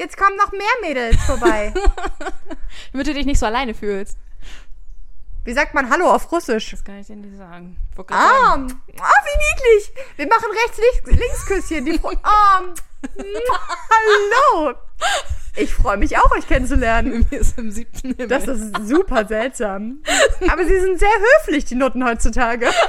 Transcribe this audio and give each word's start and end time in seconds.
Jetzt 0.00 0.16
kommen 0.16 0.34
noch 0.38 0.50
mehr 0.50 0.60
Mädels 0.80 1.22
vorbei. 1.24 1.74
Damit 2.92 3.06
du 3.06 3.12
dich 3.12 3.26
nicht 3.26 3.38
so 3.38 3.44
alleine 3.44 3.74
fühlst. 3.74 4.16
Wie 5.44 5.52
sagt 5.52 5.74
man 5.74 5.90
Hallo 5.90 6.10
auf 6.10 6.32
Russisch? 6.32 6.70
Das 6.70 6.82
kann 6.82 7.00
ich 7.00 7.08
dir 7.08 7.16
nicht 7.16 7.36
sagen. 7.36 7.76
Ah, 8.08 8.54
ah, 8.54 8.56
wie 8.56 9.36
niedlich. 9.36 9.92
Wir 10.16 10.26
machen 10.26 10.46
rechts-links-Küsschen. 10.64 11.84
Die 11.84 12.00
ah, 12.22 12.62
hallo. 13.90 14.74
Ich 15.56 15.74
freue 15.74 15.98
mich 15.98 16.16
auch, 16.16 16.30
euch 16.30 16.48
kennenzulernen. 16.48 17.26
Mir 17.30 17.40
ist 17.40 17.58
im 17.58 17.70
siebten 17.70 18.14
Himmel. 18.14 18.28
Das 18.28 18.48
ist 18.48 18.74
super 18.86 19.26
seltsam. 19.26 20.02
Aber 20.50 20.64
sie 20.64 20.80
sind 20.80 20.98
sehr 20.98 21.10
höflich, 21.10 21.66
die 21.66 21.74
Nutten 21.74 22.02
heutzutage. 22.06 22.70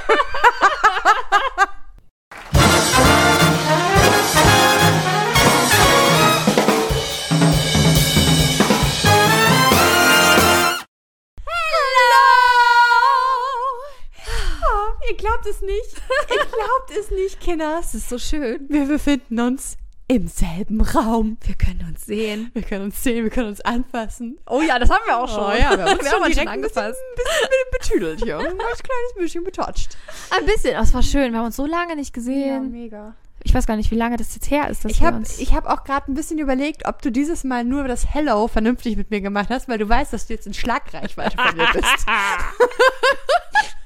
glaubt 15.42 15.48
es 15.48 15.62
nicht. 15.62 16.02
Ihr 16.30 16.46
glaubt 16.46 16.92
es 17.00 17.12
nicht, 17.12 17.40
Kinders. 17.40 17.92
das 17.92 17.96
ist 17.96 18.10
so 18.10 18.18
schön. 18.18 18.66
Wir 18.70 18.86
befinden 18.86 19.40
uns 19.40 19.78
im 20.08 20.28
selben 20.28 20.82
Raum. 20.82 21.38
Wir 21.44 21.56
können 21.56 21.86
uns 21.90 22.06
sehen. 22.06 22.52
Wir 22.54 22.64
können 22.64 22.86
uns 22.86 23.02
sehen, 23.02 23.24
wir 23.24 23.32
können 23.32 23.48
uns 23.48 23.62
anfassen. 23.62 24.38
Oh 24.50 24.62
ja, 24.62 24.78
das 24.78 24.90
haben 24.90 25.04
wir 25.06 25.18
auch 25.18 25.28
schon. 25.28 25.46
Oh 25.46 25.52
ja, 25.52 25.78
wir 25.78 25.86
haben 25.86 26.00
uns 26.00 26.04
wir 26.04 26.12
schon 26.12 26.20
direkt 26.20 26.20
schon 26.20 26.24
ein 26.24 26.30
bisschen, 26.30 26.48
angefasst. 26.48 27.00
ein 27.00 27.16
bisschen 27.16 27.72
betüdelt 27.72 28.24
hier. 28.24 28.38
Ein 28.40 28.58
kleines 28.58 29.14
bisschen 29.18 29.44
betoucht. 29.44 29.98
Ein 30.38 30.46
bisschen. 30.46 30.74
Das 30.74 30.94
war 30.94 31.02
schön. 31.02 31.32
Wir 31.32 31.40
haben 31.40 31.46
uns 31.46 31.56
so 31.56 31.66
lange 31.66 31.96
nicht 31.96 32.14
gesehen. 32.14 32.72
mega. 32.72 33.16
Ich 33.44 33.54
weiß 33.54 33.66
gar 33.66 33.76
nicht, 33.76 33.92
wie 33.92 33.96
lange 33.96 34.18
das 34.18 34.36
jetzt 34.36 34.52
her 34.52 34.70
ist. 34.70 34.86
Ich 34.86 35.02
habe 35.02 35.24
hab 35.24 35.66
auch 35.66 35.84
gerade 35.84 36.12
ein 36.12 36.14
bisschen 36.14 36.38
überlegt, 36.38 36.86
ob 36.88 37.02
du 37.02 37.12
dieses 37.12 37.44
Mal 37.44 37.64
nur 37.64 37.88
das 37.88 38.14
Hello 38.14 38.48
vernünftig 38.48 38.98
mit 38.98 39.10
mir 39.10 39.22
gemacht 39.22 39.50
hast, 39.50 39.68
weil 39.68 39.78
du 39.78 39.90
weißt, 39.90 40.14
dass 40.14 40.28
du 40.28 40.34
jetzt 40.34 40.46
in 40.48 40.54
Schlagreichweite 40.54 41.36
von 41.38 41.58
mir 41.58 41.68
bist. 41.74 41.86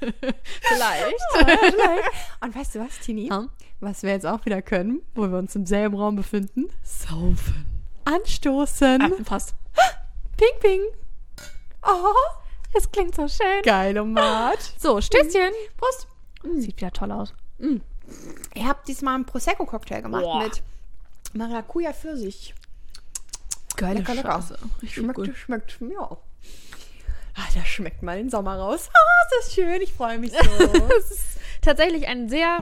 vielleicht. 0.60 1.14
Und 2.40 2.54
weißt 2.54 2.74
du 2.74 2.80
was, 2.80 2.98
Tini? 3.00 3.28
Ja. 3.28 3.46
Was 3.80 4.02
wir 4.02 4.10
jetzt 4.10 4.26
auch 4.26 4.44
wieder 4.46 4.62
können, 4.62 5.02
wo 5.14 5.22
wir 5.30 5.38
uns 5.38 5.54
im 5.54 5.66
selben 5.66 5.96
Raum 5.96 6.16
befinden? 6.16 6.66
Saufen. 6.82 7.66
Anstoßen. 8.04 9.02
Ah, 9.02 9.10
fast. 9.24 9.54
Ping, 10.36 10.60
ping. 10.60 10.80
Oh, 11.82 12.14
Das 12.74 12.90
klingt 12.90 13.14
so 13.14 13.26
schön. 13.28 13.62
geilomat. 13.64 14.58
So, 14.78 15.00
Stößchen. 15.00 15.50
Prost. 15.76 16.08
Sieht 16.56 16.76
wieder 16.76 16.90
toll 16.90 17.10
aus. 17.12 17.32
Ich 18.54 18.64
habe 18.64 18.78
diesmal 18.86 19.14
einen 19.14 19.26
Prosecco-Cocktail 19.26 20.02
gemacht 20.02 20.22
Boah. 20.22 20.42
mit 20.44 20.62
Maracuja 21.32 21.92
Pfirsich. 21.92 22.54
Geile 23.76 23.98
Lecker, 23.98 24.14
lecker. 24.14 24.32
Scheiße. 24.32 24.58
Richtig 24.82 24.94
Schmeckt, 24.94 25.14
gut. 25.16 25.36
schmeckt, 25.36 25.78
ja. 25.80 26.16
Ah, 27.38 27.48
das 27.54 27.66
schmeckt 27.66 28.02
mal 28.02 28.16
den 28.16 28.30
Sommer 28.30 28.56
raus. 28.56 28.88
Ah, 28.88 29.38
ist 29.38 29.46
das 29.48 29.54
schön. 29.54 29.82
Ich 29.82 29.92
freue 29.92 30.18
mich 30.18 30.32
so. 30.32 30.38
Das 30.88 31.10
ist 31.10 31.38
tatsächlich 31.60 32.06
ein 32.08 32.28
sehr 32.30 32.60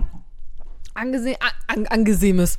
angese 0.95 1.37
an, 1.41 1.51
an, 1.69 1.87
angesehenes, 1.87 2.59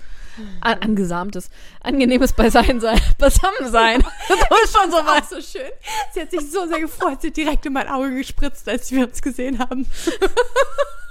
an, 0.62 0.80
angesamtes, 0.82 1.50
angenehmes 1.82 2.32
Beiseinsein, 2.34 3.00
Beisammensein. 3.18 4.02
Das 4.30 4.62
ist 4.64 4.78
schon 4.78 4.92
so 4.92 4.98
Auch 4.98 5.06
was. 5.06 5.30
so 5.30 5.42
schön. 5.42 5.72
Sie 6.14 6.22
hat 6.22 6.32
sich 6.32 6.50
so 6.52 6.66
sehr 6.68 6.80
gefreut. 6.80 7.22
Sie 7.22 7.28
hat 7.28 7.38
direkt 7.38 7.66
in 7.66 7.74
mein 7.74 7.88
Auge 7.90 8.16
gespritzt, 8.16 8.68
als 8.70 8.92
wir 8.92 9.06
uns 9.08 9.22
gesehen 9.22 9.60
haben. 9.60 9.86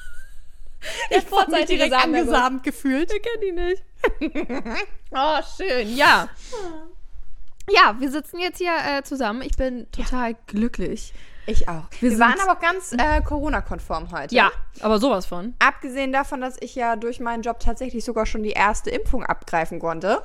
Ich 1.11 1.31
habe 1.31 1.51
mich 1.51 1.67
direkt 1.67 1.93
angesamt 1.93 2.63
gefühlt. 2.63 3.13
Ich 3.13 3.23
kenne 3.23 3.41
die 3.43 3.53
nicht. 3.53 3.83
oh, 5.13 5.41
schön. 5.57 5.97
Ja. 5.97 6.29
Ja, 7.71 7.97
wir 7.99 8.11
sitzen 8.11 8.39
jetzt 8.41 8.59
hier 8.59 8.75
äh, 8.77 9.03
zusammen. 9.03 9.43
Ich 9.43 9.57
bin 9.57 9.91
total 9.91 10.37
glücklich. 10.47 11.15
Ich 11.47 11.69
auch. 11.69 11.85
Wir, 12.01 12.13
Wir 12.13 12.19
waren 12.19 12.41
aber 12.41 12.53
auch 12.53 12.61
ganz 12.61 12.93
äh, 12.93 13.21
Corona-konform 13.23 14.11
heute. 14.13 14.35
Ja, 14.35 14.51
aber 14.81 14.99
sowas 14.99 15.27
von. 15.27 15.55
Abgesehen 15.59 16.13
davon, 16.13 16.41
dass 16.41 16.57
ich 16.61 16.75
ja 16.75 16.97
durch 16.97 17.21
meinen 17.21 17.43
Job 17.43 17.61
tatsächlich 17.61 18.05
sogar 18.05 18.27
schon 18.27 18.43
die 18.43 18.51
erste 18.51 18.91
Impfung 18.91 19.25
abgreifen 19.25 19.79
konnte, 19.79 20.23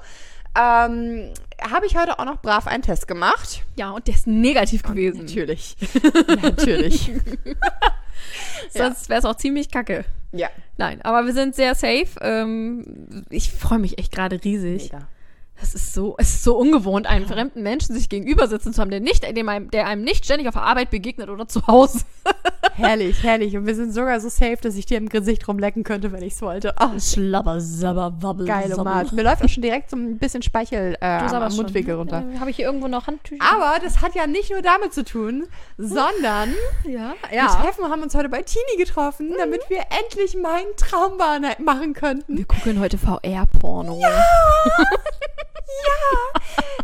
ähm, 0.57 1.33
habe 1.61 1.85
ich 1.85 1.97
heute 1.97 2.19
auch 2.19 2.25
noch 2.25 2.41
brav 2.41 2.67
einen 2.67 2.83
Test 2.83 3.07
gemacht. 3.07 3.63
Ja, 3.75 3.91
und 3.91 4.07
der 4.07 4.15
ist 4.15 4.27
negativ 4.27 4.83
gewesen. 4.83 5.21
Natürlich. 5.21 5.75
Natürlich. 6.41 7.11
Sonst 8.69 9.09
wäre 9.09 9.19
es 9.19 9.25
auch 9.25 9.35
ziemlich 9.35 9.69
kacke. 9.69 10.05
Ja. 10.31 10.49
Nein, 10.77 11.01
aber 11.01 11.25
wir 11.25 11.33
sind 11.33 11.55
sehr 11.55 11.75
safe. 11.75 12.07
Ähm, 12.21 13.25
ich 13.29 13.51
freue 13.51 13.79
mich 13.79 13.97
echt 13.97 14.11
gerade 14.11 14.43
riesig. 14.43 14.91
Mega. 14.91 15.07
Das 15.59 15.75
ist 15.75 15.93
so, 15.93 16.15
es 16.17 16.29
ist 16.29 16.43
so 16.43 16.57
ungewohnt, 16.57 17.05
einen 17.05 17.27
fremden 17.27 17.61
Menschen 17.63 17.93
sich 17.93 18.07
gegenüber 18.07 18.47
sitzen 18.47 18.73
zu 18.73 18.81
haben, 18.81 18.91
der 18.91 19.01
nicht, 19.01 19.23
dem 19.35 19.49
einem, 19.49 19.69
der 19.71 19.87
einem 19.87 20.03
nicht 20.03 20.23
ständig 20.23 20.47
auf 20.47 20.53
der 20.53 20.63
Arbeit 20.63 20.89
begegnet 20.89 21.29
oder 21.29 21.47
zu 21.47 21.67
Hause. 21.67 21.99
Herrlich, 22.73 23.23
herrlich. 23.23 23.57
Und 23.57 23.67
wir 23.67 23.75
sind 23.75 23.93
sogar 23.93 24.21
so 24.21 24.29
safe, 24.29 24.57
dass 24.61 24.75
ich 24.75 24.85
dir 24.85 24.97
im 24.97 25.09
Gesicht 25.09 25.45
rumlecken 25.49 25.83
könnte, 25.83 26.13
wenn 26.13 26.23
ich 26.23 26.33
es 26.33 26.41
wollte. 26.41 26.73
Oh, 26.79 26.97
Schlabber, 26.97 27.59
sabber, 27.59 28.13
wabbel, 28.21 28.45
geil, 28.45 28.73
Omat. 28.73 29.11
Mir 29.11 29.23
läuft 29.23 29.43
auch 29.43 29.49
schon 29.49 29.63
direkt 29.63 29.89
so 29.89 29.97
ein 29.97 30.17
bisschen 30.17 30.41
Speichel 30.41 30.95
äh, 31.01 31.05
am. 31.05 31.53
Mundwinkel 31.57 31.95
runter. 31.95 32.23
Äh, 32.33 32.39
Habe 32.39 32.51
ich 32.51 32.55
hier 32.55 32.67
irgendwo 32.67 32.87
noch 32.87 33.07
Handtücher? 33.07 33.43
Aber 33.43 33.79
das 33.83 34.01
hat 34.01 34.15
ja 34.15 34.27
nicht 34.27 34.49
nur 34.51 34.61
damit 34.61 34.93
zu 34.93 35.03
tun, 35.03 35.47
sondern 35.77 36.53
ja. 36.85 37.15
wir 37.29 37.47
treffen, 37.47 37.83
haben 37.89 38.01
uns 38.01 38.15
heute 38.15 38.29
bei 38.29 38.43
Tini 38.43 38.77
getroffen, 38.77 39.33
damit 39.37 39.61
wir 39.67 39.81
endlich 40.01 40.37
meinen 40.41 40.73
Traumbahn 40.77 41.45
machen 41.61 41.93
könnten. 41.93 42.37
Wir 42.37 42.45
gucken 42.45 42.79
heute 42.79 42.97
VR-Porno. 42.97 43.99
Ja. 43.99 44.23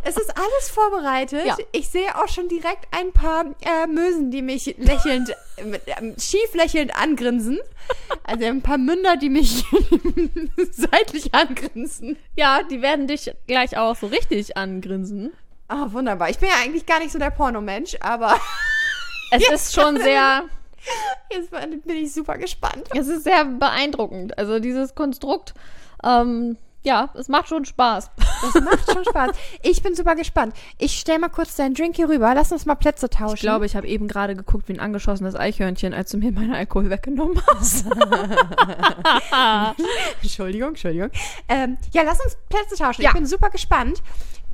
Es 0.03 0.18
ist 0.18 0.38
alles 0.38 0.69
vorbereitet. 0.69 1.46
Ja. 1.46 1.58
Ich 1.72 1.90
sehe 1.90 2.16
auch 2.16 2.28
schon 2.28 2.47
direkt 2.47 2.88
ein 2.91 3.12
paar 3.12 3.46
äh, 3.62 3.88
Mösen, 3.88 4.30
die 4.30 4.41
mich 4.41 4.75
lächelnd, 4.78 5.36
mit, 5.63 5.81
ähm, 5.88 6.16
schief 6.19 6.53
lächelnd 6.53 6.96
angrinsen. 6.96 7.59
Also 8.24 8.46
ein 8.46 8.62
paar 8.62 8.78
Münder, 8.78 9.18
die 9.18 9.30
mich 9.30 9.63
seitlich 10.72 11.34
angrinsen. 11.34 12.18
ja, 12.36 12.62
die 12.63 12.81
werden 12.81 13.08
dich 13.08 13.31
gleich 13.47 13.78
auch 13.78 13.96
so 13.96 14.08
richtig 14.08 14.58
angrinsen. 14.58 15.34
Ah, 15.68 15.88
wunderbar. 15.90 16.30
Ich 16.30 16.38
bin 16.38 16.50
ja 16.50 16.56
eigentlich 16.63 16.86
gar 16.86 17.00
nicht 17.00 17.12
so 17.12 17.18
der 17.18 17.31
Pornomensch, 17.31 17.97
aber 18.00 18.40
Es 19.31 19.50
ist 19.50 19.74
schon 19.74 19.97
sehr, 20.00 20.44
jetzt 21.31 21.50
bin 21.52 21.96
ich 21.96 22.13
super 22.13 22.38
gespannt. 22.38 22.90
es 22.96 23.07
ist 23.07 23.24
sehr 23.24 23.46
beeindruckend. 23.46 24.38
Also 24.38 24.59
dieses 24.59 24.96
Konstrukt, 24.96 25.53
ähm, 26.03 26.57
ja, 26.85 27.09
es 27.16 27.28
macht 27.28 27.50
schon 27.50 27.66
Spaß. 27.66 28.12
Das 28.41 28.63
macht 28.63 28.91
schon 28.91 29.03
Spaß. 29.03 29.31
Ich 29.63 29.81
bin 29.81 29.96
super 29.96 30.16
gespannt. 30.16 30.56
Ich 30.78 31.00
stell 31.00 31.18
mal 31.18 31.29
kurz 31.29 31.56
deinen 31.56 31.73
Drink 31.73 31.96
hier 31.96 32.07
rüber. 32.07 32.34
Lass 32.35 32.51
uns 32.51 32.66
mal 32.66 32.75
Plätze 32.75 33.09
tauschen. 33.09 33.35
Ich 33.35 33.41
glaube, 33.41 33.66
ich 33.66 33.75
habe 33.75 33.88
eben 33.88 34.07
gerade 34.07 34.35
geguckt 34.35 34.69
wie 34.69 34.73
ein 34.73 34.79
angeschossenes 34.79 35.35
Eichhörnchen, 35.35 35.94
als 35.94 36.12
du 36.12 36.18
mir 36.18 36.31
meinen 36.31 36.53
Alkohol 36.53 36.91
weggenommen 36.91 37.41
hast. 37.47 37.88
Entschuldigung, 40.22 40.69
Entschuldigung. 40.69 41.09
Ähm, 41.50 41.78
ja, 41.91 42.03
lass 42.03 42.24
uns 42.24 42.38
Plätze 42.50 42.75
tauschen. 42.78 43.01
Ja. 43.01 43.09
Ich 43.09 43.16
bin 43.16 43.25
super 43.25 43.50
gespannt. 43.50 44.03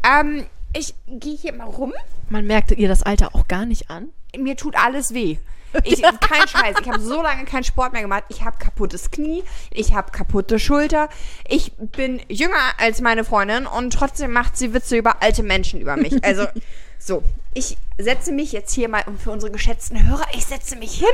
Ähm, 0.03 0.45
ich 0.73 0.95
gehe 1.07 1.35
hier 1.35 1.53
mal 1.53 1.65
rum. 1.65 1.93
Man 2.29 2.47
merkte 2.47 2.75
ihr 2.75 2.87
das 2.87 3.03
Alter 3.03 3.35
auch 3.35 3.49
gar 3.49 3.65
nicht 3.65 3.89
an. 3.89 4.09
Mir 4.37 4.55
tut 4.55 4.75
alles 4.77 5.13
weh. 5.13 5.37
Ich, 5.83 6.01
kein 6.01 6.47
Scheiß. 6.47 6.75
Ich 6.81 6.87
habe 6.89 6.99
so 6.99 7.21
lange 7.21 7.45
keinen 7.45 7.63
Sport 7.63 7.93
mehr 7.93 8.01
gemacht. 8.01 8.25
Ich 8.29 8.43
habe 8.43 8.57
kaputtes 8.57 9.11
Knie. 9.11 9.43
Ich 9.71 9.93
habe 9.93 10.11
kaputte 10.11 10.59
Schulter. 10.59 11.09
Ich 11.47 11.73
bin 11.73 12.21
jünger 12.27 12.55
als 12.77 13.01
meine 13.01 13.23
Freundin 13.23 13.65
und 13.65 13.93
trotzdem 13.93 14.31
macht 14.31 14.57
sie 14.57 14.73
Witze 14.73 14.97
über 14.97 15.21
alte 15.21 15.43
Menschen 15.43 15.81
über 15.81 15.95
mich. 15.95 16.23
Also, 16.23 16.47
so. 16.99 17.23
Ich 17.53 17.77
setze 17.97 18.31
mich 18.31 18.51
jetzt 18.53 18.73
hier 18.73 18.87
mal, 18.87 19.03
für 19.21 19.31
unsere 19.31 19.51
geschätzten 19.51 20.07
Hörer, 20.07 20.25
ich 20.33 20.45
setze 20.45 20.77
mich 20.77 20.93
hin. 20.93 21.07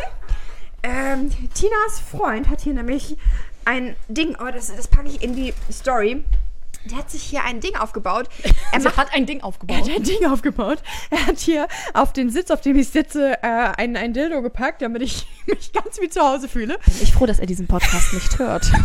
Ähm, 0.84 1.32
Tinas 1.54 2.00
Freund 2.12 2.50
hat 2.50 2.62
hier 2.62 2.74
nämlich 2.74 3.18
ein 3.66 3.96
Ding, 4.08 4.38
oh, 4.40 4.52
das, 4.54 4.74
das 4.76 4.88
packe 4.88 5.10
ich 5.10 5.22
in 5.24 5.36
die 5.36 5.54
Story. 5.72 6.24
Der 6.90 6.98
hat 6.98 7.10
sich 7.12 7.24
hier 7.24 7.44
ein 7.44 7.60
Ding 7.60 7.76
aufgebaut. 7.76 8.30
Er 8.72 8.82
Sie 8.82 8.90
hat 8.90 9.14
ein 9.14 9.26
Ding 9.26 9.40
er 9.40 9.46
aufgebaut. 9.46 9.78
hat 9.78 9.90
ein 9.90 10.04
Ding 10.04 10.26
aufgebaut. 10.26 10.80
Er 11.10 11.26
hat 11.26 11.40
hier 11.40 11.68
auf 11.94 12.14
den 12.14 12.30
Sitz, 12.30 12.52
auf 12.52 12.62
dem 12.62 12.78
ich 12.78 12.90
sitze, 12.90 13.42
äh, 13.42 13.48
ein, 13.78 13.96
ein 13.96 14.14
Dildo 14.14 14.42
gepackt, 14.42 14.82
damit 14.82 15.02
ich 15.02 15.26
mich 15.46 15.72
ganz 15.74 16.00
wie 16.02 16.10
zu 16.10 16.22
Hause 16.22 16.48
fühle. 16.48 16.78
Bin 16.86 16.94
ich 17.02 17.14
froh, 17.14 17.26
dass 17.26 17.40
er 17.40 17.46
diesen 17.46 17.68
Podcast 17.68 18.14
nicht 18.14 18.38
hört. 18.40 18.72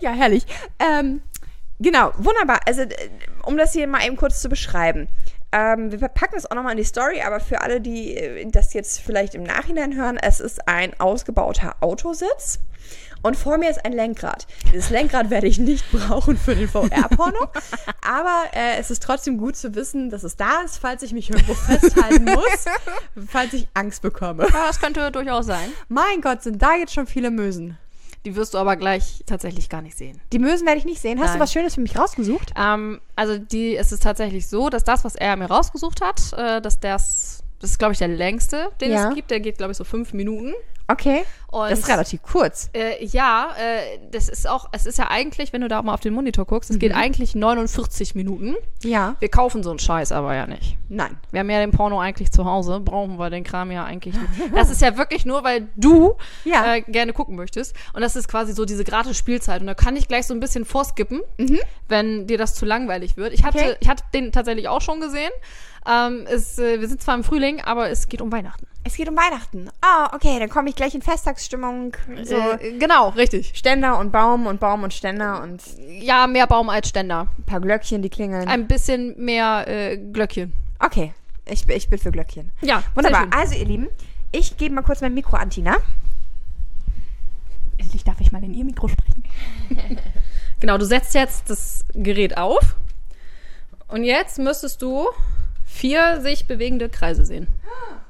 Ja, 0.00 0.12
herrlich. 0.12 0.44
Ähm, 0.78 1.22
genau, 1.78 2.12
wunderbar. 2.18 2.60
Also, 2.66 2.82
äh, 2.82 3.08
um 3.44 3.56
das 3.56 3.72
hier 3.72 3.86
mal 3.86 4.04
eben 4.04 4.16
kurz 4.16 4.42
zu 4.42 4.48
beschreiben. 4.50 5.08
Ähm, 5.52 5.92
wir 5.92 6.08
packen 6.08 6.34
es 6.36 6.50
auch 6.50 6.54
nochmal 6.56 6.72
in 6.72 6.78
die 6.78 6.84
Story, 6.84 7.22
aber 7.22 7.40
für 7.40 7.60
alle, 7.60 7.80
die 7.80 8.16
äh, 8.16 8.44
das 8.50 8.74
jetzt 8.74 9.00
vielleicht 9.00 9.34
im 9.34 9.44
Nachhinein 9.44 9.94
hören, 9.94 10.18
es 10.20 10.40
ist 10.40 10.68
ein 10.68 10.98
ausgebauter 10.98 11.76
Autositz. 11.80 12.58
Und 13.24 13.36
vor 13.36 13.56
mir 13.56 13.70
ist 13.70 13.82
ein 13.86 13.94
Lenkrad. 13.94 14.46
Dieses 14.70 14.90
Lenkrad 14.90 15.30
werde 15.30 15.46
ich 15.46 15.58
nicht 15.58 15.90
brauchen 15.90 16.36
für 16.36 16.54
den 16.54 16.68
VR-Porno. 16.68 17.48
aber 18.06 18.42
äh, 18.52 18.76
es 18.78 18.90
ist 18.90 19.02
trotzdem 19.02 19.38
gut 19.38 19.56
zu 19.56 19.74
wissen, 19.74 20.10
dass 20.10 20.24
es 20.24 20.36
da 20.36 20.60
ist, 20.62 20.76
falls 20.76 21.02
ich 21.02 21.14
mich 21.14 21.30
irgendwo 21.30 21.54
festhalten 21.54 22.24
muss, 22.24 22.66
falls 23.26 23.54
ich 23.54 23.66
Angst 23.72 24.02
bekomme. 24.02 24.42
Ja, 24.42 24.66
das 24.66 24.78
könnte 24.78 25.10
durchaus 25.10 25.46
sein. 25.46 25.72
Mein 25.88 26.20
Gott, 26.20 26.42
sind 26.42 26.60
da 26.60 26.74
jetzt 26.74 26.92
schon 26.92 27.06
viele 27.06 27.30
Mösen. 27.30 27.78
Die 28.26 28.36
wirst 28.36 28.52
du 28.52 28.58
aber 28.58 28.76
gleich 28.76 29.22
tatsächlich 29.24 29.70
gar 29.70 29.80
nicht 29.80 29.96
sehen. 29.96 30.20
Die 30.32 30.38
Mösen 30.38 30.66
werde 30.66 30.78
ich 30.78 30.84
nicht 30.84 31.00
sehen. 31.00 31.18
Hast 31.18 31.28
Nein. 31.28 31.38
du 31.38 31.42
was 31.42 31.52
Schönes 31.52 31.76
für 31.76 31.80
mich 31.80 31.96
rausgesucht? 31.96 32.52
Ähm, 32.56 33.00
also 33.16 33.38
die, 33.38 33.74
es 33.74 33.90
ist 33.90 34.02
tatsächlich 34.02 34.48
so, 34.48 34.68
dass 34.68 34.84
das, 34.84 35.02
was 35.02 35.14
er 35.14 35.36
mir 35.36 35.46
rausgesucht 35.46 36.02
hat, 36.02 36.32
äh, 36.34 36.60
dass 36.60 36.78
das, 36.78 37.43
das 37.64 37.70
ist, 37.72 37.78
glaube 37.78 37.92
ich, 37.92 37.98
der 37.98 38.08
längste, 38.08 38.70
den 38.80 38.92
Ja. 38.92 39.08
es 39.08 39.14
gibt. 39.14 39.30
Der 39.30 39.40
geht, 39.40 39.56
glaube 39.58 39.72
ich, 39.72 39.78
so 39.78 39.84
fünf 39.84 40.12
Minuten. 40.12 40.52
Okay. 40.86 41.24
Und 41.50 41.70
Das 41.70 41.78
ist 41.78 41.88
relativ 41.88 42.20
kurz. 42.22 42.68
Äh, 42.74 43.02
ja, 43.06 43.54
äh, 43.58 43.98
das 44.10 44.28
ist 44.28 44.46
auch, 44.46 44.68
es 44.72 44.84
ist 44.84 44.98
ja 44.98 45.08
eigentlich, 45.08 45.54
wenn 45.54 45.62
du 45.62 45.68
da 45.68 45.80
mal 45.80 45.94
auf 45.94 46.00
den 46.00 46.12
Monitor 46.12 46.44
guckst, 46.44 46.68
es 46.70 46.78
geht 46.78 46.92
eigentlich 46.94 47.34
49 47.34 48.14
Minuten. 48.14 48.54
Ja. 48.82 49.16
Wir 49.18 49.30
kaufen 49.30 49.62
so 49.62 49.70
einen 49.70 49.78
Scheiß 49.78 50.12
aber 50.12 50.34
ja 50.34 50.46
nicht. 50.46 50.76
Nein. 50.90 51.16
Wir 51.30 51.40
haben 51.40 51.48
ja 51.48 51.60
den 51.60 51.70
Porno 51.70 51.98
eigentlich 52.00 52.30
zu 52.32 52.44
Hause, 52.44 52.80
brauchen 52.80 53.18
wir 53.18 53.30
den 53.30 53.44
Kram 53.44 53.70
ja 53.70 53.84
eigentlich 53.84 54.14
nicht. 54.14 54.54
Das 54.54 54.68
ist 54.70 54.82
ja 54.82 54.98
wirklich 54.98 55.24
nur, 55.24 55.42
weil 55.42 55.68
du 55.76 56.16
Ja. 56.44 56.74
äh, 56.74 56.82
gerne 56.82 57.14
gucken 57.14 57.34
möchtest. 57.36 57.74
Und 57.94 58.02
das 58.02 58.14
ist 58.14 58.28
quasi 58.28 58.52
so 58.52 58.66
diese 58.66 58.84
gratis 58.84 59.16
Spielzeit. 59.16 59.62
Und 59.62 59.66
da 59.68 59.74
kann 59.74 59.96
ich 59.96 60.06
gleich 60.06 60.26
so 60.26 60.34
ein 60.34 60.40
bisschen 60.40 60.66
vorskippen, 60.66 61.22
wenn 61.88 62.26
dir 62.26 62.36
das 62.36 62.54
zu 62.54 62.66
langweilig 62.66 63.16
wird. 63.16 63.32
Ich 63.32 63.42
hatte, 63.44 63.58
Okay. 63.58 63.76
ich 63.80 63.88
hatte 63.88 64.04
den 64.12 64.32
tatsächlich 64.32 64.68
auch 64.68 64.82
schon 64.82 65.00
gesehen. 65.00 65.30
Ähm, 65.86 66.26
es, 66.28 66.58
äh, 66.58 66.80
wir 66.80 66.88
sind 66.88 67.02
zwar 67.02 67.14
im 67.14 67.24
Frühling, 67.24 67.60
aber 67.60 67.90
es 67.90 68.08
geht 68.08 68.20
um 68.22 68.32
Weihnachten. 68.32 68.66
Es 68.84 68.96
geht 68.96 69.08
um 69.08 69.16
Weihnachten. 69.16 69.70
Ah, 69.80 70.10
okay, 70.14 70.38
dann 70.38 70.48
komme 70.50 70.68
ich 70.68 70.76
gleich 70.76 70.94
in 70.94 71.02
Festtagsstimmung. 71.02 71.96
So 72.24 72.36
Äh, 72.36 72.78
genau, 72.78 73.10
richtig. 73.10 73.52
Ständer 73.54 73.98
und 73.98 74.12
Baum 74.12 74.46
und 74.46 74.60
Baum 74.60 74.82
und 74.82 74.92
Ständer 74.92 75.42
und 75.42 75.62
Ja, 75.88 76.26
mehr 76.26 76.46
Baum 76.46 76.68
als 76.68 76.88
Ständer. 76.88 77.28
ein 77.38 77.44
paar 77.44 77.60
Glöckchen, 77.60 78.02
die 78.02 78.10
klingeln. 78.10 78.46
Ein 78.48 78.66
bisschen 78.66 79.14
mehr 79.22 79.64
äh, 79.68 79.96
Glöckchen. 79.96 80.52
Okay, 80.78 81.14
ich, 81.46 81.66
bin- 81.66 81.76
ich 81.76 81.88
bin 81.88 81.98
für 81.98 82.10
Glöckchen. 82.12 82.50
Ja, 82.60 82.82
Wunderbar. 82.94 83.20
sehr 83.22 83.30
schön. 83.30 83.40
Also, 83.40 83.54
ihr 83.54 83.64
Lieben, 83.66 83.88
ich 84.32 84.56
gebe 84.58 84.74
mal 84.74 84.82
kurz 84.82 85.00
mein 85.00 85.14
Mikro 85.14 85.36
an 85.36 85.48
Tina. 85.50 85.76
Endlich 87.78 88.04
darf 88.04 88.20
ich 88.20 88.32
mal 88.32 88.42
in 88.44 88.54
ihr 88.54 88.64
Mikro 88.64 88.88
sprechen. 88.88 89.24
Genau, 90.60 90.78
du 90.78 90.86
setzt 90.86 91.12
jetzt 91.14 91.50
das 91.50 91.84
Gerät 91.92 92.38
auf. 92.38 92.76
Und 93.88 94.04
jetzt 94.04 94.38
müsstest 94.38 94.80
du 94.80 95.08
vier 95.74 96.20
sich 96.20 96.46
bewegende 96.46 96.88
Kreise 96.88 97.24
sehen. 97.24 97.48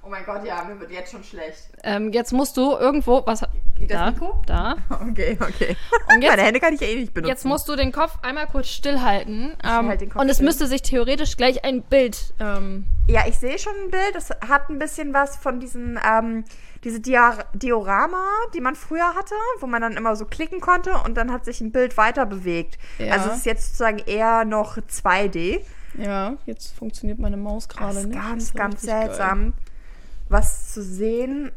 Oh 0.03 0.11
mein 0.11 0.25
Gott, 0.27 0.45
ja, 0.45 0.63
mir 0.65 0.79
wird 0.79 0.91
jetzt 0.91 1.13
schon 1.13 1.25
schlecht. 1.25 1.71
Ähm, 1.83 2.13
jetzt 2.13 2.33
musst 2.33 2.57
du 2.59 2.73
irgendwo. 2.77 3.23
Was, 3.27 3.41
Geht 3.79 3.91
das 3.91 3.97
da, 3.99 4.11
Mikro? 4.11 4.43
Da. 4.47 4.77
Okay, 4.91 5.39
okay. 5.41 5.77
Und 6.15 6.21
jetzt- 6.23 6.31
Meine 6.31 6.43
Hände 6.43 6.61
kann 6.61 6.75
ich 6.75 6.83
eh 6.83 6.95
nicht 6.97 7.15
benutzen. 7.15 7.31
Jetzt 7.31 7.45
musst 7.47 7.67
du 7.69 7.75
den 7.75 7.91
Kopf 7.91 8.19
einmal 8.23 8.47
kurz 8.47 8.69
stillhalten. 8.69 9.57
Ähm, 9.65 9.89
halte 9.89 10.05
den 10.05 10.11
Kopf 10.11 10.21
und 10.21 10.29
es 10.29 10.37
still. 10.37 10.47
müsste 10.47 10.67
sich 10.67 10.83
theoretisch 10.83 11.39
gleich 11.39 11.65
ein 11.65 11.81
Bild. 11.83 12.35
Ähm, 12.39 12.85
Ja, 13.09 13.23
ich 13.27 13.39
sehe 13.39 13.59
schon 13.59 13.73
ein 13.85 13.91
Bild. 13.91 14.15
Das 14.15 14.29
hat 14.47 14.69
ein 14.69 14.79
bisschen 14.79 15.15
was 15.15 15.37
von 15.39 15.59
diesen, 15.59 15.99
ähm, 16.07 16.45
diese 16.85 17.01
Dia 17.01 17.39
Diorama, 17.55 18.23
die 18.55 18.61
man 18.61 18.75
früher 18.77 19.15
hatte, 19.15 19.35
wo 19.61 19.67
man 19.67 19.81
dann 19.81 19.97
immer 19.97 20.17
so 20.17 20.27
klicken 20.27 20.61
konnte 20.61 20.93
und 21.07 21.15
dann 21.17 21.33
hat 21.33 21.47
sich 21.47 21.63
ein 21.63 21.73
Bild 21.73 21.97
weiter 21.97 22.27
bewegt. 22.27 22.77
Ja. 22.99 23.15
Also 23.15 23.31
es 23.31 23.37
ist 23.39 23.47
jetzt 23.47 23.65
sozusagen 23.79 23.99
eher 24.07 24.45
noch 24.45 24.77
2D. 24.77 25.61
Ja, 25.99 26.37
jetzt 26.47 26.75
funktioniert 26.77 27.19
meine 27.19 27.37
Maus 27.37 27.69
gerade 27.69 28.07
nicht. 28.07 28.13
ganz, 28.13 28.35
Das 28.35 28.43
ist 28.45 28.55
ganz 28.57 28.75
richtig 28.75 28.89
geil. 28.91 29.07
seltsam, 29.07 29.53
was 30.29 30.73
zu 30.73 30.83
sehen. 30.83 31.53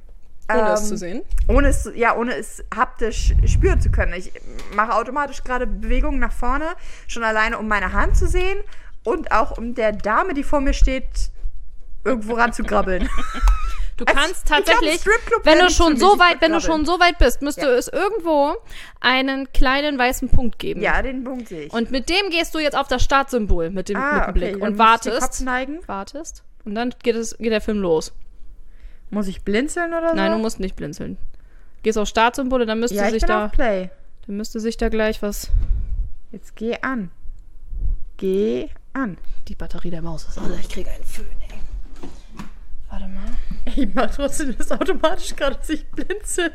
Ohne 0.49 0.69
es 0.71 0.81
ähm, 0.81 0.87
zu 0.87 0.97
sehen. 0.97 1.21
Ohne 1.47 1.67
es, 1.69 1.83
zu- 1.83 1.93
ja, 1.97 2.15
ohne 2.15 2.35
es 2.35 2.63
haptisch 2.73 3.33
spüren 3.45 3.81
zu 3.81 3.89
können. 3.89 4.13
Ich 4.13 4.31
mache 4.75 4.93
automatisch 4.93 5.43
gerade 5.43 5.67
Bewegungen 5.67 6.19
nach 6.19 6.31
vorne, 6.31 6.67
schon 7.07 7.23
alleine, 7.23 7.57
um 7.57 7.67
meine 7.67 7.91
Hand 7.93 8.15
zu 8.15 8.27
sehen 8.27 8.57
und 9.03 9.31
auch 9.31 9.57
um 9.57 9.75
der 9.75 9.91
Dame, 9.91 10.33
die 10.33 10.43
vor 10.43 10.61
mir 10.61 10.73
steht, 10.73 11.31
irgendwo 12.05 12.35
ranzugrabbeln. 12.35 13.09
Du 13.97 14.05
Also, 14.05 14.19
kannst 14.19 14.45
glaub, 14.45 14.63
tatsächlich, 14.63 15.03
wenn 15.43 15.57
du 15.59 15.69
schon 15.71 15.97
so 15.97 16.19
weit, 16.19 16.39
wenn 16.39 16.51
du 16.51 16.61
schon 16.61 16.85
so 16.85 16.99
weit 16.99 17.17
bist, 17.17 17.41
müsste 17.41 17.61
Ja. 17.65 17.71
es 17.73 17.87
irgendwo 17.87 18.55
einen 19.01 19.51
kleinen 19.53 19.97
weißen 19.97 20.29
Punkt 20.29 20.59
geben. 20.59 20.81
Ja, 20.81 21.01
den 21.01 21.23
Punkt 21.23 21.47
sehe 21.49 21.63
ich. 21.65 21.73
Und 21.73 21.89
mit 21.89 22.07
dem 22.09 22.29
gehst 22.29 22.53
du 22.53 22.59
jetzt 22.59 22.77
auf 22.77 22.87
das 22.87 23.03
Startsymbol 23.03 23.71
mit 23.71 23.89
dem, 23.89 23.97
mit 23.99 24.27
dem 24.27 24.33
Blick 24.33 24.59
dann 24.59 24.73
und 24.73 24.77
wartest. 24.77 25.41
neigen. 25.43 25.79
Wartest. 25.87 26.43
Und 26.63 26.75
dann 26.75 26.93
geht, 27.01 27.15
es, 27.15 27.35
geht 27.39 27.51
der 27.51 27.61
Film 27.61 27.79
los. 27.79 28.13
Muss 29.09 29.27
ich 29.27 29.41
blinzeln 29.43 29.93
oder 29.93 30.09
so? 30.09 30.15
Nein, 30.15 30.31
du 30.31 30.37
musst 30.37 30.59
nicht 30.59 30.75
blinzeln. 30.75 31.17
Gehst 31.81 31.97
auf 31.97 32.07
Startsymbole, 32.07 32.65
dann 32.67 32.79
müsste 32.79 32.97
ja, 32.97 33.05
ich 33.05 33.11
sich 33.13 33.23
da, 33.23 33.47
Play. 33.47 33.89
dann 34.27 34.37
müsste 34.37 34.59
sich 34.59 34.77
da 34.77 34.89
gleich 34.89 35.21
was. 35.23 35.49
Jetzt 36.31 36.55
geh 36.55 36.77
an. 36.81 37.09
Geh 38.17 38.67
an. 38.93 39.17
Die 39.47 39.55
Batterie 39.55 39.89
der 39.89 40.01
Maus 40.03 40.27
ist 40.27 40.37
alle. 40.37 40.55
Ich 40.59 40.69
kriege 40.69 40.89
einen 40.91 41.03
Föhn, 41.05 41.25
ey. 41.49 41.57
Warte 42.89 43.07
mal. 43.07 43.23
Ich 43.75 43.93
mach 43.93 44.13
trotzdem 44.13 44.55
das 44.57 44.71
automatisch 44.71 45.35
gerade, 45.35 45.55
dass 45.55 45.69
ich 45.69 45.85
blinzel. 45.89 46.53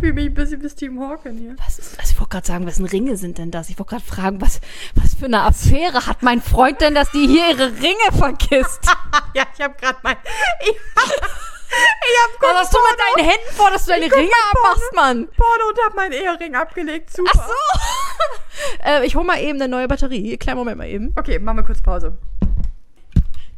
Fühle 0.00 0.12
mich 0.12 0.26
ein 0.26 0.34
bisschen 0.34 0.62
wie 0.62 0.68
Steve 0.68 1.00
Hawking 1.00 1.38
hier. 1.38 1.56
Was 1.64 1.78
ist, 1.78 1.98
also 1.98 2.12
ich 2.12 2.18
wollte 2.18 2.30
gerade 2.30 2.46
sagen, 2.46 2.66
wessen 2.66 2.86
Ringe 2.86 3.16
sind 3.16 3.38
denn 3.38 3.50
das? 3.50 3.70
Ich 3.70 3.78
wollte 3.78 3.90
gerade 3.90 4.04
fragen, 4.04 4.40
was, 4.40 4.60
was 4.94 5.14
für 5.14 5.26
eine 5.26 5.42
Affäre 5.42 6.06
hat 6.06 6.22
mein 6.22 6.42
Freund 6.42 6.80
denn, 6.80 6.94
dass 6.94 7.10
die 7.12 7.26
hier 7.26 7.50
ihre 7.50 7.72
Ringe 7.76 8.18
vergisst? 8.18 8.80
ja, 9.34 9.44
ich 9.54 9.64
habe 9.64 9.74
gerade 9.80 9.98
mein... 10.02 10.16
Ich, 10.60 10.70
ich 10.70 12.42
habe 12.42 12.54
Was 12.54 12.62
hast 12.62 12.74
du 12.74 12.78
mit 12.90 13.00
deinen 13.00 13.30
Händen 13.30 13.54
vor, 13.56 13.70
dass 13.70 13.84
du 13.84 13.90
deine 13.90 14.12
Ringe 14.12 14.32
abmachst, 14.52 14.92
Mann? 14.94 15.28
Porno 15.36 15.68
und 15.70 15.84
habe 15.84 15.96
meinen 15.96 16.12
Ehering 16.12 16.54
abgelegt. 16.54 17.10
Super. 17.10 17.30
Ach 17.34 17.48
so. 17.48 18.84
äh, 18.84 19.06
ich 19.06 19.16
hol 19.16 19.24
mal 19.24 19.40
eben 19.40 19.60
eine 19.60 19.68
neue 19.68 19.88
Batterie. 19.88 20.36
Kleinen 20.36 20.58
Moment 20.58 20.78
mal 20.78 20.88
eben. 20.88 21.12
Okay, 21.18 21.38
machen 21.38 21.58
wir 21.58 21.64
kurz 21.64 21.82
Pause. 21.82 22.16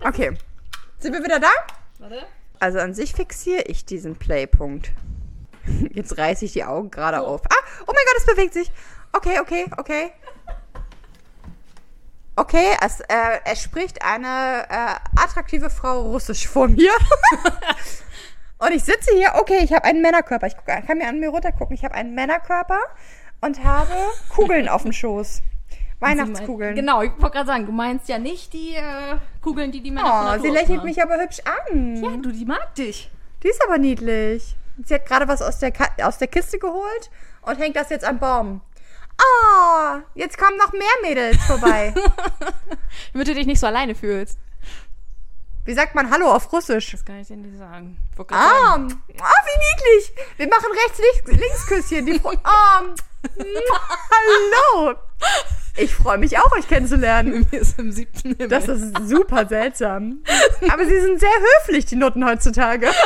Okay. 0.00 0.36
Sind 0.98 1.12
wir 1.12 1.22
wieder 1.22 1.40
da? 1.40 1.50
Warte. 1.98 2.26
Also 2.58 2.78
an 2.78 2.94
sich 2.94 3.12
fixiere 3.12 3.62
ich 3.62 3.84
diesen 3.84 4.16
Playpunkt. 4.16 4.92
Jetzt 5.92 6.16
reiße 6.18 6.44
ich 6.44 6.52
die 6.52 6.64
Augen 6.64 6.90
gerade 6.90 7.20
auf. 7.20 7.42
Ah, 7.44 7.64
oh 7.82 7.92
mein 7.92 8.04
Gott, 8.06 8.16
es 8.18 8.26
bewegt 8.26 8.54
sich. 8.54 8.70
Okay, 9.12 9.40
okay, 9.40 9.66
okay. 9.76 10.12
Okay, 12.38 12.76
es, 12.84 13.00
äh, 13.00 13.40
es 13.46 13.62
spricht 13.62 14.02
eine 14.02 14.66
äh, 14.68 15.20
attraktive 15.22 15.70
Frau 15.70 16.02
Russisch 16.02 16.46
vor 16.46 16.68
mir. 16.68 16.92
und 18.58 18.72
ich 18.72 18.84
sitze 18.84 19.14
hier, 19.14 19.32
okay, 19.36 19.60
ich 19.62 19.72
habe 19.72 19.84
einen 19.84 20.02
Männerkörper. 20.02 20.46
Ich 20.46 20.56
guck, 20.56 20.66
kann 20.66 20.98
mir 20.98 21.08
an 21.08 21.18
mir 21.18 21.30
runtergucken. 21.30 21.74
Ich 21.74 21.84
habe 21.84 21.94
einen 21.94 22.14
Männerkörper 22.14 22.80
und 23.40 23.64
habe 23.64 23.94
Kugeln 24.28 24.68
auf 24.68 24.82
dem 24.82 24.92
Schoß. 24.92 25.40
Weihnachtskugeln. 26.00 26.74
Genau, 26.74 27.02
ich 27.02 27.12
wollte 27.18 27.36
gerade 27.36 27.46
sagen, 27.46 27.66
du 27.66 27.72
meinst 27.72 28.08
ja 28.08 28.18
nicht 28.18 28.52
die 28.52 28.74
äh, 28.74 29.16
Kugeln, 29.40 29.72
die 29.72 29.80
die 29.80 29.90
Männer 29.90 30.36
Oh, 30.36 30.42
sie 30.42 30.50
lächelt 30.50 30.84
mich 30.84 31.02
aber 31.02 31.18
hübsch 31.20 31.40
an. 31.44 32.02
Ja, 32.02 32.10
du, 32.16 32.30
die 32.32 32.44
mag 32.44 32.74
dich. 32.74 33.10
Die 33.42 33.48
ist 33.48 33.62
aber 33.64 33.78
niedlich. 33.78 34.56
Sie 34.84 34.94
hat 34.94 35.06
gerade 35.06 35.26
was 35.26 35.40
aus 35.40 35.58
der, 35.58 35.72
Ka 35.72 35.88
aus 36.02 36.18
der 36.18 36.28
Kiste 36.28 36.58
geholt 36.58 37.10
und 37.42 37.58
hängt 37.58 37.76
das 37.76 37.88
jetzt 37.88 38.04
am 38.04 38.18
Baum. 38.18 38.60
Oh, 39.18 39.98
jetzt 40.14 40.36
kommen 40.36 40.58
noch 40.58 40.72
mehr 40.72 40.82
Mädels 41.02 41.42
vorbei. 41.44 41.94
Damit 43.12 43.28
du 43.28 43.34
dich 43.34 43.46
nicht 43.46 43.60
so 43.60 43.66
alleine 43.66 43.94
fühlst. 43.94 44.38
Wie 45.64 45.72
sagt 45.72 45.94
man 45.94 46.10
Hallo 46.10 46.30
auf 46.30 46.52
Russisch? 46.52 46.92
Das 46.92 47.04
kann 47.04 47.20
ich 47.20 47.26
dir 47.26 47.36
nicht 47.36 47.56
sagen. 47.58 47.98
Ah, 48.28 48.74
ah, 48.74 48.78
wie 48.78 49.58
niedlich. 49.74 50.12
Wir 50.36 50.48
machen 50.48 50.68
rechts-links-Küsschen. 50.84 52.20
Ah, 52.44 52.82
hallo. 54.14 54.94
Ich 55.76 55.94
freue 55.94 56.18
mich 56.18 56.38
auch, 56.38 56.52
euch 56.52 56.68
kennenzulernen. 56.68 57.46
Mir 57.52 57.60
ist 57.60 57.78
im 57.78 57.92
siebten 57.92 58.30
Himmel. 58.30 58.48
Das 58.48 58.66
ist 58.68 58.96
super 59.06 59.46
seltsam. 59.46 60.24
Aber 60.72 60.86
sie 60.86 61.00
sind 61.00 61.20
sehr 61.20 61.28
höflich, 61.60 61.84
die 61.86 61.96
Nutten 61.96 62.24
heutzutage. 62.24 62.88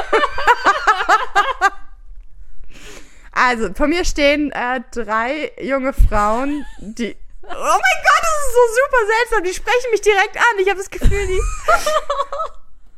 Also, 3.32 3.72
vor 3.72 3.86
mir 3.86 4.04
stehen 4.04 4.52
äh, 4.52 4.82
drei 4.90 5.52
junge 5.58 5.94
Frauen, 5.94 6.66
die. 6.78 7.16
Oh 7.42 7.48
mein 7.48 7.54
Gott, 7.54 8.22
das 8.22 8.46
ist 8.46 8.54
so 8.54 8.60
super 8.82 9.06
seltsam. 9.06 9.44
Die 9.44 9.54
sprechen 9.54 9.90
mich 9.92 10.02
direkt 10.02 10.36
an. 10.36 10.58
Ich 10.58 10.68
habe 10.68 10.78
das 10.78 10.90
Gefühl, 10.90 11.26
die. 11.26 11.40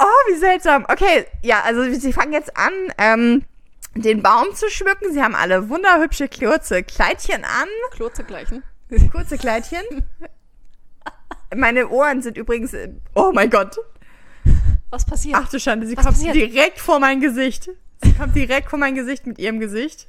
Oh, 0.05 0.33
wie 0.33 0.37
seltsam. 0.37 0.85
Okay, 0.89 1.27
ja, 1.43 1.61
also 1.61 1.85
sie 1.85 2.13
fangen 2.13 2.33
jetzt 2.33 2.57
an, 2.57 2.73
ähm, 2.99 3.45
den 3.95 4.21
Baum 4.21 4.53
zu 4.53 4.69
schmücken. 4.69 5.13
Sie 5.13 5.23
haben 5.23 5.37
alle 5.37 5.69
wunderhübsche 5.69 6.29
kurze 6.29 6.83
Kleidchen 6.83 7.45
an. 7.45 7.69
Klotze 7.93 8.25
gleichen. 8.25 8.65
Kurze 9.13 9.39
Kleidchen. 9.39 9.83
Meine 11.55 11.89
Ohren 11.89 12.23
sind 12.23 12.37
übrigens. 12.37 12.75
Oh 13.15 13.31
mein 13.33 13.51
Gott. 13.51 13.77
Was 14.91 15.07
passiert? 15.07 15.39
Ach 15.41 15.49
du 15.49 15.59
Schande, 15.59 15.87
sie 15.87 15.97
Was 15.97 16.05
kommt 16.05 16.17
passiert? 16.17 16.35
direkt 16.35 16.79
vor 16.79 16.99
mein 16.99 17.21
Gesicht. 17.21 17.71
Sie 18.03 18.13
kommt 18.13 18.35
direkt 18.35 18.69
vor 18.71 18.79
mein 18.79 18.95
Gesicht 18.95 19.27
mit 19.27 19.39
ihrem 19.39 19.61
Gesicht. 19.61 20.09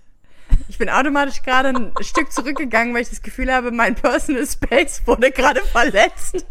Ich 0.67 0.77
bin 0.77 0.89
automatisch 0.89 1.43
gerade 1.43 1.69
ein 1.69 1.91
Stück 2.01 2.31
zurückgegangen, 2.31 2.93
weil 2.93 3.01
ich 3.01 3.09
das 3.09 3.21
Gefühl 3.21 3.51
habe, 3.51 3.71
mein 3.71 3.95
Personal 3.95 4.45
Space 4.47 5.01
wurde 5.05 5.31
gerade 5.31 5.61
verletzt. 5.61 6.45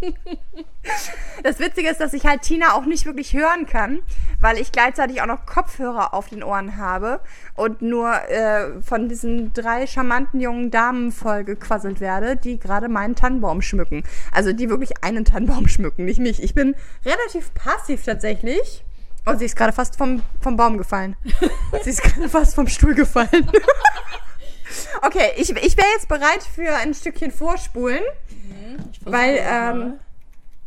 Das 1.42 1.58
Witzige 1.60 1.88
ist, 1.88 2.00
dass 2.00 2.12
ich 2.12 2.26
halt 2.26 2.42
Tina 2.42 2.74
auch 2.74 2.84
nicht 2.84 3.06
wirklich 3.06 3.34
hören 3.34 3.66
kann, 3.66 4.00
weil 4.40 4.58
ich 4.58 4.72
gleichzeitig 4.72 5.22
auch 5.22 5.26
noch 5.26 5.46
Kopfhörer 5.46 6.12
auf 6.12 6.28
den 6.28 6.42
Ohren 6.42 6.76
habe 6.76 7.20
und 7.54 7.82
nur 7.82 8.12
äh, 8.28 8.80
von 8.82 9.08
diesen 9.08 9.52
drei 9.52 9.86
charmanten 9.86 10.40
jungen 10.40 10.70
Damen 10.70 11.12
vollgequasselt 11.12 12.00
werde, 12.00 12.36
die 12.36 12.58
gerade 12.58 12.88
meinen 12.88 13.14
Tannenbaum 13.14 13.62
schmücken. 13.62 14.02
Also 14.32 14.52
die 14.52 14.68
wirklich 14.70 15.02
einen 15.04 15.24
Tannenbaum 15.24 15.68
schmücken, 15.68 16.04
nicht 16.04 16.18
mich. 16.18 16.42
Ich 16.42 16.54
bin 16.54 16.74
relativ 17.04 17.54
passiv 17.54 18.04
tatsächlich. 18.04 18.84
Oh, 19.26 19.34
sie 19.36 19.44
ist 19.44 19.56
gerade 19.56 19.72
fast 19.72 19.96
vom, 19.96 20.22
vom 20.40 20.56
Baum 20.56 20.78
gefallen. 20.78 21.16
sie 21.82 21.90
ist 21.90 22.02
gerade 22.02 22.28
fast 22.28 22.54
vom 22.54 22.66
Stuhl 22.66 22.94
gefallen. 22.94 23.50
Okay, 25.02 25.32
ich, 25.36 25.50
ich 25.50 25.76
wäre 25.76 25.88
jetzt 25.94 26.08
bereit 26.08 26.42
für 26.42 26.74
ein 26.76 26.94
Stückchen 26.94 27.30
Vorspulen, 27.30 28.02
weil 29.04 29.38
ähm, 29.40 29.94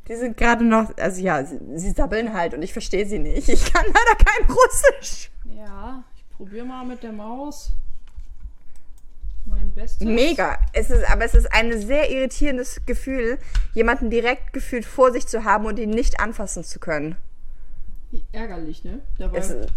die 0.08 0.16
sind 0.16 0.38
gerade 0.38 0.64
noch, 0.64 0.96
also 0.98 1.22
ja, 1.22 1.44
sie, 1.44 1.60
sie 1.76 1.92
sabbeln 1.92 2.34
halt 2.34 2.54
und 2.54 2.62
ich 2.62 2.74
verstehe 2.74 3.06
sie 3.08 3.18
nicht. 3.18 3.50
Ich 3.50 3.74
kann 3.74 3.86
leider 3.86 4.24
kein 4.24 4.48
Russisch. 4.48 5.32
Ja, 5.56 6.04
ich 6.16 6.38
probiere 6.38 6.66
mal 6.66 6.86
mit 6.86 7.02
der 7.02 7.14
Maus 7.14 7.72
mein 9.46 9.74
Bestes. 9.74 10.06
Mega. 10.06 10.58
Es 10.74 10.90
ist, 10.90 11.10
aber 11.10 11.26
es 11.26 11.34
ist 11.34 11.52
ein 11.52 11.80
sehr 11.80 12.12
irritierendes 12.12 12.82
Gefühl, 12.86 13.38
jemanden 13.74 14.10
direkt 14.10 14.54
gefühlt 14.54 14.86
vor 14.86 15.12
sich 15.12 15.28
zu 15.28 15.44
haben 15.44 15.66
und 15.66 15.80
ihn 15.80 15.92
nicht 15.92 16.20
anfassen 16.20 16.64
zu 16.64 16.80
können. 16.80 17.16
Ärgerlich, 18.32 18.84
ne? 18.84 19.02
Dabei 19.18 19.38
Es, 19.38 19.50
du, 19.50 19.68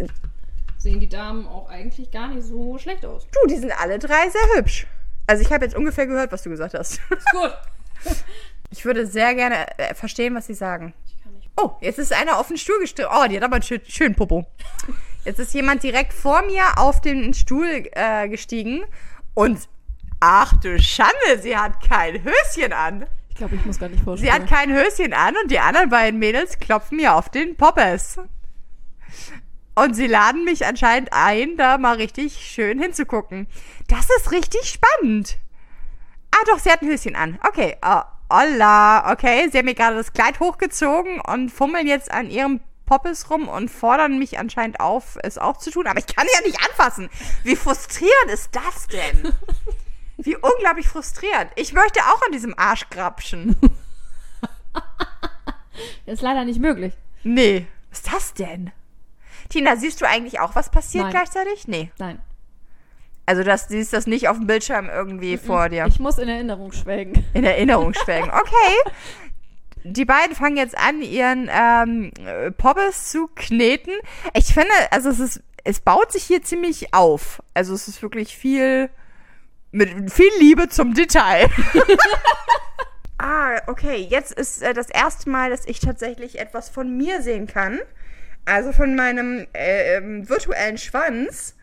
sehen 0.77 1.01
die 1.01 1.09
Damen 1.09 1.47
auch 1.47 1.69
eigentlich 1.69 2.11
gar 2.11 2.29
nicht 2.29 2.45
so 2.47 2.79
schlecht 2.79 3.05
aus. 3.05 3.27
die 3.49 3.57
sind 3.57 3.73
alle 3.73 3.99
drei 3.99 4.29
sehr 4.31 4.57
hübsch. 4.57 4.87
Also 5.27 5.43
ich 5.43 5.53
habe 5.53 5.65
jetzt 5.65 5.77
ungefähr 5.77 6.07
gehört, 6.07 6.33
was 6.33 6.43
du 6.43 6.51
gesagt 6.51 6.75
hast. 6.75 7.01
Ist 7.11 7.31
gut. 7.33 7.55
Ich 8.71 8.85
würde 8.85 9.07
sehr 9.07 9.35
gerne 9.35 9.67
äh, 9.79 9.95
verstehen, 9.95 10.35
was 10.35 10.47
sie 10.47 10.53
sagen. 10.53 10.93
Oh, 11.57 11.71
jetzt 11.81 11.99
ist 11.99 12.13
einer 12.13 12.39
auf 12.39 12.49
den 12.49 12.59
Stuhl 12.59 12.79
gestiegen. 12.81 13.09
Oh, 13.11 13.27
die 13.27 13.37
hat 13.37 13.43
aber 13.43 13.55
einen 13.55 13.63
schön, 13.63 13.81
schönen 13.89 14.15
Popo. 14.15 14.47
Jetzt 15.25 15.41
ist 15.41 15.55
jemand 15.55 15.83
direkt 15.83 16.13
vor 16.13 16.43
mir 16.43 16.65
auf 16.77 17.01
den 17.01 17.33
Stuhl 17.35 17.89
äh, 17.93 18.29
gestiegen 18.29 18.85
und 19.35 19.69
ach 20.21 20.53
du 20.61 20.79
Schande, 20.79 21.41
sie 21.41 21.57
hat 21.57 21.81
kein 21.83 22.23
Höschen 22.23 22.73
an. 22.73 23.07
Ich 23.39 23.41
glaube, 23.41 23.55
ich 23.55 23.65
muss 23.67 23.79
gar 23.79 23.89
nicht 23.89 24.01
Sie 24.01 24.05
vorstellen. 24.05 24.33
hat 24.33 24.49
kein 24.49 24.73
Höschen 24.73 25.13
an 25.13 25.33
und 25.41 25.53
die 25.53 25.61
anderen 25.61 25.91
beiden 25.91 26.19
Mädels 26.19 26.59
klopfen 26.59 26.97
mir 26.97 27.15
auf 27.15 27.29
den 27.29 27.57
Poppes. 27.57 28.19
Und 29.77 29.95
sie 29.95 30.09
laden 30.09 30.45
mich 30.45 30.67
anscheinend 30.67 31.11
ein, 31.13 31.57
da 31.57 31.79
mal 31.79 31.95
richtig 31.95 32.35
schön 32.35 32.83
hinzugucken. 32.83 33.47
Das 33.87 34.09
ist 34.19 34.33
richtig 34.33 34.63
spannend. 34.69 35.39
Ah, 36.33 36.43
doch, 36.49 36.59
sie 36.59 36.69
hat 36.69 36.83
ein 36.83 36.89
Höschen 36.89 37.15
an. 37.15 37.39
Okay, 37.47 37.77
oh, 37.87 38.01
holla, 38.29 39.13
okay. 39.13 39.49
Sie 39.53 39.59
haben 39.59 39.67
mir 39.67 39.77
gerade 39.77 39.95
das 39.95 40.13
Kleid 40.13 40.41
hochgezogen 40.41 41.21
und 41.21 41.51
fummeln 41.51 41.87
jetzt 41.87 42.11
an 42.11 42.31
ihrem 42.31 42.59
Poppes 42.87 43.31
rum 43.31 43.49
und 43.49 43.71
fordern 43.71 44.19
mich 44.19 44.41
anscheinend 44.41 44.81
auf, 44.81 45.17
es 45.23 45.39
auch 45.39 45.59
zu 45.59 45.71
tun. 45.71 45.87
Aber 45.87 46.01
ich 46.01 46.09
kann 46.09 46.27
ja 46.35 46.41
nicht 46.45 46.59
anfassen. 46.69 47.09
Wie 47.45 47.55
frustrierend 47.55 48.33
ist 48.33 48.51
das 48.57 48.89
denn? 48.89 49.33
Wie 50.19 50.37
unglaublich 50.37 50.89
frustrierend. 50.89 51.51
Ich 51.55 51.73
möchte 51.73 52.01
auch 52.01 52.21
an 52.27 52.33
diesem 52.33 52.59
Arsch 52.59 52.91
grapschen. 52.91 53.57
ist 56.07 56.23
leider 56.23 56.45
nicht 56.45 56.61
möglich. 56.61 56.95
Nee. 57.23 57.67
Was 57.91 58.01
ist 58.01 58.13
das 58.13 58.35
denn? 58.35 58.73
Tina, 59.49 59.77
siehst 59.77 60.01
du 60.01 60.07
eigentlich 60.07 60.41
auch, 60.41 60.55
was 60.55 60.71
passiert 60.71 61.05
Nein. 61.05 61.13
gleichzeitig? 61.13 61.69
Nee. 61.69 61.91
Nein. 61.99 62.21
Also 63.27 63.45
das 63.45 63.69
siehst 63.69 63.93
das 63.93 64.07
nicht 64.07 64.29
auf 64.29 64.39
dem 64.39 64.47
Bildschirm 64.47 64.89
irgendwie 64.89 65.37
vor 65.37 65.69
dir. 65.69 65.87
Ich 65.87 66.01
muss 66.01 66.19
in 66.19 66.29
Erinnerung 66.29 66.73
schwelgen. 66.73 67.25
In 67.35 67.45
Erinnerung 67.45 67.95
schwelgen. 67.95 68.31
Okay. 68.31 68.93
Die 69.85 70.05
beiden 70.05 70.35
fangen 70.35 70.57
jetzt 70.57 70.77
an, 70.77 71.03
ihren 71.03 71.49
ähm, 71.53 72.11
äh, 72.25 72.51
Poppes 72.51 73.11
zu 73.11 73.29
kneten. 73.35 73.93
Ich 74.35 74.53
finde, 74.53 74.73
also 74.91 75.11
es 75.11 75.21
ist, 75.21 75.43
es 75.65 75.81
baut 75.81 76.11
sich 76.11 76.25
hier 76.25 76.43
ziemlich 76.43 76.95
auf. 76.95 77.43
Also 77.55 77.75
es 77.75 77.87
ist 77.87 78.03
wirklich 78.03 78.37
viel, 78.37 78.91
mit 79.71 80.13
viel 80.13 80.31
Liebe 80.39 80.69
zum 80.69 80.95
Detail. 80.95 81.49
ah, 83.19 83.61
okay. 83.67 83.97
Jetzt 83.97 84.33
ist 84.33 84.63
äh, 84.63 84.75
das 84.75 84.91
erste 84.91 85.29
Mal, 85.31 85.51
dass 85.51 85.67
ich 85.67 85.81
tatsächlich 85.81 86.39
etwas 86.39 86.69
von 86.69 86.97
mir 86.97 87.23
sehen 87.23 87.47
kann. 87.47 87.79
Also 88.45 88.73
von 88.73 88.95
meinem 88.95 89.47
äh, 89.53 89.97
ähm, 89.97 90.29
virtuellen 90.29 90.79
Schwanz. 90.79 91.55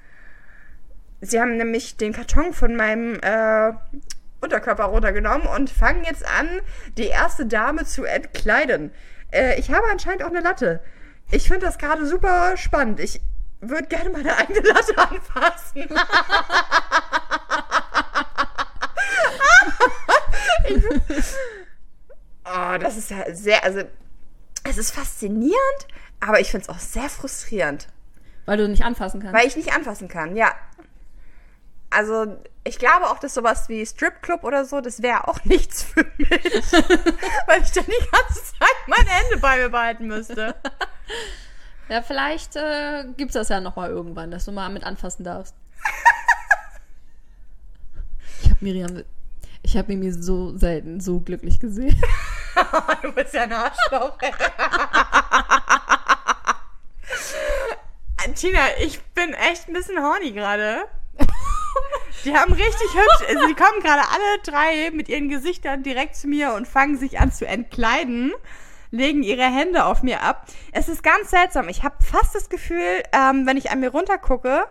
Sie 1.22 1.40
haben 1.40 1.58
nämlich 1.58 1.98
den 1.98 2.14
Karton 2.14 2.54
von 2.54 2.76
meinem 2.76 3.20
äh, 3.22 3.74
Unterkörper 4.42 4.84
runtergenommen 4.86 5.48
und 5.48 5.72
fangen 5.72 6.04
jetzt 6.04 6.26
an, 6.26 6.48
die 6.98 7.08
erste 7.08 7.48
Dame 7.48 7.86
zu 7.86 8.04
entkleiden. 8.04 8.92
Äh, 9.32 9.60
ich 9.60 9.72
habe 9.72 9.88
anscheinend 9.92 10.24
auch 10.24 10.30
eine 10.30 10.42
Latte. 10.42 10.82
Ich 11.32 11.48
finde 11.48 11.66
das 11.66 11.80
gerade 11.80 12.06
super 12.06 12.56
spannend. 12.56 13.00
Ich 13.00 13.22
würde 13.70 13.88
gerne 13.88 14.10
meine 14.10 14.36
eigene 14.36 14.60
Latte 14.62 14.98
anfassen. 14.98 15.88
oh, 22.46 22.78
das 22.80 22.98
ist 22.98 23.12
ja 23.12 23.34
sehr, 23.34 23.64
also 23.64 23.84
es 24.64 24.78
ist 24.78 24.92
faszinierend, 24.92 25.88
aber 26.20 26.40
ich 26.40 26.52
finde 26.52 26.64
es 26.64 26.70
auch 26.70 26.80
sehr 26.80 27.10
frustrierend. 27.10 27.88
Weil 28.46 28.58
du 28.58 28.68
nicht 28.68 28.84
anfassen 28.84 29.22
kannst. 29.22 29.36
Weil 29.36 29.48
ich 29.48 29.56
nicht 29.56 29.74
anfassen 29.74 30.08
kann, 30.08 30.36
ja. 30.36 30.54
Also, 31.90 32.38
ich 32.64 32.78
glaube 32.78 33.10
auch, 33.10 33.20
dass 33.20 33.34
sowas 33.34 33.70
wie 33.70 33.86
Stripclub 33.86 34.44
oder 34.44 34.66
so, 34.66 34.82
das 34.82 35.02
wäre 35.02 35.28
auch 35.28 35.42
nichts 35.46 35.84
für 35.84 36.06
mich. 36.18 36.30
weil 37.48 37.62
ich 37.62 37.72
dann 37.72 37.86
die 37.86 38.10
ganze 38.12 38.44
Zeit 38.44 38.88
meine 38.88 39.10
Hände 39.10 39.38
bei 39.38 39.58
mir 39.58 39.70
behalten 39.70 40.08
müsste. 40.08 40.56
Ja, 41.90 42.02
vielleicht 42.02 42.56
äh, 42.56 43.06
gibt's 43.18 43.34
das 43.34 43.50
ja 43.50 43.60
nochmal 43.60 43.90
irgendwann, 43.90 44.32
dass 44.32 44.46
du 44.46 44.52
mal 44.52 44.70
mit 44.70 44.84
anfassen 44.84 45.24
darfst. 45.24 45.56
ich 48.42 48.50
habe 48.50 48.58
Miriam, 48.62 49.04
ich 49.62 49.78
habe 49.78 49.88
Mimi 49.88 50.12
so 50.12 50.58
selten 50.58 51.00
so 51.00 51.20
glücklich 51.20 51.60
gesehen. 51.60 52.00
du 53.02 53.12
bist 53.12 53.34
ja 53.34 53.44
ein 53.44 53.54
Arschloch. 53.54 54.18
Tina, 58.36 58.60
ich 58.80 59.02
bin 59.14 59.34
echt 59.34 59.68
ein 59.68 59.74
bisschen 59.74 60.02
horny 60.02 60.32
gerade. 60.32 60.88
Die 62.26 62.36
haben 62.36 62.54
richtig 62.54 62.94
hübsch, 62.94 63.30
also 63.30 63.48
die 63.48 63.54
kommen 63.54 63.82
gerade 63.82 64.02
alle 64.02 64.42
drei 64.44 64.92
mit 64.92 65.10
ihren 65.10 65.30
Gesichtern 65.30 65.84
direkt 65.84 66.16
zu 66.16 66.28
mir 66.28 66.54
und 66.54 66.68
fangen 66.68 66.98
sich 66.98 67.20
an 67.20 67.32
zu 67.32 67.48
entkleiden, 67.48 68.34
legen 68.92 69.24
ihre 69.24 69.44
Hände 69.44 69.86
auf 69.86 70.04
mir 70.04 70.22
ab. 70.22 70.46
Es 70.72 70.88
ist 70.88 71.04
ganz 71.04 71.30
seltsam. 71.32 71.68
Ich 71.70 71.84
habe 71.84 71.96
fast 72.04 72.36
das 72.36 72.50
Gefühl, 72.50 73.04
ähm, 73.12 73.46
wenn 73.46 73.58
ich 73.58 73.72
an 73.72 73.80
mir 73.80 73.90
runtergucke, 73.90 74.66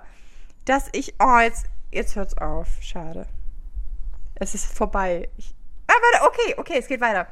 dass 0.64 0.88
ich, 0.92 1.14
oh, 1.18 1.38
jetzt, 1.38 1.66
jetzt 1.90 2.16
hört's 2.16 2.38
auf. 2.38 2.68
Schade. 2.80 3.26
Es 4.36 4.54
ist 4.54 4.66
vorbei. 4.66 5.28
Ich, 5.36 5.54
ah, 5.88 5.92
warte, 6.12 6.26
okay, 6.28 6.54
okay, 6.58 6.76
es 6.78 6.86
geht 6.88 7.00
weiter. 7.00 7.26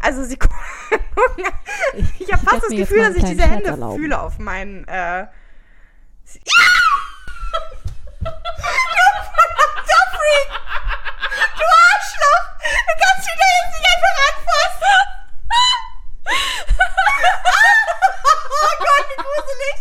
Also 0.00 0.24
sie 0.24 0.36
gucken, 0.38 0.56
ich, 1.94 2.20
ich 2.22 2.32
habe 2.32 2.42
fast 2.44 2.62
das 2.62 2.70
Gefühl, 2.70 2.98
dass 3.06 3.16
ich 3.16 3.24
diese 3.24 3.42
Hände 3.42 3.66
erlauben. 3.66 3.98
fühle 4.00 4.20
auf 4.20 4.38
meinen, 4.38 4.86
äh, 4.88 5.26
sie- 6.24 6.40
Du 8.20 8.26
Arschloch! 11.90 12.44
Du 12.60 12.94
kannst 13.02 13.28
da 13.28 13.46
jetzt 13.60 13.72
nicht 13.74 13.86
einfach 13.94 14.16
anfassen! 14.28 14.98
Oh 18.62 18.74
Gott, 18.78 19.06
wie 19.08 19.16
gruselig! 19.22 19.78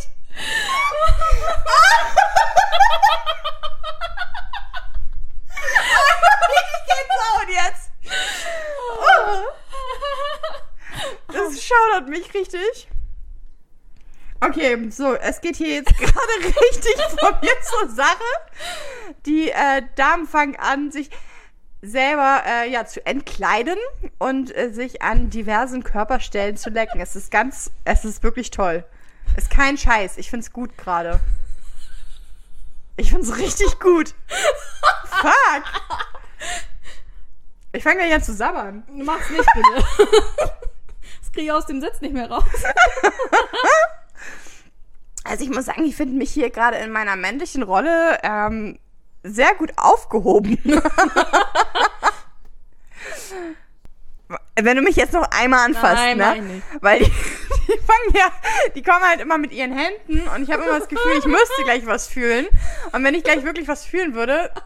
Gänsehaut 6.87 7.49
jetzt! 7.49 7.91
Das 11.27 11.63
schaudert 11.63 12.09
mich 12.09 12.33
richtig. 12.33 12.89
Okay, 14.41 14.89
so, 14.89 15.15
es 15.15 15.41
geht 15.41 15.57
hier 15.57 15.75
jetzt 15.75 15.97
gerade 15.97 16.45
richtig 16.45 16.95
von 17.19 17.35
mir 17.41 17.61
zur 17.61 17.89
Sache. 17.89 18.23
Die 19.25 19.51
äh, 19.51 19.83
Damen 19.95 20.27
fangen 20.27 20.55
an, 20.55 20.91
sich 20.91 21.09
selber 21.81 22.43
äh, 22.45 22.69
ja 22.69 22.85
zu 22.85 23.05
entkleiden 23.05 23.77
und 24.17 24.55
äh, 24.55 24.71
sich 24.71 25.01
an 25.01 25.29
diversen 25.29 25.83
Körperstellen 25.83 26.57
zu 26.57 26.69
lecken. 26.69 26.99
Es 26.99 27.15
ist 27.15 27.31
ganz, 27.31 27.71
es 27.85 28.05
ist 28.05 28.23
wirklich 28.23 28.51
toll. 28.51 28.83
Ist 29.37 29.49
kein 29.49 29.77
Scheiß. 29.77 30.17
Ich 30.17 30.29
find's 30.29 30.51
gut 30.51 30.77
gerade. 30.77 31.19
Ich 32.97 33.11
find's 33.11 33.37
richtig 33.37 33.79
gut. 33.79 34.13
Fuck. 35.05 35.63
Ich 37.71 37.83
fange 37.83 37.97
gleich 37.97 38.13
an 38.13 38.23
zu 38.23 38.33
sabbern. 38.33 38.83
Mach's 38.91 39.29
nicht, 39.29 39.47
bitte. 39.53 39.85
das 41.21 41.31
kriege 41.31 41.45
ich 41.45 41.51
aus 41.51 41.67
dem 41.67 41.79
Sitz 41.79 42.01
nicht 42.01 42.13
mehr 42.13 42.29
raus. 42.29 42.43
Also 45.25 45.43
ich 45.43 45.51
muss 45.51 45.65
sagen, 45.65 45.85
ich 45.85 45.95
finde 45.95 46.17
mich 46.17 46.31
hier 46.31 46.49
gerade 46.49 46.77
in 46.77 46.91
meiner 46.91 47.15
männlichen 47.15 47.61
Rolle 47.61 48.17
ähm, 48.23 48.79
sehr 49.23 49.53
gut 49.55 49.71
aufgehoben. 49.77 50.57
Wenn 54.61 54.75
du 54.75 54.83
mich 54.83 54.95
jetzt 54.97 55.13
noch 55.13 55.27
einmal 55.31 55.65
anfasst, 55.65 55.95
Nein, 55.95 56.17
ne? 56.17 56.41
nicht. 56.41 56.63
Weil 56.81 56.99
die, 56.99 57.05
die 57.05 57.77
fangen 57.79 58.13
ja, 58.13 58.27
die 58.75 58.83
kommen 58.83 59.03
halt 59.03 59.21
immer 59.21 59.37
mit 59.37 59.51
ihren 59.53 59.71
Händen 59.75 60.27
und 60.27 60.43
ich 60.43 60.51
habe 60.51 60.63
immer 60.63 60.77
das 60.79 60.89
Gefühl, 60.89 61.13
ich 61.17 61.25
müsste 61.25 61.63
gleich 61.63 61.85
was 61.85 62.07
fühlen. 62.07 62.45
Und 62.91 63.03
wenn 63.03 63.15
ich 63.15 63.23
gleich 63.23 63.43
wirklich 63.43 63.67
was 63.67 63.85
fühlen 63.85 64.13
würde, 64.13 64.51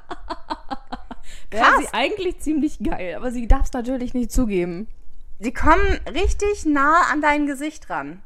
Wäre 1.52 1.80
sie 1.80 1.88
eigentlich 1.94 2.40
ziemlich 2.40 2.80
geil, 2.80 3.14
aber 3.16 3.32
sie 3.32 3.48
darf 3.48 3.66
es 3.66 3.74
natürlich 3.74 4.14
nicht 4.14 4.32
zugeben. 4.32 4.88
sie 5.40 5.54
kommen 5.54 6.00
richtig 6.12 6.66
nah 6.66 7.04
an 7.12 7.22
dein 7.22 7.46
Gesicht 7.46 7.90
ran. 7.90 8.24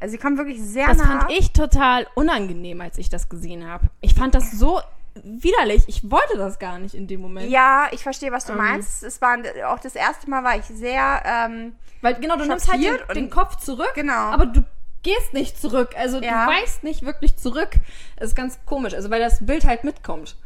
Also 0.00 0.12
sie 0.12 0.18
kommen 0.18 0.36
wirklich 0.36 0.60
sehr 0.60 0.86
Das 0.86 0.98
nah. 0.98 1.04
fand 1.06 1.32
ich 1.32 1.52
total 1.52 2.06
unangenehm, 2.14 2.82
als 2.82 2.98
ich 2.98 3.08
das 3.08 3.30
gesehen 3.30 3.66
habe. 3.66 3.86
Ich 4.02 4.14
fand 4.14 4.34
das 4.34 4.52
so 4.52 4.80
widerlich. 5.24 5.84
Ich 5.86 6.10
wollte 6.10 6.36
das 6.36 6.58
gar 6.58 6.78
nicht 6.78 6.94
in 6.94 7.06
dem 7.06 7.20
Moment. 7.20 7.50
Ja, 7.50 7.88
ich 7.92 8.02
verstehe, 8.02 8.32
was 8.32 8.44
du 8.44 8.52
Ähm. 8.52 8.58
meinst. 8.58 9.02
Es 9.02 9.20
war 9.20 9.36
auch 9.66 9.78
das 9.78 9.94
erste 9.94 10.28
Mal 10.30 10.42
war 10.44 10.56
ich 10.56 10.64
sehr, 10.64 11.22
ähm, 11.24 11.74
Weil 12.02 12.14
genau, 12.14 12.36
du 12.36 12.44
nimmst 12.46 12.70
halt 12.70 12.82
den, 12.82 12.96
den 13.14 13.30
Kopf 13.30 13.56
zurück, 13.56 13.92
genau. 13.94 14.12
aber 14.12 14.46
du 14.46 14.62
gehst 15.02 15.32
nicht 15.32 15.60
zurück. 15.60 15.90
Also 15.96 16.20
Ja. 16.20 16.46
du 16.46 16.52
weißt 16.52 16.82
nicht 16.82 17.04
wirklich 17.04 17.36
zurück. 17.36 17.70
Das 18.16 18.28
ist 18.30 18.34
ganz 18.36 18.58
komisch, 18.66 18.94
also 18.94 19.10
weil 19.10 19.20
das 19.20 19.44
Bild 19.44 19.64
halt 19.64 19.84
mitkommt. 19.84 20.36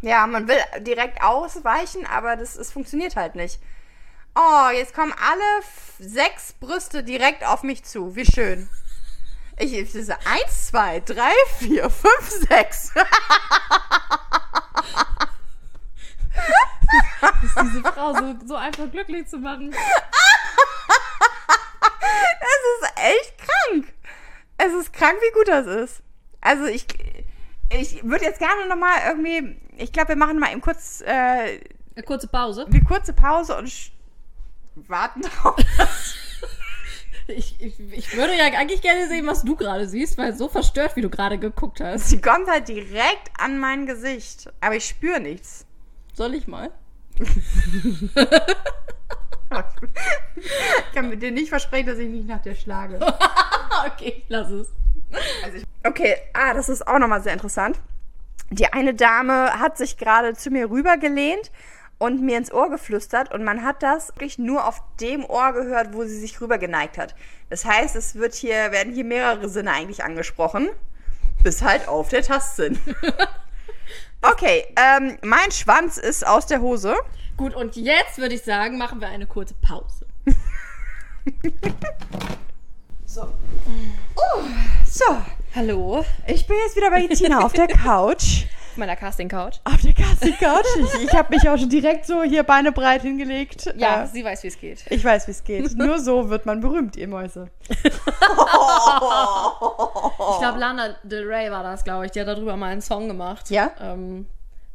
ja, 0.00 0.26
man 0.26 0.46
will 0.48 0.58
direkt 0.80 1.22
ausweichen, 1.22 2.06
aber 2.06 2.36
das, 2.36 2.56
es 2.56 2.70
funktioniert 2.72 3.16
halt 3.16 3.34
nicht. 3.34 3.58
Oh, 4.36 4.68
jetzt 4.72 4.94
kommen 4.94 5.12
alle 5.12 5.64
sechs 5.98 6.52
Brüste 6.52 7.02
direkt 7.02 7.44
auf 7.44 7.62
mich 7.64 7.82
zu. 7.84 8.14
Wie 8.14 8.24
schön. 8.24 8.68
Ich, 9.58 9.72
ich 9.72 9.90
diese 9.92 10.16
eins, 10.26 10.68
zwei, 10.68 11.00
drei, 11.00 11.32
vier, 11.58 11.90
fünf, 11.90 12.30
sechs. 12.48 12.92
Diese 17.62 17.82
Frau 17.82 18.14
so, 18.14 18.34
so 18.46 18.54
einfach 18.54 18.90
glücklich 18.90 19.26
zu 19.26 19.38
machen. 19.38 19.74
Es 22.40 22.62
ist 22.80 22.92
echt 22.96 23.34
krank. 23.38 23.92
Es 24.56 24.72
ist 24.72 24.92
krank, 24.92 25.16
wie 25.20 25.32
gut 25.34 25.48
das 25.48 25.66
ist. 25.66 26.02
Also 26.40 26.64
ich, 26.66 26.86
ich 27.70 28.04
würde 28.04 28.24
jetzt 28.24 28.38
gerne 28.38 28.66
nochmal 28.68 28.94
irgendwie, 29.08 29.56
ich 29.76 29.92
glaube, 29.92 30.10
wir 30.10 30.16
machen 30.16 30.38
mal 30.38 30.52
eben 30.52 30.60
kurz 30.60 31.00
äh, 31.00 31.60
Eine 31.96 32.04
kurze 32.04 32.28
Pause. 32.28 32.66
eine 32.66 32.84
kurze 32.84 33.12
Pause 33.12 33.56
und 33.58 33.72
warten 34.88 35.22
drauf. 35.22 35.56
Ich, 37.28 37.60
ich, 37.60 37.78
ich 37.92 38.16
würde 38.16 38.34
ja 38.34 38.44
eigentlich 38.58 38.80
gerne 38.80 39.06
sehen, 39.06 39.26
was 39.26 39.42
du 39.42 39.54
gerade 39.54 39.86
siehst, 39.86 40.16
weil 40.16 40.34
so 40.34 40.48
verstört, 40.48 40.96
wie 40.96 41.02
du 41.02 41.10
gerade 41.10 41.38
geguckt 41.38 41.80
hast. 41.80 42.08
Sie 42.08 42.22
kommt 42.22 42.48
halt 42.48 42.68
direkt 42.68 43.30
an 43.38 43.58
mein 43.58 43.84
Gesicht, 43.84 44.50
aber 44.62 44.76
ich 44.76 44.86
spüre 44.86 45.20
nichts. 45.20 45.66
Soll 46.14 46.34
ich 46.34 46.48
mal? 46.48 46.70
Ich 47.18 48.14
kann 50.94 51.08
mit 51.08 51.22
dir 51.22 51.30
nicht 51.30 51.48
versprechen, 51.48 51.86
dass 51.86 51.98
ich 51.98 52.08
nicht 52.08 52.28
nach 52.28 52.40
dir 52.40 52.54
schlage. 52.54 52.98
okay, 53.86 54.14
ich 54.18 54.24
lass 54.28 54.50
es. 54.50 54.68
Also 55.44 55.58
okay, 55.84 56.16
ah, 56.34 56.54
das 56.54 56.68
ist 56.68 56.86
auch 56.86 56.98
nochmal 56.98 57.22
sehr 57.22 57.32
interessant. 57.32 57.80
Die 58.50 58.72
eine 58.72 58.94
Dame 58.94 59.58
hat 59.58 59.78
sich 59.78 59.96
gerade 59.96 60.34
zu 60.34 60.50
mir 60.50 60.70
rübergelehnt 60.70 61.50
und 61.98 62.22
mir 62.22 62.38
ins 62.38 62.52
Ohr 62.52 62.70
geflüstert 62.70 63.32
und 63.32 63.44
man 63.44 63.62
hat 63.64 63.82
das 63.82 64.08
wirklich 64.08 64.38
nur 64.38 64.66
auf 64.66 64.82
dem 65.00 65.24
Ohr 65.24 65.52
gehört, 65.52 65.92
wo 65.92 66.04
sie 66.04 66.18
sich 66.18 66.40
rüber 66.40 66.58
geneigt 66.58 66.96
hat. 66.98 67.14
Das 67.50 67.64
heißt, 67.64 67.96
es 67.96 68.14
wird 68.14 68.34
hier, 68.34 68.70
werden 68.72 68.92
hier 68.92 69.04
mehrere 69.04 69.48
Sinne 69.48 69.72
eigentlich 69.72 70.04
angesprochen, 70.04 70.68
bis 71.42 71.62
halt 71.62 71.88
auf 71.88 72.08
der 72.08 72.22
Tastsinn. 72.22 72.78
Okay, 74.20 74.64
ähm, 74.76 75.16
mein 75.22 75.52
Schwanz 75.52 75.96
ist 75.96 76.26
aus 76.26 76.46
der 76.46 76.60
Hose. 76.60 76.96
Gut, 77.36 77.54
und 77.54 77.76
jetzt 77.76 78.18
würde 78.18 78.34
ich 78.34 78.42
sagen, 78.42 78.76
machen 78.76 79.00
wir 79.00 79.06
eine 79.08 79.26
kurze 79.26 79.54
Pause. 79.54 80.06
So. 83.10 83.26
So, 84.84 85.16
Hallo. 85.54 86.04
ich 86.26 86.46
bin 86.46 86.58
jetzt 86.66 86.76
wieder 86.76 86.90
bei 86.90 87.06
Tina 87.06 87.40
auf 87.40 87.54
der 87.54 87.66
Couch. 87.66 88.44
Auf 88.78 88.86
meiner 88.86 88.94
Casting-Couch. 88.94 89.56
Auf 89.64 89.80
der 89.82 89.92
Casting-Couch. 89.92 90.64
Ich, 90.94 91.02
ich 91.08 91.12
habe 91.12 91.34
mich 91.34 91.48
auch 91.48 91.58
schon 91.58 91.68
direkt 91.68 92.06
so 92.06 92.22
hier 92.22 92.44
Beine 92.44 92.70
breit 92.70 93.02
hingelegt. 93.02 93.74
Ja, 93.76 94.04
Äh, 94.04 94.06
sie 94.06 94.24
weiß, 94.24 94.44
wie 94.44 94.46
es 94.46 94.60
geht. 94.60 94.84
ich 94.88 95.04
weiß, 95.04 95.26
wie 95.26 95.32
es 95.32 95.42
geht. 95.42 95.74
Nur 95.76 95.98
so 95.98 96.30
wird 96.30 96.46
man 96.46 96.60
berühmt, 96.60 96.94
ihr 96.96 97.08
Mäuse. 97.08 97.50
Ich 100.30 100.38
glaube, 100.40 100.58
Lana 100.60 100.94
Del 101.02 101.26
Rey 101.26 101.50
war 101.50 101.64
das, 101.64 101.82
glaube 101.82 102.06
ich. 102.06 102.12
Die 102.12 102.20
hat 102.20 102.28
darüber 102.28 102.56
mal 102.56 102.70
einen 102.70 102.80
Song 102.82 103.08
gemacht. 103.08 103.50
Ja? 103.50 103.72
Ähm, 103.80 104.26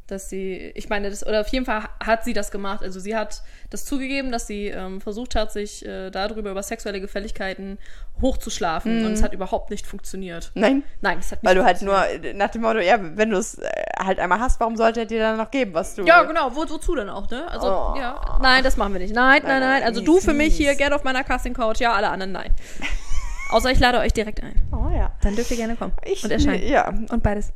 dass 0.06 0.28
sie, 0.28 0.72
ich 0.74 0.88
meine, 0.88 1.08
das, 1.10 1.26
oder 1.26 1.40
auf 1.40 1.48
jeden 1.48 1.64
Fall 1.64 1.84
hat 2.04 2.24
sie 2.24 2.32
das 2.34 2.50
gemacht. 2.50 2.82
Also 2.82 3.00
sie 3.00 3.16
hat 3.16 3.42
das 3.70 3.84
zugegeben, 3.84 4.30
dass 4.30 4.46
sie 4.46 4.66
ähm, 4.68 5.00
versucht 5.00 5.34
hat, 5.34 5.50
sich 5.52 5.84
äh, 5.86 6.10
darüber 6.10 6.50
über 6.50 6.62
sexuelle 6.62 7.00
Gefälligkeiten 7.00 7.78
hochzuschlafen. 8.20 9.06
Und 9.06 9.12
es 9.12 9.22
hat 9.22 9.32
überhaupt 9.32 9.70
nicht 9.70 9.86
funktioniert. 9.86 10.50
Nein? 10.54 10.82
Nein, 11.00 11.18
es 11.20 11.32
hat 11.32 11.42
nicht 11.42 11.48
Weil 11.48 11.54
du 11.56 11.64
halt 11.64 11.80
nur 11.82 11.98
nach 12.34 12.50
dem 12.50 12.62
Motto, 12.62 12.78
ja, 12.80 12.98
wenn 13.00 13.30
du 13.30 13.38
es 13.38 13.58
äh, 13.58 13.66
halt 13.98 14.18
einmal 14.18 14.40
hast, 14.40 14.60
warum 14.60 14.76
sollte 14.76 15.00
er 15.00 15.06
dir 15.06 15.20
dann 15.20 15.36
noch 15.38 15.50
geben, 15.50 15.72
was 15.74 15.94
du. 15.94 16.04
Ja, 16.04 16.22
genau. 16.24 16.54
Wo, 16.54 16.68
wozu 16.68 16.94
denn 16.94 17.08
auch, 17.08 17.28
ne? 17.30 17.48
Also, 17.50 17.66
Oh. 17.66 17.94
ja. 17.98 18.38
Nein, 18.42 18.62
das 18.62 18.76
machen 18.76 18.92
wir 18.92 19.00
nicht. 19.00 19.14
Nein, 19.14 19.40
nein, 19.42 19.48
Nein, 19.48 19.60
nein. 19.60 19.70
nein, 19.80 19.82
Also 19.84 20.00
mies, 20.00 20.06
du 20.06 20.20
für 20.20 20.34
mich 20.34 20.48
mies. 20.48 20.56
hier 20.58 20.74
gerne 20.74 20.94
auf 20.96 21.04
meiner 21.04 21.24
Casting-Couch. 21.24 21.80
Ja, 21.80 21.92
alle 21.94 22.08
anderen 22.10 22.32
nein. 22.32 22.50
Außer 23.50 23.70
ich 23.70 23.78
lade 23.80 23.98
euch 23.98 24.12
direkt 24.12 24.42
ein. 24.42 24.54
Oh 24.72 24.90
ja. 24.94 25.12
Dann 25.22 25.34
dürft 25.36 25.50
ihr 25.50 25.56
gerne 25.56 25.76
kommen. 25.76 25.92
Ich, 26.04 26.24
und 26.24 26.30
erscheinen. 26.30 26.66
Ja. 26.66 26.88
Und 26.88 27.22
beides. 27.22 27.52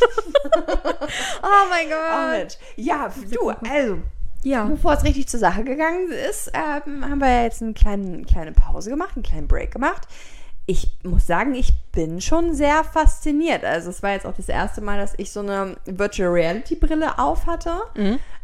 Oh 1.42 1.68
mein 1.68 1.88
Gott. 1.88 2.30
Mensch. 2.38 2.54
Ja, 2.76 3.10
du, 3.30 3.50
also, 3.50 3.98
Ja. 4.42 4.64
bevor 4.64 4.94
es 4.94 5.04
richtig 5.04 5.28
zur 5.28 5.40
Sache 5.40 5.64
gegangen 5.64 6.10
ist, 6.10 6.50
ähm, 6.54 7.08
haben 7.08 7.20
wir 7.20 7.42
jetzt 7.44 7.62
eine 7.62 7.72
kleine, 7.74 8.22
kleine 8.24 8.52
Pause 8.52 8.90
gemacht, 8.90 9.12
einen 9.16 9.22
kleinen 9.24 9.48
Break 9.48 9.72
gemacht. 9.72 10.06
Ich 10.70 10.88
muss 11.02 11.26
sagen, 11.26 11.54
ich 11.56 11.72
bin 11.90 12.20
schon 12.20 12.54
sehr 12.54 12.84
fasziniert. 12.84 13.64
Also 13.64 13.90
es 13.90 14.04
war 14.04 14.12
jetzt 14.12 14.24
auch 14.24 14.36
das 14.36 14.48
erste 14.48 14.80
Mal, 14.80 14.98
dass 14.98 15.14
ich 15.16 15.32
so 15.32 15.40
eine 15.40 15.74
Virtual 15.84 16.28
Reality 16.30 16.76
Brille 16.76 17.18
auf 17.18 17.46
hatte. 17.46 17.72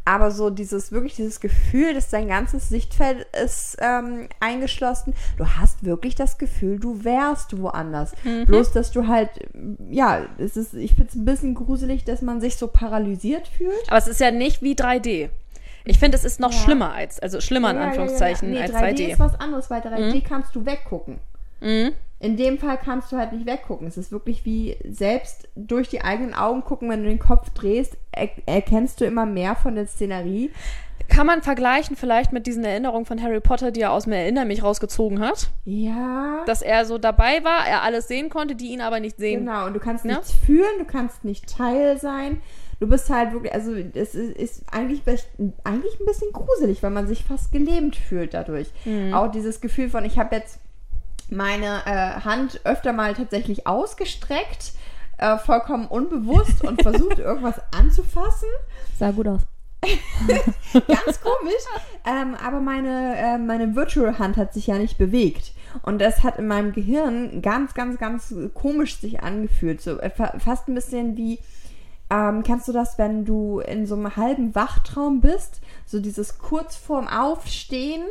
Aber 0.04 0.32
so 0.32 0.50
dieses, 0.50 0.90
wirklich 0.90 1.14
dieses 1.14 1.38
Gefühl, 1.40 1.94
dass 1.94 2.08
dein 2.10 2.26
ganzes 2.26 2.68
Sichtfeld 2.68 3.26
ist 3.44 3.76
ähm, 3.80 4.28
eingeschlossen. 4.40 5.14
Du 5.36 5.46
hast 5.46 5.84
wirklich 5.84 6.16
das 6.16 6.36
Gefühl, 6.38 6.80
du 6.80 7.04
wärst 7.04 7.60
woanders. 7.60 8.12
Bloß, 8.46 8.72
dass 8.72 8.90
du 8.90 9.06
halt, 9.06 9.30
ja, 9.88 10.26
es 10.38 10.56
ist, 10.56 10.74
ich 10.74 10.94
finde 10.94 11.10
es 11.10 11.14
ein 11.14 11.24
bisschen 11.24 11.54
gruselig, 11.54 12.02
dass 12.04 12.22
man 12.22 12.40
sich 12.40 12.56
so 12.56 12.66
paralysiert 12.66 13.46
fühlt. 13.46 13.88
Aber 13.88 13.98
es 13.98 14.08
ist 14.08 14.18
ja 14.20 14.32
nicht 14.32 14.62
wie 14.62 14.74
3D. 14.74 15.28
Ich 15.84 16.00
finde, 16.00 16.16
es 16.18 16.24
ist 16.24 16.40
noch 16.40 16.52
Ja. 16.52 16.58
schlimmer 16.58 16.92
als, 16.92 17.20
also 17.20 17.40
schlimmer 17.40 17.70
in 17.70 17.76
Ja, 17.76 17.82
Anführungszeichen 17.84 18.52
ja, 18.52 18.58
ja. 18.58 18.62
als 18.64 18.72
Nee, 18.72 18.78
3D 18.78 18.94
2D. 19.08 19.12
ist 19.12 19.20
was 19.20 19.38
anderes, 19.38 19.70
weil 19.70 19.80
3D 19.82 20.24
kannst 20.28 20.56
du 20.56 20.66
weggucken. 20.66 21.18
Mhm. 21.60 21.92
In 22.18 22.36
dem 22.36 22.58
Fall 22.58 22.78
kannst 22.82 23.12
du 23.12 23.16
halt 23.18 23.32
nicht 23.32 23.46
weggucken. 23.46 23.86
Es 23.86 23.98
ist 23.98 24.10
wirklich 24.10 24.44
wie 24.46 24.76
selbst 24.88 25.48
durch 25.54 25.88
die 25.88 26.00
eigenen 26.02 26.32
Augen 26.32 26.62
gucken, 26.64 26.88
wenn 26.88 27.02
du 27.02 27.08
den 27.10 27.18
Kopf 27.18 27.50
drehst, 27.50 27.96
er 28.10 28.30
erkennst 28.46 29.00
du 29.00 29.04
immer 29.04 29.26
mehr 29.26 29.54
von 29.54 29.74
der 29.74 29.86
Szenerie. 29.86 30.50
Kann 31.08 31.26
man 31.26 31.42
vergleichen 31.42 31.94
vielleicht 31.94 32.32
mit 32.32 32.46
diesen 32.46 32.64
Erinnerungen 32.64 33.04
von 33.04 33.22
Harry 33.22 33.40
Potter, 33.40 33.70
die 33.70 33.82
er 33.82 33.92
aus 33.92 34.06
mir 34.06 34.16
Erinner 34.16 34.44
mich 34.46 34.62
rausgezogen 34.62 35.20
hat? 35.20 35.50
Ja. 35.64 36.42
Dass 36.46 36.62
er 36.62 36.84
so 36.86 36.96
dabei 36.98 37.44
war, 37.44 37.66
er 37.68 37.82
alles 37.82 38.08
sehen 38.08 38.30
konnte, 38.30 38.56
die 38.56 38.68
ihn 38.72 38.80
aber 38.80 38.98
nicht 38.98 39.18
sehen. 39.18 39.40
Genau, 39.44 39.66
und 39.66 39.74
du 39.74 39.78
kannst 39.80 40.04
Ne? 40.06 40.14
nichts 40.14 40.32
fühlen, 40.32 40.78
du 40.78 40.84
kannst 40.86 41.22
nicht 41.24 41.54
Teil 41.54 41.98
sein. 42.00 42.40
Du 42.80 42.88
bist 42.88 43.08
halt 43.08 43.32
wirklich, 43.32 43.54
also 43.54 43.74
es 43.74 44.14
ist, 44.14 44.36
ist 44.36 44.64
eigentlich, 44.72 45.02
eigentlich 45.64 46.00
ein 46.00 46.06
bisschen 46.06 46.32
gruselig, 46.32 46.82
weil 46.82 46.90
man 46.90 47.06
sich 47.06 47.24
fast 47.24 47.52
gelähmt 47.52 47.96
fühlt 47.96 48.34
dadurch. 48.34 48.68
Auch 49.12 49.30
dieses 49.30 49.60
Gefühl 49.60 49.88
von, 49.90 50.04
ich 50.04 50.18
habe 50.18 50.34
jetzt 50.34 50.58
meine 51.30 51.82
äh, 51.86 52.20
Hand 52.24 52.60
öfter 52.64 52.92
mal 52.92 53.14
tatsächlich 53.14 53.66
ausgestreckt, 53.66 54.72
äh, 55.18 55.38
vollkommen 55.38 55.86
unbewusst 55.86 56.62
und 56.64 56.82
versucht, 56.82 57.18
irgendwas 57.20 57.60
anzufassen. 57.76 58.48
Sah 58.98 59.10
gut 59.10 59.28
aus. 59.28 59.40
Ganz 60.72 61.20
komisch. 61.20 61.62
ähm, 62.04 62.34
aber 62.44 62.60
meine, 62.60 63.16
äh, 63.16 63.38
meine 63.38 63.76
Virtual 63.76 64.18
Hand 64.18 64.36
hat 64.36 64.52
sich 64.52 64.66
ja 64.66 64.78
nicht 64.78 64.98
bewegt. 64.98 65.52
Und 65.82 66.00
das 66.00 66.22
hat 66.24 66.38
in 66.38 66.48
meinem 66.48 66.72
Gehirn 66.72 67.42
ganz, 67.42 67.74
ganz, 67.74 67.98
ganz 67.98 68.34
komisch 68.54 68.96
sich 68.98 69.22
angefühlt. 69.22 69.80
So 69.80 69.98
äh, 70.00 70.10
fa- 70.10 70.34
fast 70.38 70.68
ein 70.68 70.74
bisschen 70.74 71.16
wie, 71.16 71.38
ähm, 72.10 72.42
kennst 72.42 72.66
du 72.68 72.72
das, 72.72 72.98
wenn 72.98 73.24
du 73.24 73.60
in 73.60 73.86
so 73.86 73.94
einem 73.94 74.16
halben 74.16 74.54
Wachtraum 74.54 75.20
bist? 75.20 75.60
So 75.84 76.00
dieses 76.00 76.38
kurz 76.38 76.76
vorm 76.76 77.06
Aufstehen, 77.08 78.02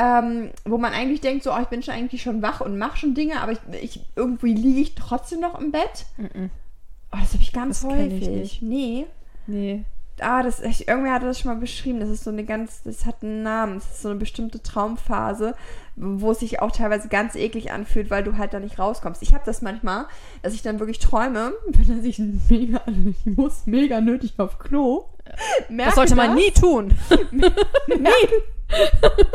ähm, 0.00 0.50
wo 0.64 0.78
man 0.78 0.94
eigentlich 0.94 1.20
denkt, 1.20 1.44
so, 1.44 1.52
oh, 1.52 1.58
ich 1.60 1.68
bin 1.68 1.82
schon 1.82 1.92
eigentlich 1.92 2.22
schon 2.22 2.40
wach 2.40 2.62
und 2.62 2.78
mache 2.78 2.96
schon 2.96 3.14
Dinge, 3.14 3.42
aber 3.42 3.52
ich, 3.52 3.58
ich, 3.82 4.00
irgendwie 4.16 4.54
liege 4.54 4.80
ich 4.80 4.94
trotzdem 4.94 5.40
noch 5.40 5.60
im 5.60 5.72
Bett. 5.72 6.06
Oh, 6.18 7.18
das 7.20 7.34
habe 7.34 7.42
ich 7.42 7.52
ganz 7.52 7.82
Das 7.82 7.90
häufig. 7.90 8.22
ich 8.22 8.28
nicht. 8.28 8.62
Nee. 8.62 9.06
Nee. 9.46 9.84
Ah, 10.20 10.42
das, 10.42 10.60
ich, 10.60 10.88
irgendwer 10.88 11.12
hat 11.12 11.22
das 11.22 11.38
schon 11.38 11.52
mal 11.52 11.60
beschrieben. 11.60 12.00
Das 12.00 12.08
ist 12.08 12.24
so 12.24 12.30
eine 12.30 12.44
ganz, 12.44 12.82
das 12.82 13.04
hat 13.04 13.22
einen 13.22 13.42
Namen. 13.42 13.74
Das 13.74 13.90
ist 13.90 14.02
so 14.02 14.08
eine 14.08 14.18
bestimmte 14.18 14.62
Traumphase, 14.62 15.54
wo 15.96 16.30
es 16.30 16.40
sich 16.40 16.60
auch 16.60 16.72
teilweise 16.72 17.08
ganz 17.08 17.34
eklig 17.34 17.70
anfühlt, 17.70 18.10
weil 18.10 18.22
du 18.22 18.38
halt 18.38 18.54
da 18.54 18.60
nicht 18.60 18.78
rauskommst. 18.78 19.22
Ich 19.22 19.34
habe 19.34 19.44
das 19.44 19.60
manchmal, 19.60 20.06
dass 20.42 20.54
ich 20.54 20.62
dann 20.62 20.78
wirklich 20.78 20.98
träume, 20.98 21.52
dass 21.88 22.04
ich 22.04 22.18
mega, 22.48 22.80
ich 22.86 23.36
muss 23.36 23.66
mega 23.66 24.00
nötig 24.00 24.34
auf 24.38 24.58
Klo. 24.58 25.04
Merke 25.68 25.90
Das 25.90 25.94
sollte 25.94 26.16
man 26.16 26.34
das, 26.34 26.36
nie 26.36 26.50
tun. 26.52 26.94
merke 27.86 28.42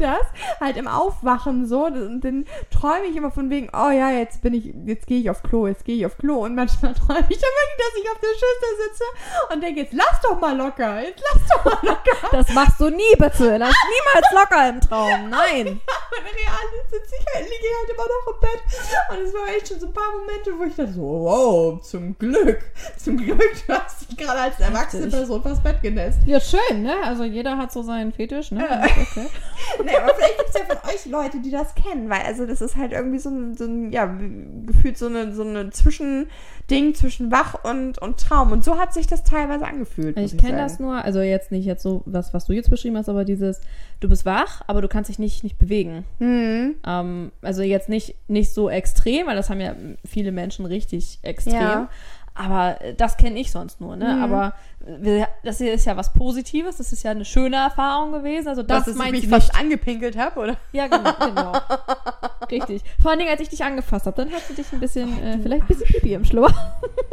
das 0.00 0.26
halt 0.60 0.76
im 0.76 0.88
Aufwachen 0.88 1.66
so 1.66 1.86
und 1.86 2.22
dann 2.22 2.46
träume 2.70 3.06
ich 3.06 3.16
immer 3.16 3.30
von 3.30 3.50
wegen, 3.50 3.68
oh 3.72 3.90
ja, 3.90 4.10
jetzt 4.10 4.42
bin 4.42 4.54
ich, 4.54 4.72
jetzt 4.86 5.06
gehe 5.06 5.20
ich 5.20 5.30
auf 5.30 5.42
Klo, 5.42 5.66
jetzt 5.66 5.84
gehe 5.84 5.96
ich 5.96 6.06
auf 6.06 6.16
Klo 6.18 6.44
und 6.44 6.54
manchmal 6.54 6.94
träume 7.06 7.26
ich 7.28 7.38
dann 7.38 7.50
wirklich, 7.50 7.78
dass 7.78 8.02
ich 8.02 8.10
auf 8.10 8.20
der 8.20 8.28
Schüssel 8.28 8.88
sitze 8.88 9.04
und 9.52 9.62
denke, 9.62 9.80
jetzt 9.80 9.92
lass 9.92 10.20
doch 10.22 10.40
mal 10.40 10.56
locker, 10.56 11.02
jetzt 11.02 11.22
lass 11.32 11.48
doch 11.48 11.64
mal 11.64 11.88
locker. 11.88 12.10
Das 12.32 12.48
machst 12.50 12.78
du 12.80 12.88
nie, 12.90 13.16
bitte. 13.18 13.56
Lass 13.56 13.74
niemals 13.74 14.32
locker 14.32 14.68
im 14.68 14.80
Traum. 14.80 15.30
Nein. 15.30 15.66
Und 15.66 16.24
real 16.24 16.66
sitze 16.90 17.16
ich 17.18 17.34
halt, 17.34 17.44
liege 17.44 17.56
ich 17.60 17.76
halt 17.80 17.90
immer 17.90 18.04
noch 18.04 18.34
im 18.34 18.40
Bett. 18.40 18.62
Und 19.10 19.26
es 19.26 19.34
war 19.34 19.48
echt 19.56 19.68
schon 19.68 19.80
so 19.80 19.86
ein 19.86 19.92
paar 19.92 20.12
Momente, 20.16 20.52
wo 20.56 20.64
ich 20.64 20.76
dachte 20.76 20.92
so, 20.92 21.02
wow, 21.02 21.80
zum 21.82 22.16
Glück. 22.18 22.60
Zum 22.96 23.16
Glück, 23.16 23.66
du 23.66 23.72
hast 23.72 24.08
dich 24.08 24.16
gerade 24.16 24.40
als 24.40 24.60
erwachsene. 24.60 25.08
Person 25.08 25.42
vors 25.42 25.60
Bett 25.60 25.82
genässt. 25.82 26.20
Ja, 26.24 26.38
schön, 26.40 26.82
ne? 26.82 26.94
Also 27.02 27.24
jeder 27.24 27.58
hat 27.58 27.72
so 27.72 27.82
seinen 27.82 28.12
Fetisch, 28.20 28.50
ne? 28.50 28.60
Ja. 28.60 28.84
Okay. 28.84 29.26
Nee, 29.84 29.96
aber 29.96 30.12
vielleicht 30.14 30.36
gibt 30.36 30.48
es 30.48 30.54
ja 30.54 30.64
von 30.64 30.90
euch 30.90 31.06
Leute, 31.06 31.40
die 31.40 31.50
das 31.50 31.74
kennen, 31.74 32.10
weil 32.10 32.22
also 32.22 32.44
das 32.44 32.60
ist 32.60 32.76
halt 32.76 32.92
irgendwie 32.92 33.18
so 33.18 33.30
ein, 33.30 33.54
so 33.54 33.64
ein 33.64 33.92
ja, 33.92 34.06
gefühlt 34.66 34.98
so 34.98 35.06
eine, 35.06 35.32
so 35.32 35.42
eine 35.42 35.70
Zwischending 35.70 36.94
zwischen 36.94 37.30
Wach 37.30 37.62
und, 37.62 37.98
und 37.98 38.18
Traum. 38.18 38.52
Und 38.52 38.64
so 38.64 38.78
hat 38.78 38.92
sich 38.92 39.06
das 39.06 39.22
teilweise 39.22 39.64
angefühlt. 39.64 40.16
muss 40.16 40.32
Ich 40.32 40.38
kenne 40.38 40.58
das 40.58 40.80
nur, 40.80 41.04
also 41.04 41.20
jetzt 41.20 41.52
nicht 41.52 41.64
jetzt 41.64 41.82
so, 41.82 42.02
was, 42.04 42.34
was 42.34 42.46
du 42.46 42.52
jetzt 42.52 42.68
beschrieben 42.68 42.96
hast, 42.96 43.08
aber 43.08 43.24
dieses, 43.24 43.60
du 44.00 44.08
bist 44.08 44.26
wach, 44.26 44.62
aber 44.66 44.82
du 44.82 44.88
kannst 44.88 45.08
dich 45.08 45.18
nicht, 45.18 45.44
nicht 45.44 45.58
bewegen. 45.58 46.04
Mhm. 46.18 46.76
Ähm, 46.84 47.32
also 47.42 47.62
jetzt 47.62 47.88
nicht, 47.88 48.16
nicht 48.28 48.52
so 48.52 48.68
extrem, 48.68 49.28
weil 49.28 49.36
das 49.36 49.50
haben 49.50 49.60
ja 49.60 49.74
viele 50.04 50.32
Menschen 50.32 50.66
richtig 50.66 51.20
extrem. 51.22 51.54
Ja. 51.54 51.88
Aber 52.42 52.80
äh, 52.80 52.94
das 52.94 53.16
kenne 53.18 53.38
ich 53.38 53.50
sonst 53.52 53.80
nur, 53.82 53.96
ne? 53.96 54.14
Mhm. 54.14 54.22
Aber 54.22 54.54
äh, 54.86 54.96
wir- 55.00 55.28
das 55.44 55.58
hier 55.58 55.72
ist 55.74 55.84
ja 55.84 55.96
was 55.96 56.12
Positives, 56.14 56.78
das 56.78 56.90
ist 56.92 57.02
ja 57.02 57.10
eine 57.10 57.24
schöne 57.26 57.56
Erfahrung 57.56 58.12
gewesen. 58.12 58.48
Also 58.48 58.62
das 58.62 58.84
Dass 58.86 58.96
ich 58.96 59.10
mich 59.10 59.28
fast 59.28 59.54
angepinkelt 59.54 60.16
habe, 60.16 60.40
oder? 60.40 60.56
Ja, 60.72 60.86
genau, 60.86 61.12
genau. 61.20 61.52
Richtig. 62.50 62.82
Vor 63.00 63.10
allen 63.10 63.18
Dingen, 63.20 63.30
als 63.30 63.40
ich 63.42 63.48
dich 63.50 63.62
angefasst 63.62 64.06
habe, 64.06 64.16
dann 64.24 64.32
hast 64.32 64.48
du 64.48 64.54
dich 64.54 64.72
ein 64.72 64.80
bisschen, 64.80 65.10
Oh, 65.22 65.24
äh, 65.26 65.38
vielleicht 65.38 65.62
ein 65.62 65.66
bisschen 65.68 65.86
Pipi 65.86 66.14
im 66.14 66.24
Schlur. 66.24 66.48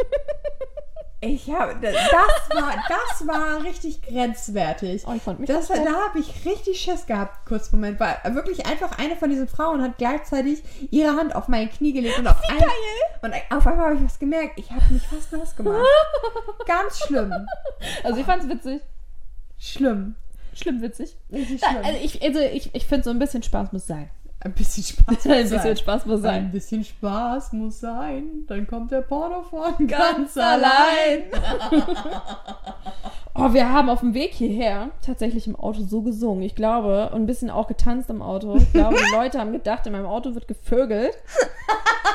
Ich 1.28 1.52
habe, 1.52 1.76
das 1.82 1.94
war, 1.94 2.74
das 2.88 3.28
war 3.28 3.64
richtig 3.64 4.02
grenzwertig. 4.02 5.04
Oh, 5.08 5.14
ich 5.16 5.22
fand 5.22 5.40
mich 5.40 5.48
Das, 5.48 5.68
das 5.68 5.84
da 5.84 5.94
habe 6.08 6.20
ich 6.20 6.46
richtig 6.46 6.80
Schiss 6.80 7.06
gehabt, 7.06 7.46
kurz 7.46 7.72
Moment, 7.72 8.00
weil 8.00 8.18
wirklich 8.34 8.66
einfach 8.66 8.98
eine 8.98 9.16
von 9.16 9.30
diesen 9.30 9.48
Frauen 9.48 9.82
hat 9.82 9.98
gleichzeitig 9.98 10.64
ihre 10.92 11.16
Hand 11.16 11.36
auf 11.36 11.48
mein 11.48 11.70
Knie 11.70 11.94
gelegt 11.94 12.20
und 12.20 12.28
auf, 12.28 12.42
ein, 12.50 12.64
und 13.22 13.34
auf 13.56 13.68
einmal 13.68 13.86
habe 13.88 13.96
ich 13.96 14.04
was 14.04 14.20
gemerkt. 14.20 14.58
Ich 14.58 14.72
habe 14.72 14.82
mich 14.90 15.04
fast 15.04 15.32
nass 15.34 15.56
gemacht. 15.56 15.86
Ganz 16.66 17.00
schlimm. 17.00 17.34
Also 18.04 18.20
ich 18.20 18.26
fand's 18.26 18.48
witzig. 18.48 18.82
Schlimm. 19.58 20.16
Schlimm 20.54 20.82
witzig. 20.82 21.18
Schlimm. 21.30 21.60
also 21.84 22.00
ich, 22.02 22.22
also 22.22 22.40
ich, 22.40 22.74
ich 22.74 22.86
finde, 22.86 23.04
so 23.04 23.10
ein 23.10 23.20
bisschen 23.20 23.44
Spaß 23.44 23.74
muss 23.74 23.86
sein. 23.86 24.10
Ein 24.48 24.54
bisschen 24.54 24.84
Spaß 24.84 25.06
muss 25.26 25.26
Ein 25.26 25.48
sein. 25.48 25.60
bisschen 25.60 25.78
Spaß 25.78 26.06
muss 26.06 26.16
Ein 26.18 26.22
sein. 26.24 26.52
bisschen 26.52 26.84
Spaß 26.84 27.54
muss 27.54 27.80
sein. 27.80 28.24
Dann 28.48 28.66
kommt 28.68 28.92
der 28.92 29.02
Porno 29.02 29.44
von 29.44 29.88
Ganz 29.88 30.36
ganz, 30.36 30.38
allein. 30.38 31.24
Oh, 33.40 33.54
wir 33.54 33.72
haben 33.72 33.88
auf 33.92 34.00
dem 34.00 34.16
Weg 34.16 34.34
hierher 34.34 34.90
tatsächlich 35.06 35.46
im 35.46 35.56
Auto 35.56 35.82
so 35.84 36.02
gesungen. 36.02 36.42
Ich 36.42 36.56
glaube, 36.56 37.12
und 37.14 37.22
ein 37.22 37.26
bisschen 37.28 37.52
auch 37.52 37.68
getanzt 37.68 38.10
im 38.10 38.24
Auto. 38.24 38.56
Ich 38.58 38.74
glaube, 38.74 38.96
die 38.96 39.16
Leute 39.16 39.40
haben 39.40 39.52
gedacht, 39.52 39.86
in 39.86 39.92
meinem 39.94 40.08
Auto 40.08 40.34
wird 40.34 40.48
gevögelt. 40.48 41.12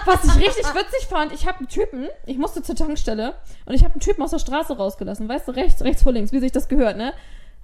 Was 0.04 0.24
ich 0.24 0.34
richtig 0.36 0.66
witzig 0.74 1.06
fand, 1.08 1.32
ich 1.32 1.46
habe 1.46 1.58
einen 1.58 1.68
Typen, 1.68 2.08
ich 2.26 2.38
musste 2.38 2.60
zur 2.62 2.74
Tankstelle 2.74 3.34
und 3.66 3.74
ich 3.74 3.84
habe 3.84 3.94
einen 3.94 4.00
Typen 4.00 4.20
aus 4.24 4.32
der 4.32 4.40
Straße 4.40 4.76
rausgelassen. 4.76 5.28
Weißt 5.28 5.46
du, 5.46 5.52
rechts, 5.52 5.80
rechts 5.84 6.02
vor 6.02 6.10
links, 6.10 6.32
wie 6.32 6.40
sich 6.40 6.50
das 6.50 6.66
gehört, 6.68 6.96
ne? 6.96 7.12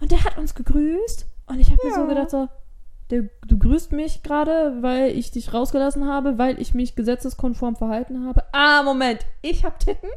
Und 0.01 0.13
der 0.13 0.23
hat 0.23 0.39
uns 0.39 0.55
gegrüßt. 0.55 1.27
Und 1.49 1.59
ich 1.59 1.73
habe 1.73 1.85
mir 1.85 1.93
so 1.95 2.01
Ja. 2.03 2.07
gedacht, 2.07 2.31
so, 2.31 2.49
der, 3.11 3.25
du 3.47 3.59
grüßt 3.59 3.93
mich 3.93 4.23
gerade, 4.23 4.79
weil 4.83 5.11
ich 5.17 5.31
dich 5.31 5.55
rausgelassen 5.55 6.07
habe, 6.09 6.39
weil 6.39 6.61
ich 6.61 6.75
mich 6.75 6.95
gesetzeskonform 6.95 7.77
verhalten 7.77 8.27
habe. 8.27 8.45
Ah, 8.53 8.83
Moment, 8.83 9.25
ich 9.43 9.65
habe 9.65 9.79
Titten. 9.79 10.09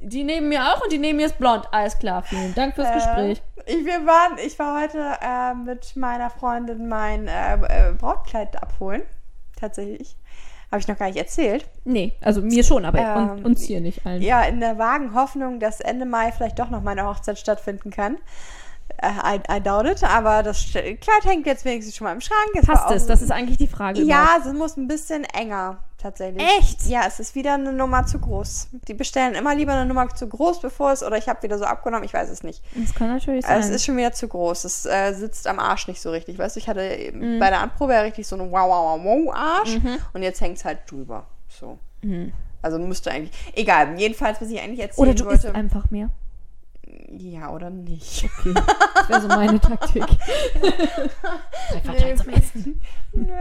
Die 0.00 0.22
neben 0.22 0.50
mir 0.50 0.62
auch 0.64 0.82
und 0.82 0.92
die 0.92 0.98
neben 0.98 1.16
mir 1.16 1.26
ist 1.26 1.38
blond. 1.38 1.64
Alles 1.72 1.98
klar, 1.98 2.22
vielen 2.24 2.54
Dank 2.54 2.74
fürs 2.74 2.92
Gespräch. 2.92 3.40
Äh, 3.64 3.72
ich, 3.72 3.86
wir 3.86 4.04
waren, 4.06 4.36
ich 4.44 4.58
war 4.58 4.82
heute 4.82 4.98
äh, 5.22 5.54
mit 5.54 5.96
meiner 5.96 6.28
Freundin 6.28 6.88
mein 6.88 7.26
äh, 7.26 7.54
äh, 7.54 7.92
Brautkleid 7.94 8.62
abholen. 8.62 9.00
Tatsächlich. 9.58 10.16
Habe 10.70 10.80
ich 10.80 10.88
noch 10.88 10.98
gar 10.98 11.06
nicht 11.06 11.16
erzählt. 11.16 11.66
Nee, 11.84 12.12
also 12.20 12.42
mir 12.42 12.64
schon, 12.64 12.84
aber 12.84 12.98
Ähm, 12.98 13.30
un- 13.30 13.44
uns 13.46 13.62
hier 13.62 13.80
nicht 13.80 14.04
allen. 14.04 14.20
Ja, 14.20 14.42
in 14.42 14.60
der 14.60 14.76
vagen 14.76 15.14
Hoffnung, 15.14 15.60
dass 15.60 15.80
Ende 15.80 16.04
Mai 16.04 16.32
vielleicht 16.32 16.58
doch 16.58 16.68
noch 16.68 16.82
meine 16.82 17.06
Hochzeit 17.06 17.38
stattfinden 17.38 17.90
kann. 17.90 18.18
Äh, 18.98 19.36
I, 19.36 19.40
I 19.56 19.60
doubt 19.60 19.86
it, 19.86 20.02
aber 20.04 20.42
das 20.42 20.64
Kleid 20.70 21.24
hängt 21.24 21.46
jetzt 21.46 21.64
wenigstens 21.64 21.96
schon 21.96 22.04
mal 22.06 22.12
im 22.12 22.20
Schrank. 22.20 22.50
Es 22.54 22.66
Passt 22.66 22.90
es? 22.90 23.06
Das 23.06 23.22
ist 23.22 23.30
eigentlich 23.30 23.58
die 23.58 23.66
Frage. 23.66 24.00
Ja, 24.02 24.36
es 24.38 24.52
muss 24.52 24.76
ein 24.76 24.86
bisschen 24.88 25.24
enger, 25.24 25.78
tatsächlich. 25.98 26.42
Echt? 26.58 26.86
Ja, 26.86 27.02
es 27.06 27.18
ist 27.20 27.34
wieder 27.34 27.54
eine 27.54 27.72
Nummer 27.72 28.06
zu 28.06 28.18
groß. 28.18 28.68
Die 28.86 28.94
bestellen 28.94 29.34
immer 29.34 29.54
lieber 29.54 29.72
eine 29.72 29.84
Nummer 29.86 30.08
zu 30.14 30.28
groß, 30.28 30.60
bevor 30.60 30.92
es, 30.92 31.02
oder 31.02 31.16
ich 31.18 31.28
habe 31.28 31.42
wieder 31.42 31.58
so 31.58 31.64
abgenommen, 31.64 32.04
ich 32.04 32.14
weiß 32.14 32.30
es 32.30 32.42
nicht. 32.42 32.62
Das 32.74 32.94
kann 32.94 33.08
natürlich 33.08 33.44
sein. 33.44 33.58
Es 33.60 33.68
ist 33.68 33.84
schon 33.84 33.96
wieder 33.96 34.12
zu 34.12 34.28
groß. 34.28 34.64
Es 34.64 34.86
äh, 34.86 35.12
sitzt 35.12 35.46
am 35.46 35.58
Arsch 35.58 35.88
nicht 35.88 36.00
so 36.00 36.10
richtig. 36.10 36.38
Weißt 36.38 36.56
du, 36.56 36.60
ich 36.60 36.68
hatte 36.68 36.82
Mhm. 37.12 37.38
bei 37.40 37.50
der 37.50 37.60
Anprobe 37.60 37.94
ja 37.94 38.00
richtig 38.02 38.26
so 38.26 38.36
einen 38.36 38.50
wow, 38.52 38.68
wow, 38.68 39.00
wow, 39.02 39.34
Arsch 39.34 39.76
und 40.12 40.22
jetzt 40.22 40.40
hängt 40.40 40.56
es 40.58 40.64
halt 40.64 40.78
drüber. 40.90 41.26
So. 41.48 41.78
Also 42.62 42.78
müsste 42.78 43.10
eigentlich. 43.10 43.32
Egal, 43.54 43.98
jedenfalls, 43.98 44.40
was 44.40 44.48
ich 44.48 44.60
eigentlich 44.60 44.80
erzählen 44.80 45.08
Oder 45.08 45.14
du 45.14 45.28
isst 45.30 45.44
wollte. 45.44 45.54
einfach 45.58 45.90
mehr. 45.90 46.08
Ja, 47.18 47.50
oder 47.50 47.70
nicht. 47.70 48.24
Okay. 48.24 48.54
Das 48.94 49.08
wäre 49.08 49.20
so 49.20 49.28
meine 49.28 49.60
Taktik. 49.60 50.04
Nee. 51.84 52.14
zum 52.14 52.28
Essen. 52.30 52.80
Nö. 53.12 53.32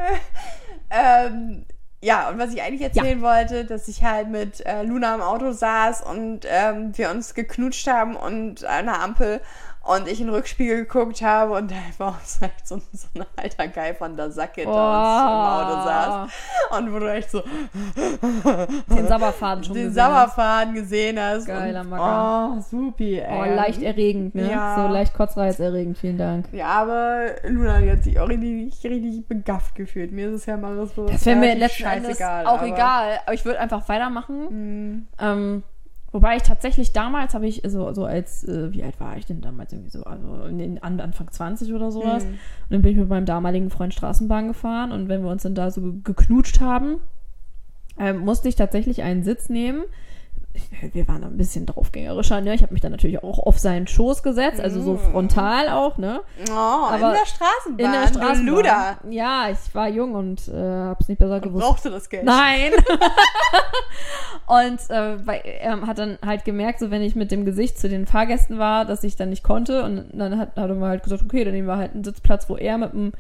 ähm, 0.90 1.66
ja, 2.02 2.30
und 2.30 2.38
was 2.38 2.54
ich 2.54 2.62
eigentlich 2.62 2.82
erzählen 2.82 3.22
wollte, 3.22 3.64
dass 3.64 3.88
ich 3.88 4.04
halt 4.04 4.28
mit 4.30 4.66
äh, 4.66 4.84
Luna 4.84 5.16
im 5.16 5.22
Auto 5.22 5.54
saß 5.54 6.02
und 6.02 6.42
ähm, 6.50 6.98
wir 6.98 7.10
uns 7.12 7.34
geknutscht 7.34 7.88
haben 7.88 8.18
und 8.18 8.66
an 8.66 8.86
der 8.86 9.02
Ampel 9.02 9.42
und 9.86 10.08
ich 10.08 10.22
in 10.22 10.28
den 10.28 10.36
Rückspiegel 10.36 10.78
geguckt 10.86 11.22
habe 11.22 11.54
und 11.54 11.70
da 11.70 11.76
war 11.98 12.16
uns 12.20 12.40
halt 12.42 12.54
so, 12.64 12.78
so 12.94 13.08
ein 13.16 13.26
alter 13.36 13.68
Guy 13.68 13.94
von 13.94 14.16
der 14.16 14.32
Sacke 14.32 14.64
da 14.64 14.70
im 14.70 15.68
Auto 15.68 15.84
saß. 15.86 16.32
Und 16.80 16.94
wo 16.94 17.00
du 17.00 17.12
echt 17.14 17.30
so 17.32 17.42
Den 18.90 19.08
Sabberfaden 19.08 19.64
schon 19.64 19.74
den 19.76 19.88
gesehen 19.88 20.04
hast. 20.06 20.36
Sauerfaden 20.36 20.74
gesehen 20.74 21.20
hast. 21.20 21.46
Geiler 21.46 21.84
Macker. 21.84 22.54
Oh, 22.58 22.62
supi, 22.62 23.20
ey. 23.20 23.28
Oh, 23.52 23.56
leicht 23.56 23.82
erregend, 23.82 24.36
ne? 24.36 24.50
Ja. 24.50 24.76
So 24.76 24.88
leicht 24.94 25.14
kotzreizerregend, 25.14 25.98
vielen 25.98 26.18
Dank. 26.18 26.46
Ja, 26.54 26.68
aber 26.68 27.26
Luna 27.44 27.80
die 27.80 27.92
hat 27.92 28.04
sich 28.04 28.20
auch 28.20 28.30
richtig, 28.30 28.74
richtig 28.84 29.28
begafft 29.28 29.76
gefühlt. 29.76 30.12
Mir 30.12 30.30
ist 30.30 30.36
es 30.36 30.46
ja 30.46 30.58
mal 30.58 30.76
so 30.88 31.08
Das 31.08 31.26
wäre 31.26 31.36
mir 31.38 31.56
letzten 31.56 31.84
Endes 31.84 32.08
scheißegal, 32.18 32.48
auch 32.48 32.60
aber- 32.60 32.68
egal. 32.68 33.20
Aber 33.26 33.34
ich 33.34 33.44
würde 33.46 33.60
einfach 33.60 33.88
weitermachen. 33.90 34.48
Hm. 34.48 35.08
Ähm, 35.20 35.64
wobei 36.14 36.38
ich 36.38 36.44
tatsächlich 36.44 36.94
damals 36.94 37.34
habe 37.34 37.46
ich 37.48 37.62
so, 37.68 37.92
so 37.94 38.06
als, 38.06 38.46
äh, 38.48 38.72
wie 38.72 38.84
alt 38.84 38.98
war 39.02 39.18
ich 39.18 39.26
denn 39.26 39.42
damals 39.42 39.74
irgendwie 39.74 39.90
so, 39.90 40.04
also 40.04 40.46
in 40.46 40.58
den, 40.58 40.82
an, 40.82 41.02
Anfang 41.02 41.30
20 41.30 41.74
oder 41.74 41.92
sowas. 41.92 42.24
Mhm. 42.24 42.30
Und 42.30 42.38
dann 42.70 42.82
bin 42.82 42.92
ich 42.92 42.98
mit 42.98 43.10
meinem 43.10 43.26
damaligen 43.26 43.70
Freund 43.70 43.94
Straßenbahn 43.94 44.48
gefahren 44.48 44.94
und 44.94 45.10
wenn 45.10 45.22
wir 45.24 45.30
uns 45.30 45.44
dann 45.44 45.56
da 45.56 45.70
so 45.70 45.82
ge- 45.82 46.00
geknutscht 46.04 46.62
haben, 46.62 47.00
ähm, 48.00 48.20
musste 48.20 48.48
ich 48.48 48.56
tatsächlich 48.56 49.04
einen 49.04 49.24
Sitz 49.24 49.50
nehmen. 49.50 49.84
Wir 50.94 51.08
waren 51.08 51.24
ein 51.24 51.38
bisschen 51.38 51.66
draufgängerischer, 51.66 52.42
ne? 52.42 52.54
Ich 52.54 52.62
habe 52.62 52.74
mich 52.74 52.82
dann 52.82 52.92
natürlich 52.92 53.24
auch 53.24 53.40
auf 53.40 53.58
seinen 53.58 53.88
Schoß 53.88 54.22
gesetzt, 54.22 54.60
also 54.60 54.82
so 54.82 54.98
frontal 54.98 55.70
auch, 55.70 55.98
ne? 55.98 56.22
Oh, 56.50 56.54
Aber 56.54 56.96
in 56.96 57.00
der 57.14 57.26
Straßenbahn. 57.26 57.86
In 57.86 57.92
der 57.92 58.02
du 58.02 58.20
Straßenbahn. 58.20 58.46
Luder. 58.46 58.98
Ja, 59.10 59.50
ich 59.50 59.74
war 59.74 59.88
jung 59.88 60.14
und 60.14 60.48
äh, 60.50 60.54
hab's 60.54 61.08
nicht 61.08 61.18
besser 61.18 61.40
gewusst. 61.40 61.66
Brauchte 61.66 61.90
das 61.90 62.10
Geld. 62.10 62.26
Nein. 62.26 62.72
und 64.48 64.90
äh, 64.90 65.26
weil, 65.26 65.42
er 65.44 65.82
hat 65.88 65.98
dann 65.98 66.18
halt 66.24 66.46
gemerkt, 66.46 66.80
so 66.80 66.92
wenn 66.92 67.02
ich 67.02 67.16
mit 67.16 67.32
dem 67.32 67.46
Gesicht 67.46 67.80
zu 67.80 67.90
den 67.90 68.06
Fahrgästen 68.06 68.60
war, 68.60 68.86
dass 68.86 69.04
ich 69.04 69.16
dann 69.16 69.30
nicht 69.30 69.44
konnte. 69.44 69.84
Und 69.84 70.06
dann 70.14 70.38
hat, 70.38 70.56
hat 70.56 70.70
er 70.70 70.76
mal 70.76 70.90
halt 70.90 71.04
gesagt, 71.04 71.24
okay, 71.24 71.44
dann 71.44 71.54
nehmen 71.54 71.68
wir 71.68 71.78
halt 71.78 71.94
einen 71.94 72.04
Sitzplatz, 72.04 72.50
wo 72.50 72.58
er 72.58 72.78
mit 72.78 72.94
dem, 72.94 73.14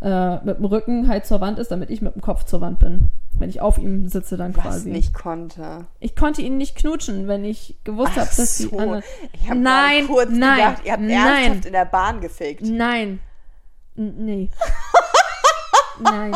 äh, 0.00 0.36
mit 0.44 0.58
dem 0.58 0.64
Rücken 0.64 1.08
halt 1.08 1.26
zur 1.26 1.40
Wand 1.40 1.58
ist, 1.58 1.70
damit 1.70 1.90
ich 1.90 2.02
mit 2.02 2.14
dem 2.14 2.22
Kopf 2.22 2.44
zur 2.44 2.60
Wand 2.60 2.78
bin. 2.78 3.10
Wenn 3.38 3.50
ich 3.50 3.60
auf 3.60 3.78
ihm 3.78 4.08
sitze, 4.08 4.36
dann 4.36 4.56
Was 4.56 4.64
quasi. 4.64 4.90
nicht 4.90 5.14
konnte. 5.14 5.86
Ich 6.00 6.16
konnte 6.16 6.42
ihn 6.42 6.56
nicht 6.56 6.76
knutschen, 6.76 7.28
wenn 7.28 7.44
ich 7.44 7.76
gewusst 7.84 8.16
habe, 8.16 8.28
dass 8.36 8.56
die 8.56 8.64
so. 8.64 8.78
anderen. 8.78 9.02
Ich 9.32 9.48
habe 9.48 9.60
Nein, 9.60 10.06
kurz 10.06 10.30
nein, 10.30 10.56
gedacht, 10.56 10.84
ihr 10.84 10.92
habt 10.92 11.02
nein. 11.02 11.10
ernsthaft 11.10 11.66
in 11.66 11.72
der 11.72 11.84
Bahn 11.84 12.20
gefickt. 12.20 12.62
Nein. 12.62 13.20
N 13.96 14.14
nee. 14.24 14.50
Nein. 16.00 16.32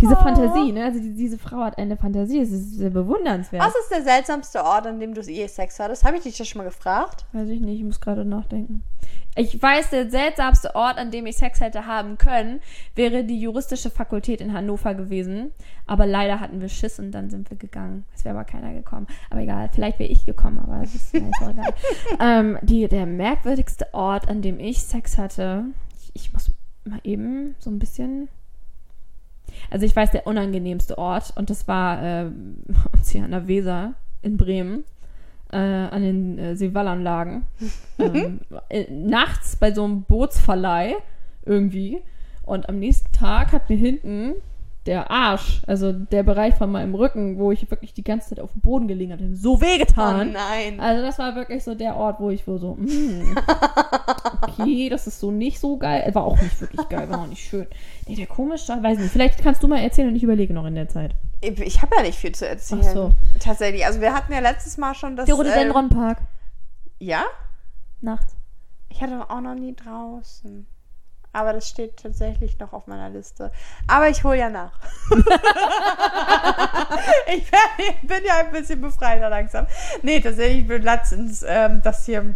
Diese 0.00 0.16
Fantasie, 0.16 0.72
ne? 0.72 0.84
Also 0.84 1.00
die, 1.00 1.14
diese 1.14 1.38
Frau 1.38 1.58
hat 1.58 1.78
eine 1.78 1.96
Fantasie, 1.96 2.40
es 2.40 2.50
ist 2.50 2.76
sehr 2.76 2.90
bewundernswert. 2.90 3.62
Was 3.62 3.74
ist 3.74 3.90
der 3.90 4.02
seltsamste 4.02 4.62
Ort, 4.64 4.86
an 4.86 5.00
dem 5.00 5.14
du 5.14 5.20
je 5.20 5.46
Sex 5.46 5.80
hattest? 5.80 6.04
Habe 6.04 6.16
ich 6.16 6.22
dich 6.22 6.36
das 6.36 6.46
schon 6.46 6.58
mal 6.58 6.64
gefragt? 6.64 7.26
Weiß 7.32 7.48
ich 7.48 7.60
nicht, 7.60 7.78
ich 7.78 7.84
muss 7.84 8.00
gerade 8.00 8.24
nachdenken. 8.24 8.84
Ich 9.36 9.60
weiß, 9.60 9.90
der 9.90 10.10
seltsamste 10.10 10.74
Ort, 10.74 10.98
an 10.98 11.12
dem 11.12 11.26
ich 11.26 11.36
Sex 11.36 11.60
hätte 11.60 11.86
haben 11.86 12.18
können, 12.18 12.60
wäre 12.96 13.24
die 13.24 13.40
juristische 13.40 13.88
Fakultät 13.88 14.40
in 14.40 14.52
Hannover 14.52 14.94
gewesen. 14.94 15.52
Aber 15.86 16.06
leider 16.06 16.40
hatten 16.40 16.60
wir 16.60 16.68
Schiss 16.68 16.98
und 16.98 17.12
dann 17.12 17.30
sind 17.30 17.48
wir 17.48 17.56
gegangen. 17.56 18.04
Es 18.14 18.24
wäre 18.24 18.34
aber 18.34 18.44
keiner 18.44 18.72
gekommen. 18.74 19.06
Aber 19.30 19.40
egal, 19.40 19.70
vielleicht 19.72 20.00
wäre 20.00 20.10
ich 20.10 20.26
gekommen, 20.26 20.58
aber 20.58 20.80
das 20.80 20.94
ist 20.94 21.14
mir 21.14 21.30
egal. 21.40 21.74
ähm, 22.20 22.58
die, 22.62 22.88
der 22.88 23.06
merkwürdigste 23.06 23.94
Ort, 23.94 24.28
an 24.28 24.42
dem 24.42 24.58
ich 24.58 24.82
Sex 24.82 25.18
hatte, 25.18 25.66
ich, 25.96 26.10
ich 26.14 26.32
muss 26.32 26.50
mal 26.84 27.00
eben 27.04 27.54
so 27.60 27.70
ein 27.70 27.78
bisschen. 27.78 28.28
Also 29.70 29.86
ich 29.86 29.94
weiß, 29.94 30.10
der 30.10 30.26
unangenehmste 30.26 30.98
Ort, 30.98 31.32
und 31.36 31.50
das 31.50 31.68
war 31.68 32.02
ähm, 32.02 32.56
uns 32.92 33.10
hier 33.10 33.24
an 33.24 33.30
der 33.30 33.48
Weser 33.48 33.94
in 34.22 34.36
Bremen 34.36 34.84
äh, 35.52 35.56
an 35.56 36.02
den 36.02 36.38
äh, 36.38 36.56
Seewallanlagen. 36.56 37.44
ähm, 37.98 38.40
äh, 38.68 38.90
nachts 38.90 39.56
bei 39.56 39.72
so 39.72 39.84
einem 39.84 40.02
Bootsverleih 40.02 40.94
irgendwie. 41.44 42.02
Und 42.42 42.68
am 42.68 42.78
nächsten 42.78 43.12
Tag 43.12 43.52
hat 43.52 43.68
mir 43.68 43.76
hinten 43.76 44.34
der 44.88 45.10
Arsch, 45.10 45.60
also 45.66 45.92
der 45.92 46.22
Bereich 46.22 46.54
von 46.54 46.72
meinem 46.72 46.94
Rücken, 46.94 47.38
wo 47.38 47.52
ich 47.52 47.70
wirklich 47.70 47.92
die 47.92 48.02
ganze 48.02 48.30
Zeit 48.30 48.40
auf 48.40 48.52
dem 48.52 48.62
Boden 48.62 48.88
gelegen 48.88 49.12
habe, 49.12 49.36
so 49.36 49.60
wehgetan. 49.60 50.30
Oh 50.30 50.32
nein. 50.32 50.80
Also 50.80 51.02
das 51.02 51.18
war 51.18 51.34
wirklich 51.34 51.62
so 51.62 51.74
der 51.74 51.94
Ort, 51.94 52.20
wo 52.20 52.30
ich 52.30 52.46
wo 52.48 52.56
so, 52.56 52.74
mm, 52.74 53.36
okay, 54.42 54.88
das 54.88 55.06
ist 55.06 55.20
so 55.20 55.30
nicht 55.30 55.60
so 55.60 55.76
geil. 55.76 56.10
War 56.14 56.24
auch 56.24 56.40
nicht 56.40 56.58
wirklich 56.58 56.88
geil, 56.88 57.10
war 57.10 57.20
auch 57.20 57.26
nicht 57.26 57.46
schön. 57.46 57.66
Nee, 58.06 58.16
der 58.16 58.26
komische, 58.26 58.82
weiß 58.82 58.98
nicht. 58.98 59.12
Vielleicht 59.12 59.42
kannst 59.42 59.62
du 59.62 59.68
mal 59.68 59.80
erzählen 59.80 60.08
und 60.08 60.16
ich 60.16 60.22
überlege 60.22 60.54
noch 60.54 60.64
in 60.64 60.74
der 60.74 60.88
Zeit. 60.88 61.14
Ich, 61.42 61.82
habe 61.82 61.94
ja 61.96 62.02
nicht 62.02 62.18
viel 62.18 62.32
zu 62.32 62.48
erzählen. 62.48 62.82
Ach 62.82 62.92
so. 62.92 63.10
Tatsächlich. 63.38 63.84
Also 63.84 64.00
wir 64.00 64.14
hatten 64.14 64.32
ja 64.32 64.40
letztes 64.40 64.78
Mal 64.78 64.94
schon 64.94 65.16
das. 65.16 65.26
Der 65.26 65.34
äh, 65.34 65.38
Rhododendron-Park. 65.38 66.22
Ja? 66.98 67.24
Nachts. 68.00 68.34
Ich 68.88 69.02
hatte 69.02 69.28
auch 69.28 69.40
noch 69.42 69.54
nie 69.54 69.76
draußen. 69.76 70.66
Aber 71.38 71.52
das 71.52 71.68
steht 71.68 72.02
tatsächlich 72.02 72.58
noch 72.58 72.72
auf 72.72 72.88
meiner 72.88 73.10
Liste. 73.10 73.52
Aber 73.86 74.08
ich 74.08 74.24
hole 74.24 74.38
ja 74.38 74.50
nach. 74.50 74.72
ich 77.28 77.48
bin, 78.02 78.24
ja 78.26 78.38
ein 78.40 78.50
bisschen 78.50 78.80
befreiter 78.80 79.30
langsam. 79.30 79.68
Nee, 80.02 80.18
tatsächlich, 80.20 80.62
ich 80.62 80.66
bin 80.66 80.82
letztens 80.82 81.44
ähm, 81.46 81.80
das 81.84 82.06
hier 82.06 82.34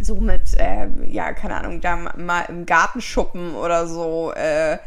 so 0.00 0.14
mit, 0.14 0.54
ähm, 0.58 1.10
ja, 1.10 1.32
keine 1.32 1.56
Ahnung, 1.56 1.80
da 1.80 1.96
mal 1.96 2.42
im 2.42 2.64
Gartenschuppen 2.64 3.56
oder 3.56 3.88
so. 3.88 4.32
Äh, 4.34 4.78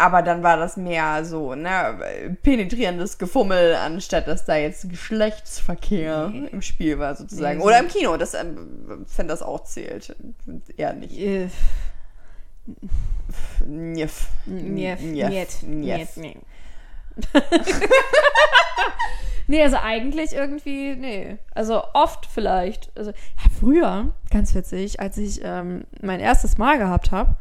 aber 0.00 0.22
dann 0.22 0.44
war 0.44 0.56
das 0.56 0.76
mehr 0.76 1.24
so, 1.24 1.56
ne, 1.56 2.36
penetrierendes 2.44 3.18
Gefummel, 3.18 3.74
anstatt 3.74 4.28
dass 4.28 4.44
da 4.44 4.54
jetzt 4.54 4.88
Geschlechtsverkehr 4.88 6.32
im 6.52 6.62
Spiel 6.62 7.00
war, 7.00 7.16
sozusagen. 7.16 7.58
Nee, 7.58 7.64
Oder 7.64 7.80
im 7.80 7.88
Kino, 7.88 8.16
das, 8.16 8.34
ähm, 8.34 9.04
wenn 9.16 9.26
das 9.26 9.42
auch 9.42 9.64
zählt. 9.64 10.14
Eher 10.76 10.92
nicht. 10.92 11.18
Njef. 13.66 14.28
Njef, 14.46 15.00
Njef. 15.00 15.62
Njef. 15.62 16.16
njet. 16.16 16.36
nee, 19.48 19.62
also 19.62 19.76
eigentlich 19.76 20.32
irgendwie, 20.34 20.94
nee. 20.96 21.38
Also 21.54 21.82
oft 21.94 22.26
vielleicht. 22.26 22.90
Also 22.96 23.10
ja, 23.10 23.50
früher, 23.58 24.12
ganz 24.30 24.54
witzig, 24.54 25.00
als 25.00 25.16
ich 25.18 25.40
ähm, 25.42 25.84
mein 26.00 26.20
erstes 26.20 26.58
Mal 26.58 26.78
gehabt 26.78 27.10
habe, 27.10 27.36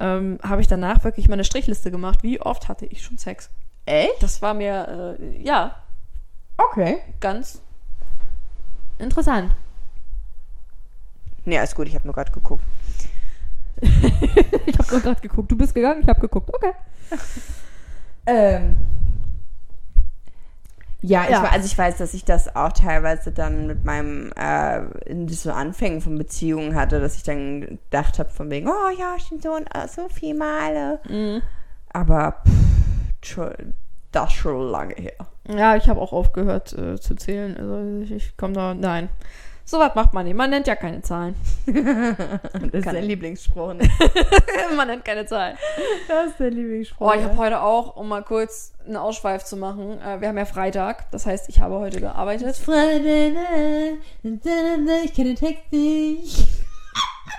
ähm, 0.00 0.38
habe 0.42 0.60
ich 0.60 0.66
danach 0.66 1.04
wirklich 1.04 1.28
meine 1.28 1.44
Strichliste 1.44 1.90
gemacht. 1.90 2.22
Wie 2.22 2.40
oft 2.40 2.68
hatte 2.68 2.86
ich 2.86 3.02
schon 3.02 3.16
Sex? 3.18 3.48
Echt? 3.86 4.22
Das 4.22 4.42
war 4.42 4.54
mir, 4.54 5.16
äh, 5.20 5.42
ja, 5.42 5.76
Okay. 6.58 6.98
ganz 7.20 7.60
interessant. 8.98 9.52
Nee, 11.44 11.58
alles 11.58 11.74
gut, 11.74 11.86
ich 11.86 11.94
habe 11.94 12.06
nur 12.06 12.14
gerade 12.14 12.32
geguckt. 12.32 12.64
ich 14.66 14.78
habe 14.78 15.00
gerade 15.00 15.20
geguckt. 15.20 15.50
Du 15.50 15.56
bist 15.56 15.74
gegangen, 15.74 16.00
ich 16.02 16.08
habe 16.08 16.20
geguckt. 16.20 16.50
Okay. 16.54 16.72
Ähm. 18.28 18.76
Ja, 21.00 21.24
ich, 21.24 21.30
Ja. 21.30 21.44
also 21.44 21.64
ich 21.66 21.78
weiß, 21.78 21.98
dass 21.98 22.12
ich 22.12 22.24
das 22.24 22.56
auch 22.56 22.72
teilweise 22.72 23.30
dann 23.30 23.68
mit 23.68 23.84
meinem, 23.84 24.32
äh, 24.32 24.80
in 25.08 25.28
so 25.28 25.52
Anfängen 25.52 26.00
von 26.00 26.18
Beziehungen 26.18 26.74
hatte, 26.74 26.98
dass 26.98 27.14
ich 27.16 27.22
dann 27.22 27.60
gedacht 27.60 28.18
habe 28.18 28.30
von 28.30 28.50
wegen, 28.50 28.66
oh 28.68 28.90
ja, 28.98 29.16
schon 29.20 29.40
so, 29.40 29.52
und, 29.52 29.66
äh, 29.72 29.86
so 29.86 30.08
viele 30.08 30.34
Male. 30.38 30.98
Mhm. 31.08 31.42
Aber 31.92 32.42
pff, 32.44 33.28
schon, 33.28 33.74
das 34.10 34.32
schon 34.32 34.70
lange 34.70 34.94
her. 34.94 35.12
Ja, 35.48 35.76
ich 35.76 35.88
habe 35.88 36.00
auch 36.00 36.12
aufgehört 36.12 36.72
äh, 36.72 36.98
zu 37.00 37.14
zählen. 37.14 37.56
Also 37.56 38.00
ich, 38.02 38.10
ich 38.10 38.36
komme 38.36 38.54
da. 38.54 38.74
Nein. 38.74 39.08
So 39.68 39.80
was 39.80 39.96
macht 39.96 40.14
man 40.14 40.24
nicht. 40.24 40.36
Man 40.36 40.50
nennt 40.50 40.68
ja 40.68 40.76
keine 40.76 41.02
Zahlen. 41.02 41.34
Das 42.72 42.86
ist 42.86 42.92
ich. 42.92 43.04
Lieblingsspruch. 43.04 43.74
Ne? 43.74 43.90
man 44.76 44.86
nennt 44.86 45.04
keine 45.04 45.26
Zahlen. 45.26 45.58
Das 46.06 46.28
ist 46.28 46.38
der 46.38 46.50
Lieblingsspruch. 46.50 47.10
Oh, 47.10 47.12
ich 47.12 47.24
habe 47.24 47.36
heute 47.36 47.60
auch, 47.60 47.96
um 47.96 48.08
mal 48.08 48.22
kurz 48.22 48.72
einen 48.86 48.96
Ausschweif 48.96 49.44
zu 49.44 49.56
machen, 49.56 50.00
äh, 50.00 50.20
wir 50.20 50.28
haben 50.28 50.38
ja 50.38 50.44
Freitag. 50.44 51.10
Das 51.10 51.26
heißt, 51.26 51.48
ich 51.48 51.58
habe 51.58 51.80
heute 51.80 52.00
gearbeitet. 52.00 52.56
Freitag, 52.56 53.32
ich 54.22 55.14
kenne 55.14 55.34
den 55.34 55.36
Text 55.36 55.72
nicht. 55.72 56.46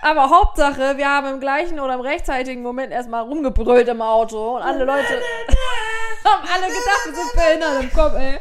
Aber 0.02 0.30
Hauptsache, 0.30 0.98
wir 0.98 1.10
haben 1.10 1.28
im 1.28 1.40
gleichen 1.40 1.80
oder 1.80 1.94
im 1.94 2.02
rechtzeitigen 2.02 2.62
Moment 2.62 2.92
erstmal 2.92 3.24
rumgebrüllt 3.24 3.88
im 3.88 4.02
Auto 4.02 4.58
und 4.58 4.64
alle 4.64 4.84
Leute 4.84 5.08
haben 6.26 6.48
alle 6.54 6.68
gedacht, 6.68 7.06
wir 7.06 7.16
sind 7.16 7.34
behindert 7.34 7.84
im 7.84 7.94
Kopf, 7.94 8.14
ey. 8.16 8.40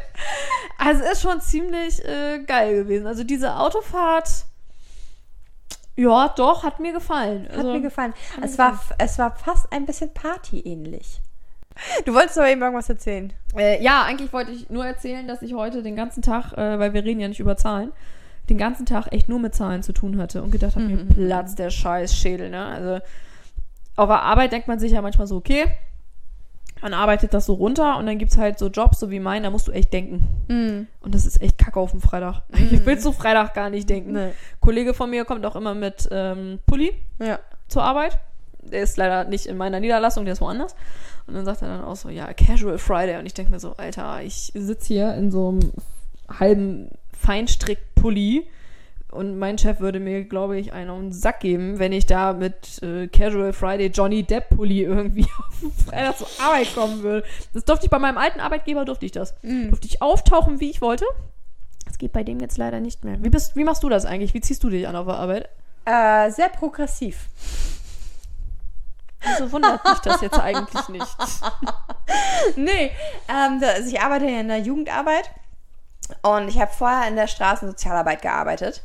Also 0.77 1.03
ist 1.03 1.21
schon 1.21 1.41
ziemlich 1.41 2.03
äh, 2.05 2.39
geil 2.45 2.75
gewesen. 2.83 3.07
Also 3.07 3.23
diese 3.23 3.55
Autofahrt, 3.55 4.45
ja, 5.95 6.29
doch, 6.29 6.63
hat 6.63 6.79
mir 6.79 6.93
gefallen. 6.93 7.47
Hat 7.49 7.57
Also, 7.57 7.71
mir 7.73 7.81
gefallen. 7.81 8.13
Es 8.41 8.57
war, 8.59 8.79
es 8.99 9.17
war 9.17 9.35
fast 9.35 9.71
ein 9.71 9.85
bisschen 9.85 10.13
Party-ähnlich. 10.13 11.21
Du 12.05 12.13
wolltest 12.13 12.37
aber 12.37 12.49
eben 12.49 12.61
irgendwas 12.61 12.89
erzählen. 12.89 13.33
Äh, 13.55 13.83
ja, 13.83 14.03
eigentlich 14.03 14.31
wollte 14.33 14.51
ich 14.51 14.69
nur 14.69 14.85
erzählen, 14.85 15.27
dass 15.27 15.41
ich 15.41 15.53
heute 15.53 15.81
den 15.83 15.95
ganzen 15.95 16.21
Tag, 16.21 16.53
äh, 16.53 16.79
weil 16.79 16.93
wir 16.93 17.03
reden 17.03 17.19
ja 17.19 17.27
nicht 17.27 17.39
über 17.39 17.57
Zahlen, 17.57 17.91
den 18.49 18.57
ganzen 18.57 18.85
Tag 18.85 19.07
echt 19.11 19.27
nur 19.29 19.39
mit 19.39 19.55
Zahlen 19.55 19.83
zu 19.83 19.91
tun 19.93 20.19
hatte 20.19 20.41
und 20.41 20.51
gedacht 20.51 20.75
habe, 20.75 20.85
mir 20.85 21.05
Platz 21.05 21.55
der 21.55 21.69
Scheißschädel, 21.69 22.49
ne? 22.49 22.65
Also 22.65 22.99
auf 23.95 24.07
der 24.09 24.21
Arbeit 24.21 24.51
denkt 24.51 24.67
man 24.67 24.79
sich 24.79 24.91
ja 24.91 25.01
manchmal 25.01 25.27
so, 25.27 25.35
okay, 25.35 25.65
man 26.81 26.93
arbeitet 26.93 27.33
das 27.33 27.45
so 27.45 27.53
runter 27.53 27.97
und 27.97 28.05
dann 28.05 28.17
gibt 28.17 28.31
es 28.31 28.37
halt 28.37 28.59
so 28.59 28.67
Jobs, 28.67 28.99
so 28.99 29.09
wie 29.11 29.19
meinen, 29.19 29.43
da 29.43 29.49
musst 29.49 29.67
du 29.67 29.71
echt 29.71 29.91
denken. 29.93 30.87
Und 31.01 31.15
das 31.15 31.25
ist 31.25 31.41
echt 31.41 31.57
kacke 31.57 31.79
auf 31.79 31.91
dem 31.91 32.01
Freitag. 32.01 32.43
Ich 32.71 32.85
will 32.85 32.97
zu 32.99 33.11
Freitag 33.13 33.53
gar 33.53 33.69
nicht 33.69 33.89
denken. 33.89 34.13
Nee. 34.13 34.31
Kollege 34.59 34.93
von 34.93 35.09
mir 35.09 35.25
kommt 35.25 35.45
auch 35.45 35.55
immer 35.55 35.73
mit 35.75 36.07
ähm, 36.11 36.59
Pulli 36.67 36.93
Ja. 37.19 37.39
zur 37.67 37.83
Arbeit. 37.83 38.19
Der 38.61 38.81
ist 38.83 38.97
leider 38.97 39.23
nicht 39.23 39.45
in 39.45 39.55
meiner 39.57 39.79
Niederlassung, 39.79 40.25
der 40.25 40.33
ist 40.33 40.41
woanders. 40.41 40.75
Und 41.25 41.33
dann 41.35 41.45
sagt 41.45 41.61
er 41.61 41.69
dann 41.69 41.83
auch 41.83 41.95
so, 41.95 42.09
ja, 42.09 42.31
Casual 42.33 42.77
Friday. 42.77 43.17
Und 43.17 43.25
ich 43.25 43.33
denke 43.33 43.51
mir 43.51 43.59
so, 43.59 43.73
Alter, 43.77 44.21
ich 44.23 44.51
sitze 44.55 44.87
hier 44.87 45.13
in 45.15 45.31
so 45.31 45.49
einem 45.49 45.71
halben 46.29 46.89
Feinstrick-Pulli 47.17 48.47
und 49.11 49.39
mein 49.39 49.57
Chef 49.57 49.79
würde 49.79 49.99
mir, 49.99 50.25
glaube 50.25 50.59
ich, 50.59 50.73
einen 50.73 50.89
auf 50.89 50.99
den 50.99 51.11
Sack 51.13 51.39
geben, 51.39 51.79
wenn 51.79 51.93
ich 51.93 52.05
da 52.05 52.33
mit 52.33 52.81
äh, 52.83 53.07
Casual 53.07 53.53
Friday 53.53 53.87
Johnny 53.87 54.23
Depp 54.23 54.49
Pulli 54.49 54.81
irgendwie 54.83 55.25
auf 55.25 55.85
Freitag 55.85 56.17
zur 56.17 56.27
Arbeit 56.39 56.75
kommen 56.75 57.03
würde. 57.03 57.25
Das 57.53 57.65
durfte 57.65 57.85
ich 57.85 57.89
bei 57.89 57.99
meinem 57.99 58.17
alten 58.17 58.39
Arbeitgeber, 58.39 58.85
durfte 58.85 59.05
ich 59.05 59.11
das. 59.11 59.35
Durfte 59.41 59.87
ich 59.87 60.01
auftauchen, 60.01 60.59
wie 60.59 60.69
ich 60.69 60.81
wollte. 60.81 61.05
Das 61.85 61.97
geht 61.97 62.11
bei 62.11 62.23
dem 62.23 62.39
jetzt 62.41 62.57
leider 62.57 62.81
nicht 62.81 63.05
mehr. 63.05 63.23
Wie, 63.23 63.29
bist, 63.29 63.55
wie 63.55 63.63
machst 63.63 63.81
du 63.83 63.89
das 63.89 64.05
eigentlich? 64.05 64.33
Wie 64.33 64.41
ziehst 64.41 64.63
du 64.63 64.69
dich 64.69 64.87
an 64.87 64.95
auf 64.95 65.05
der 65.05 65.15
Arbeit? 65.15 65.49
Äh, 65.85 66.29
sehr 66.31 66.49
progressiv. 66.49 67.29
Also 69.25 69.51
wundert 69.51 69.83
mich 69.83 69.99
das 69.99 70.21
jetzt 70.21 70.39
eigentlich 70.39 70.89
nicht. 70.89 71.07
Nee, 72.55 72.91
ähm, 73.27 73.61
also 73.61 73.89
ich 73.89 73.99
arbeite 73.99 74.25
ja 74.25 74.39
in 74.39 74.47
der 74.47 74.59
Jugendarbeit 74.59 75.29
und 76.21 76.47
ich 76.47 76.59
habe 76.59 76.71
vorher 76.71 77.07
in 77.07 77.15
der 77.15 77.27
Straßensozialarbeit 77.27 78.21
gearbeitet. 78.21 78.81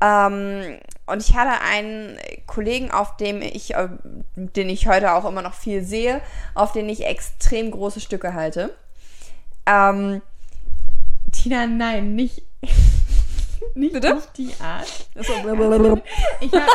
Ähm, 0.00 0.78
und 1.06 1.22
ich 1.22 1.36
hatte 1.36 1.62
einen 1.62 2.18
Kollegen, 2.46 2.90
auf 2.90 3.16
dem 3.16 3.42
ich, 3.42 3.74
äh, 3.74 3.88
den 4.34 4.68
ich 4.68 4.88
heute 4.88 5.14
auch 5.14 5.24
immer 5.24 5.42
noch 5.42 5.54
viel 5.54 5.82
sehe, 5.82 6.20
auf 6.54 6.72
den 6.72 6.88
ich 6.88 7.06
extrem 7.06 7.70
große 7.70 8.00
Stücke 8.00 8.34
halte. 8.34 8.74
Ähm, 9.66 10.22
Tina, 11.32 11.66
nein, 11.66 12.14
nicht, 12.14 12.42
nicht 13.74 13.92
Bitte? 13.92 14.14
auf 14.16 14.30
die 14.32 14.52
Art. 14.60 14.86
Also, 15.16 15.32
Ich, 16.40 16.52
hab, 16.52 16.68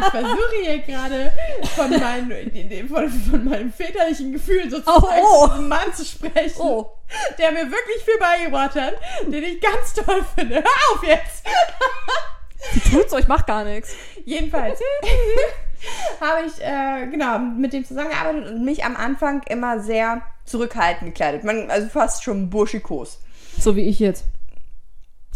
ich 0.00 0.10
versuche 0.10 0.54
hier 0.62 0.78
gerade 0.78 1.32
von, 1.74 1.90
meinen- 1.90 2.88
von, 2.88 3.08
von 3.10 3.44
meinem 3.44 3.72
väterlichen 3.72 4.32
Gefühl 4.32 4.70
sozusagen 4.70 5.22
Oh, 5.22 5.48
oh. 5.56 5.60
Mann 5.62 5.92
zu 5.94 6.04
sprechen, 6.04 6.60
Oh. 6.60 6.90
der 7.38 7.52
mir 7.52 7.64
wirklich 7.70 8.02
viel 8.04 8.18
beigebracht 8.18 8.74
hat, 8.74 8.94
den 9.26 9.42
ich 9.42 9.60
ganz 9.60 9.94
toll 9.94 10.24
finde. 10.36 10.56
Hör 10.56 10.96
auf 10.96 11.02
jetzt! 11.04 11.44
tut's 12.92 13.12
euch, 13.12 13.28
macht 13.28 13.46
gar 13.46 13.64
nichts. 13.64 13.94
Jedenfalls 14.24 14.80
habe 16.20 16.46
ich 16.46 16.60
äh, 16.62 17.06
genau 17.10 17.38
mit 17.38 17.72
dem 17.72 17.84
zusammengearbeitet 17.84 18.48
und 18.50 18.64
mich 18.64 18.84
am 18.84 18.96
Anfang 18.96 19.42
immer 19.48 19.80
sehr 19.80 20.22
zurückhaltend 20.44 21.14
gekleidet. 21.14 21.44
Man, 21.44 21.70
also 21.70 21.88
fast 21.88 22.24
schon 22.24 22.50
burschikos. 22.50 23.20
So 23.58 23.76
wie 23.76 23.88
ich 23.88 23.98
jetzt. 24.00 24.24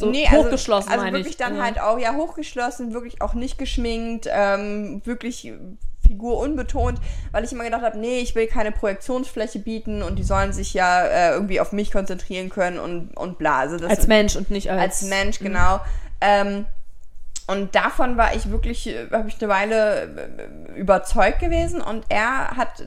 So 0.01 0.11
Nee, 0.11 0.27
also- 0.27 0.45
hochgeschlossen, 0.45 0.91
Also 0.91 1.05
meine 1.05 1.17
wirklich 1.19 1.33
ich. 1.33 1.37
dann 1.39 1.57
Ja. 1.57 1.63
halt 1.63 1.81
auch, 1.81 1.99
ja, 1.99 2.15
hochgeschlossen, 2.15 2.93
wirklich 2.93 3.21
auch 3.23 3.35
nicht 3.35 3.59
geschminkt, 3.59 4.27
ähm, 4.31 5.03
wirklich 5.05 5.53
Figur 6.07 6.39
unbetont, 6.39 6.99
weil 7.31 7.45
ich 7.45 7.53
immer 7.53 7.63
gedacht 7.65 7.83
habe, 7.83 7.99
nee, 7.99 8.19
ich 8.21 8.35
will 8.35 8.47
keine 8.49 8.73
Projektionsfläche 8.73 9.61
bieten 9.61 10.03
und 10.03 10.17
die 10.19 10.25
sollen 10.25 10.53
sich 10.53 10.75
ja 10.75 11.03
äh, 11.05 11.31
irgendwie 11.35 11.61
auf 11.61 11.73
mich 11.73 11.93
konzentrieren 11.93 12.49
können 12.49 12.81
und, 12.81 13.17
und 13.17 13.39
bla. 13.39 13.59
Also 13.61 13.77
das 13.77 13.91
Als 13.91 14.07
Mensch 14.09 14.35
und 14.35 14.51
nicht 14.51 14.71
als. 14.71 14.81
als 14.81 15.03
Mensch, 15.03 15.39
genau. 15.39 15.81
Ähm, 16.21 16.65
und 17.47 17.75
davon 17.75 18.17
war 18.17 18.35
ich 18.35 18.51
wirklich, 18.51 18.93
habe 19.13 19.29
ich 19.29 19.37
eine 19.41 19.49
Weile 19.49 20.03
äh, 20.75 20.79
überzeugt 20.79 21.39
gewesen 21.41 21.81
und 21.81 22.05
er 22.09 22.57
hat 22.57 22.83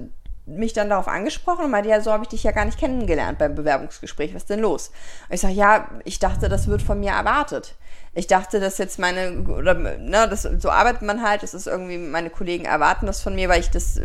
mich 0.46 0.74
dann 0.74 0.90
darauf 0.90 1.08
angesprochen 1.08 1.66
und 1.66 1.72
meinte, 1.72 1.90
ja, 1.90 2.02
so 2.02 2.12
habe 2.12 2.24
ich 2.24 2.30
dich 2.30 2.44
ja 2.44 2.52
gar 2.52 2.66
nicht 2.66 2.78
kennengelernt 2.78 3.38
beim 3.38 3.56
Bewerbungsgespräch, 3.56 4.34
was 4.34 4.44
ist 4.44 4.50
denn 4.50 4.60
los? 4.60 4.90
Und 5.30 5.36
ich 5.36 5.42
sage, 5.42 5.54
ja, 5.54 5.88
ich 6.04 6.20
dachte, 6.20 6.50
das 6.50 6.68
wird 6.68 6.82
von 6.82 7.00
mir 7.00 7.12
erwartet. 7.12 7.76
Ich 8.14 8.28
dachte, 8.28 8.60
dass 8.60 8.78
jetzt 8.78 9.00
meine, 9.00 9.40
oder, 9.48 9.74
ne, 9.74 10.28
das, 10.30 10.44
so 10.44 10.70
arbeitet 10.70 11.02
man 11.02 11.24
halt, 11.24 11.44
das 11.44 11.54
ist 11.54 11.66
irgendwie, 11.68 11.98
meine 11.98 12.30
Kollegen 12.30 12.66
erwarten 12.66 13.06
das 13.06 13.22
von 13.22 13.34
mir, 13.36 13.48
weil 13.50 13.62
ich 13.62 13.72
das, 13.72 14.00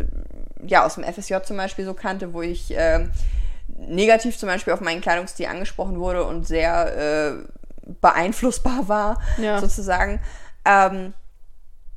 ja 0.65 0.85
aus 0.85 0.95
dem 0.95 1.03
FSJ 1.03 1.35
zum 1.43 1.57
Beispiel 1.57 1.85
so 1.85 1.93
kannte, 1.93 2.33
wo 2.33 2.41
ich 2.41 2.75
äh, 2.75 3.07
negativ 3.77 4.37
zum 4.37 4.47
Beispiel 4.47 4.73
auf 4.73 4.81
meinen 4.81 5.01
Kleidungsstil 5.01 5.45
angesprochen 5.45 5.99
wurde 5.99 6.23
und 6.23 6.47
sehr 6.47 6.95
äh, 6.97 7.91
beeinflussbar 8.01 8.87
war, 8.87 9.21
Ja. 9.37 9.59
sozusagen. 9.59 10.21
Ähm, 10.65 11.13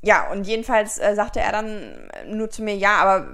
ja, 0.02 0.30
und 0.30 0.46
jedenfalls 0.46 0.98
äh, 0.98 1.14
sagte 1.14 1.40
er 1.40 1.52
dann 1.52 2.10
nur 2.26 2.50
zu 2.50 2.62
mir, 2.62 2.74
ja, 2.76 2.96
aber 2.96 3.26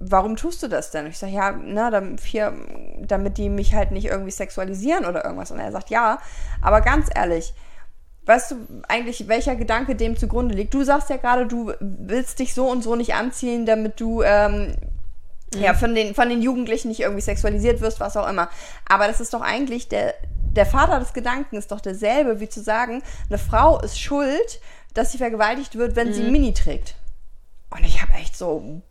warum 0.00 0.36
tust 0.36 0.62
du 0.62 0.68
das 0.68 0.90
denn? 0.90 1.06
Ich 1.06 1.18
sage, 1.18 1.32
ja, 1.32 1.52
na, 1.52 1.90
damit, 1.90 2.20
hier, 2.20 2.54
damit 3.00 3.38
die 3.38 3.48
mich 3.48 3.74
halt 3.74 3.90
nicht 3.90 4.06
irgendwie 4.06 4.30
sexualisieren 4.30 5.04
oder 5.04 5.24
irgendwas. 5.24 5.50
Und 5.50 5.58
er 5.58 5.72
sagt, 5.72 5.90
ja, 5.90 6.20
aber 6.62 6.80
ganz 6.80 7.08
ehrlich, 7.14 7.52
weißt 8.26 8.52
du 8.52 8.56
eigentlich, 8.86 9.26
welcher 9.28 9.56
Gedanke 9.56 9.96
dem 9.96 10.16
zugrunde 10.16 10.54
liegt? 10.54 10.74
Du 10.74 10.84
sagst 10.84 11.10
ja 11.10 11.16
gerade, 11.16 11.46
du 11.46 11.72
willst 11.80 12.38
dich 12.38 12.54
so 12.54 12.68
und 12.70 12.82
so 12.82 12.94
nicht 12.94 13.14
anziehen, 13.14 13.66
damit 13.66 14.00
du 14.00 14.22
ähm, 14.22 14.76
ja, 15.54 15.74
von 15.74 15.94
den, 15.94 16.14
von 16.14 16.28
den 16.28 16.42
Jugendlichen 16.42 16.88
nicht 16.88 17.00
irgendwie 17.00 17.22
sexualisiert 17.22 17.80
wirst, 17.80 18.00
was 18.00 18.16
auch 18.16 18.28
immer. 18.28 18.48
Aber 18.86 19.06
das 19.06 19.20
ist 19.20 19.32
doch 19.32 19.40
eigentlich 19.40 19.88
der, 19.88 20.14
der 20.52 20.66
Vater 20.66 20.98
des 20.98 21.12
Gedanken 21.12 21.56
ist 21.56 21.72
doch 21.72 21.80
derselbe, 21.80 22.40
wie 22.40 22.48
zu 22.48 22.60
sagen, 22.60 23.02
eine 23.28 23.38
Frau 23.38 23.80
ist 23.80 24.00
schuld, 24.00 24.60
dass 24.94 25.12
sie 25.12 25.18
vergewaltigt 25.18 25.76
wird, 25.76 25.96
wenn 25.96 26.12
sie 26.12 26.22
ein 26.22 26.32
Mini 26.32 26.52
trägt. 26.52 26.96
Und 27.70 27.84
ich 27.84 28.02
habe 28.02 28.12
echt 28.14 28.36
so. 28.36 28.82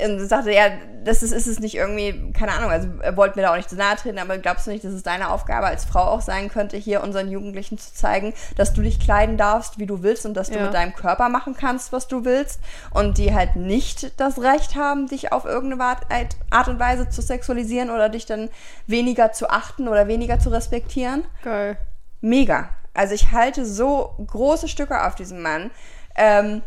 Und 0.00 0.28
sagte, 0.28 0.52
ja, 0.52 0.68
das 1.02 1.24
ist, 1.24 1.32
ist 1.32 1.48
es 1.48 1.58
nicht 1.58 1.74
irgendwie, 1.74 2.32
keine 2.32 2.52
Ahnung, 2.52 2.70
also 2.70 2.88
er 3.00 3.16
wollte 3.16 3.36
mir 3.36 3.42
da 3.42 3.50
auch 3.50 3.56
nicht 3.56 3.68
zu 3.68 3.74
nahe 3.74 3.96
treten, 3.96 4.20
aber 4.20 4.38
glaubst 4.38 4.66
du 4.66 4.70
nicht, 4.70 4.84
dass 4.84 4.92
es 4.92 5.02
deine 5.02 5.30
Aufgabe 5.30 5.66
als 5.66 5.84
Frau 5.84 6.02
auch 6.02 6.20
sein 6.20 6.48
könnte, 6.48 6.76
hier 6.76 7.02
unseren 7.02 7.28
Jugendlichen 7.28 7.78
zu 7.78 7.92
zeigen, 7.92 8.32
dass 8.56 8.72
du 8.72 8.82
dich 8.82 9.00
kleiden 9.00 9.36
darfst, 9.36 9.80
wie 9.80 9.86
du 9.86 10.04
willst 10.04 10.24
und 10.24 10.34
dass 10.34 10.50
du 10.50 10.58
Ja. 10.58 10.66
mit 10.66 10.74
deinem 10.74 10.94
Körper 10.94 11.28
machen 11.28 11.56
kannst, 11.58 11.92
was 11.92 12.06
du 12.06 12.24
willst 12.24 12.60
und 12.92 13.18
die 13.18 13.34
halt 13.34 13.56
nicht 13.56 14.20
das 14.20 14.40
Recht 14.40 14.76
haben, 14.76 15.08
dich 15.08 15.32
auf 15.32 15.44
irgendeine 15.44 15.82
Art 15.82 16.36
Art 16.50 16.68
und 16.68 16.78
Weise 16.78 17.08
zu 17.08 17.20
sexualisieren 17.20 17.90
oder 17.90 18.08
dich 18.08 18.24
dann 18.24 18.50
weniger 18.86 19.32
zu 19.32 19.50
achten 19.50 19.88
oder 19.88 20.06
weniger 20.06 20.38
zu 20.38 20.50
respektieren? 20.50 21.24
Geil. 21.42 21.76
Mega. 22.20 22.68
Also 22.94 23.14
ich 23.14 23.32
halte 23.32 23.66
so 23.66 24.14
große 24.24 24.68
Stücke 24.68 25.04
auf 25.04 25.16
diesen 25.16 25.42
Mann. 25.42 25.72
Ähm, 26.14 26.62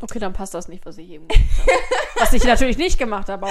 Okay, 0.00 0.18
dann 0.18 0.32
passt 0.32 0.52
das 0.54 0.68
nicht, 0.68 0.84
was 0.84 0.98
ich 0.98 1.08
eben 1.08 1.28
gemacht 1.28 1.48
habe. 1.58 1.70
was 2.20 2.32
ich 2.32 2.44
natürlich 2.44 2.76
nicht 2.76 2.98
gemacht 2.98 3.28
habe, 3.28 3.46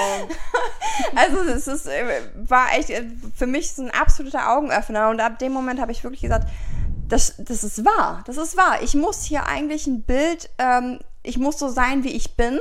Also 1.16 1.38
es 1.42 1.68
ist, 1.68 1.88
äh, 1.88 2.22
war 2.36 2.68
echt 2.78 2.90
äh, 2.90 3.06
für 3.36 3.48
mich 3.48 3.74
so 3.74 3.82
ein 3.84 3.92
absoluter 3.92 4.52
Augenöffner 4.56 5.10
und 5.10 5.20
ab 5.20 5.40
dem 5.40 5.52
Moment 5.52 5.80
habe 5.80 5.92
ich 5.92 6.04
wirklich 6.04 6.22
gesagt, 6.22 6.48
das, 7.08 7.36
das 7.38 7.64
ist 7.64 7.84
wahr, 7.86 8.24
das 8.28 8.38
ist 8.38 8.56
wahr. 8.58 8.82
Ich 8.82 8.94
muss 8.94 9.24
hier 9.24 9.46
eigentlich 9.46 9.88
ein 9.88 10.04
Bild, 10.04 10.50
ähm, 10.58 11.00
ich 11.26 11.38
muss 11.38 11.58
so 11.58 11.70
sein, 11.70 12.04
wie 12.04 12.12
ich 12.12 12.36
bin 12.36 12.60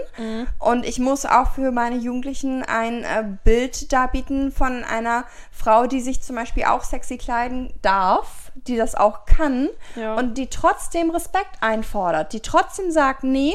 und 0.60 0.86
ich 0.86 0.98
muss 1.00 1.26
auch 1.26 1.50
für 1.52 1.72
meine 1.72 1.96
Jugendlichen 1.96 2.62
ein 2.62 3.02
äh, 3.02 3.24
Bild 3.44 3.92
darbieten 3.92 4.52
von 4.52 4.84
einer 4.84 5.24
Frau, 5.50 5.86
die 5.86 6.00
sich 6.00 6.22
zum 6.22 6.36
Beispiel 6.36 6.64
auch 6.64 6.84
sexy 6.84 7.18
kleiden 7.18 7.74
darf, 7.82 8.52
die 8.54 8.76
das 8.76 8.94
auch 8.94 9.26
kann 9.26 9.68
Ja. 9.96 10.14
und 10.14 10.38
die 10.38 10.46
trotzdem 10.46 11.10
Respekt 11.10 11.56
einfordert, 11.60 12.32
die 12.32 12.40
trotzdem 12.40 12.90
sagt, 12.92 13.24
nee, 13.24 13.54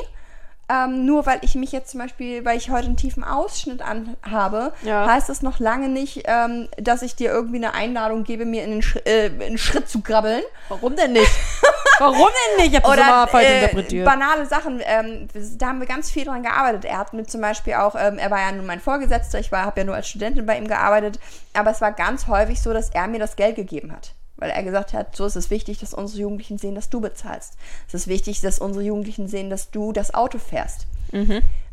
ähm, 0.70 1.06
nur 1.06 1.26
weil 1.26 1.40
ich 1.44 1.56
mich 1.56 1.72
jetzt 1.72 1.92
zum 1.92 2.02
Beispiel, 2.02 2.44
weil 2.44 2.58
ich 2.58 2.70
heute 2.70 2.88
einen 2.88 2.98
tiefen 2.98 3.24
Ausschnitt 3.24 3.82
anhabe, 3.82 4.74
Ja. 4.84 5.08
heißt 5.08 5.30
das 5.30 5.42
noch 5.42 5.60
lange 5.60 5.88
nicht, 5.90 6.24
ähm, 6.26 6.68
dass 6.78 7.02
ich 7.02 7.16
dir 7.16 7.32
irgendwie 7.32 7.58
eine 7.58 7.74
Einladung 7.74 8.24
gebe, 8.24 8.46
mir 8.46 8.64
in 8.64 8.72
den, 8.72 8.82
Sch 8.82 8.98
äh, 9.06 9.28
in 9.28 9.40
den 9.40 9.58
Schritt 9.58 9.88
zu 9.90 10.02
krabbeln. 10.02 10.44
warum 10.70 10.96
denn 10.96 11.14
nicht? 11.14 11.32
Warum 12.00 12.28
denn 12.28 12.64
nicht? 12.66 12.76
Ich 12.78 12.84
habe 12.84 12.96
das 12.96 13.08
immer 13.08 13.28
falsch 13.28 13.48
äh, 13.48 13.60
interpretiert. 13.64 14.06
banale 14.06 14.46
Sachen. 14.46 14.80
Ähm, 14.86 15.28
da 15.58 15.70
haben 15.70 15.80
wir 15.80 15.88
ganz 15.88 16.12
viel 16.12 16.26
dran 16.26 16.44
gearbeitet. 16.44 16.86
Er 16.86 17.00
hat 17.00 17.12
mir 17.14 17.26
zum 17.26 17.42
Beispiel 17.42 17.74
auch, 17.74 17.96
ähm, 17.98 18.20
er 18.20 18.30
war 18.30 18.40
ja 18.40 18.52
nun 18.52 18.68
mein 18.68 18.80
Vorgesetzter, 18.80 19.40
ich 19.40 19.52
habe 19.52 19.80
ja 19.80 19.84
nur 19.84 19.96
als 19.96 20.08
Studentin 20.08 20.46
bei 20.46 20.60
ihm 20.60 20.68
gearbeitet, 20.68 21.20
aber 21.56 21.72
es 21.72 21.82
war 21.82 21.92
ganz 21.92 22.28
häufig 22.28 22.62
so, 22.62 22.72
dass 22.72 22.92
er 22.92 23.08
mir 23.08 23.18
das 23.20 23.36
Geld 23.36 23.56
gegeben 23.56 23.92
hat. 23.92 24.12
Weil 24.38 24.52
er 24.52 24.64
gesagt 24.64 24.94
hat, 24.94 25.16
so 25.16 25.26
ist 25.26 25.36
es 25.36 25.50
wichtig, 25.50 25.80
dass 25.80 25.94
unsere 25.94 26.22
Jugendlichen 26.22 26.58
sehen, 26.58 26.76
dass 26.76 26.90
du 26.90 27.02
bezahlst. 27.02 27.58
Es 27.88 27.94
ist 27.94 28.08
wichtig, 28.08 28.42
dass 28.42 28.60
unsere 28.60 28.86
Jugendlichen 28.86 29.28
sehen, 29.28 29.50
dass 29.50 29.72
du 29.72 29.92
das 29.92 30.14
Auto 30.14 30.38
fährst. 30.38 30.88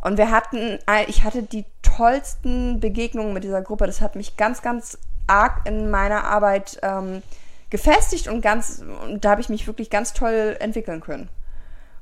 Und 0.00 0.18
wir 0.18 0.30
hatten, 0.30 0.78
ich 1.08 1.24
hatte 1.24 1.42
die 1.42 1.64
tollsten 1.82 2.80
Begegnungen 2.80 3.34
mit 3.34 3.44
dieser 3.44 3.62
Gruppe. 3.62 3.86
Das 3.86 4.00
hat 4.00 4.16
mich 4.16 4.36
ganz, 4.36 4.62
ganz 4.62 4.98
arg 5.26 5.66
in 5.66 5.90
meiner 5.90 6.24
Arbeit 6.24 6.78
ähm, 6.82 7.22
gefestigt 7.70 8.28
und 8.28 8.40
ganz, 8.40 8.82
und 9.02 9.24
da 9.24 9.30
habe 9.30 9.40
ich 9.40 9.48
mich 9.48 9.66
wirklich 9.66 9.90
ganz 9.90 10.12
toll 10.12 10.56
entwickeln 10.60 11.00
können. 11.00 11.28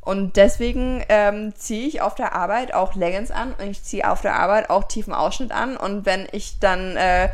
Und 0.01 0.37
deswegen 0.37 1.05
ähm, 1.09 1.55
ziehe 1.55 1.87
ich 1.87 2.01
auf 2.01 2.17
der 2.17 2.35
Arbeit 2.35 2.75
auch 2.75 2.97
Leggings 2.97 3.31
an 3.31 3.55
und 3.55 3.71
ich 3.71 3.85
ziehe 3.85 4.11
auf 4.11 4.21
der 4.21 4.35
Arbeit 4.35 4.69
auch 4.69 4.85
tiefen 4.85 5.15
Ausschnitt 5.15 5.53
an. 5.53 5.77
Und 5.77 6.05
wenn 6.05 6.27
ich 6.33 6.59
dann 6.59 6.97
äh, 6.97 7.29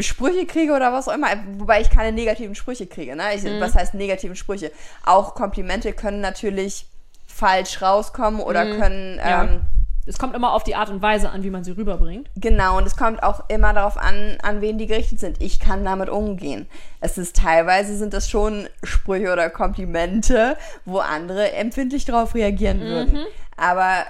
Sprüche 0.00 0.46
kriege 0.46 0.72
oder 0.72 0.92
was 0.92 1.08
auch 1.08 1.14
immer, 1.14 1.28
wobei 1.56 1.80
ich 1.80 1.90
keine 1.90 2.12
negativen 2.12 2.54
Sprüche 2.54 2.86
kriege, 2.86 3.16
ne? 3.16 3.34
Ich, 3.34 3.44
Was 3.60 3.74
heißt 3.74 3.94
negativen 3.94 4.36
Sprüche? 4.36 4.70
Auch 5.04 5.34
Komplimente 5.34 5.92
können 5.92 6.20
natürlich 6.20 6.86
falsch 7.26 7.80
rauskommen 7.80 8.40
oder 8.40 8.64
können 8.76 9.18
Ja. 9.18 9.44
ähm, 9.44 9.60
es 10.06 10.18
kommt 10.18 10.34
immer 10.34 10.54
auf 10.54 10.64
die 10.64 10.74
Art 10.74 10.88
und 10.88 11.02
Weise 11.02 11.28
an, 11.28 11.42
wie 11.42 11.50
man 11.50 11.64
sie 11.64 11.72
rüberbringt. 11.72 12.30
Genau, 12.34 12.78
und 12.78 12.86
es 12.86 12.96
kommt 12.96 13.22
auch 13.22 13.44
immer 13.48 13.74
darauf 13.74 13.98
an, 13.98 14.38
an 14.42 14.62
wen 14.62 14.78
die 14.78 14.86
gerichtet 14.86 15.20
sind. 15.20 15.36
Ich 15.42 15.60
kann 15.60 15.84
damit 15.84 16.08
umgehen. 16.08 16.66
Es 17.00 17.18
ist 17.18 17.36
teilweise 17.36 17.94
sind 17.96 18.14
das 18.14 18.30
schon 18.30 18.68
Sprüche 18.82 19.30
oder 19.30 19.50
Komplimente, 19.50 20.56
wo 20.86 20.98
andere 21.00 21.52
empfindlich 21.52 22.06
darauf 22.06 22.34
reagieren 22.34 22.80
würden. 22.80 23.18
Aber 23.58 24.06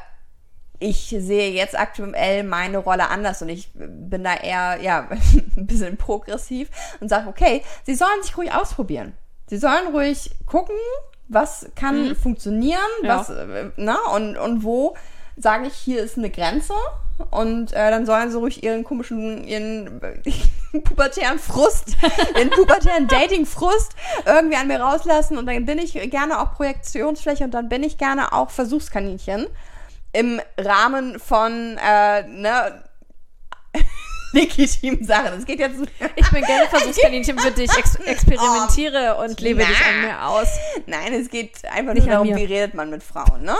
ich 0.81 1.14
sehe 1.19 1.51
jetzt 1.51 1.79
aktuell 1.79 2.45
meine 2.45 2.79
Rolle 2.79 3.09
anders 3.09 3.43
und 3.43 3.49
ich 3.49 3.71
bin 3.75 4.25
da 4.25 4.35
eher, 4.35 4.81
ja, 4.81 5.09
ein 5.57 5.67
bisschen 5.67 5.97
progressiv 5.97 6.69
und 7.01 7.09
sage, 7.09 7.29
okay, 7.29 7.62
sie 7.85 7.95
sollen 7.95 8.23
sich 8.23 8.37
ruhig 8.37 8.53
ausprobieren. 8.55 9.14
Sie 9.49 9.57
sollen 9.59 9.88
ruhig 9.93 10.31
gucken, 10.47 10.77
was 11.29 11.69
kann 11.75 12.14
funktionieren, 12.14 12.79
Ja. 13.03 13.19
was, 13.19 13.33
na, 13.77 13.99
und, 14.14 14.37
und 14.37 14.62
wo 14.62 14.97
sage 15.37 15.67
ich, 15.69 15.75
hier 15.75 16.03
ist 16.03 16.19
eine 16.19 16.31
Grenze 16.31 16.75
und 17.31 17.73
äh, 17.73 17.91
dann 17.91 18.07
sollen 18.07 18.31
sie 18.31 18.38
ruhig 18.38 18.62
ihren 18.62 18.85
komischen, 18.85 19.45
ihren 19.45 20.01
pubertären 20.85 21.38
Frust, 21.38 21.97
ihren 22.37 22.51
pubertären 22.51 23.09
Dating-Frust 23.09 23.93
irgendwie 24.27 24.57
an 24.57 24.69
mir 24.69 24.81
rauslassen 24.81 25.38
und 25.38 25.47
dann 25.47 25.64
bin 25.64 25.79
ich 25.79 25.95
gerne 26.11 26.41
auch 26.41 26.55
Projektionsfläche 26.55 27.45
und 27.45 27.53
dann 27.53 27.69
bin 27.69 27.83
ich 27.83 27.99
gerne 27.99 28.33
auch 28.33 28.51
Versuchskaninchen 28.51 29.47
im 30.12 30.40
Rahmen 30.59 31.18
von, 31.21 31.77
äh, 31.79 32.23
ne, 32.23 32.83
legitimen 34.33 35.05
Sachen. 35.05 35.38
Es 35.38 35.47
geht 35.47 35.59
jetzt 35.59 35.81
Ich 36.16 36.31
bin 36.31 36.42
gerne 36.44 36.66
Versuchskaninchen 36.68 37.38
für 37.40 37.51
dich, 37.51 37.71
ex 37.77 37.94
experimentiere 37.97 39.16
und 39.16 39.40
lebe 39.40 39.64
dich 39.64 39.87
an 39.87 40.03
mir 40.03 40.27
aus. 40.27 40.49
Nein, 40.87 41.12
es 41.14 41.29
geht 41.31 41.64
einfach 41.64 41.94
Nicht 41.94 42.05
nur 42.07 42.12
darum, 42.14 42.29
wie 42.29 42.44
redet 42.44 42.75
man 42.75 42.90
mit 42.90 43.03
Frauen, 43.03 43.42
ne? 43.42 43.57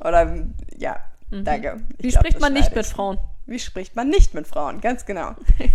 Oder, 0.00 0.44
ja, 0.76 0.98
danke. 1.30 1.76
Ich 1.76 1.82
Mhm. 1.82 1.88
Wie 1.98 2.08
glaub, 2.08 2.20
spricht 2.24 2.40
man 2.40 2.52
nicht 2.52 2.74
mit. 2.74 2.86
Frauen? 2.86 3.18
Wie 3.46 3.58
spricht 3.58 3.94
man 3.96 4.08
nicht 4.08 4.34
mit 4.34 4.46
Frauen? 4.46 4.80
Ganz 4.80 5.06
genau. 5.06 5.34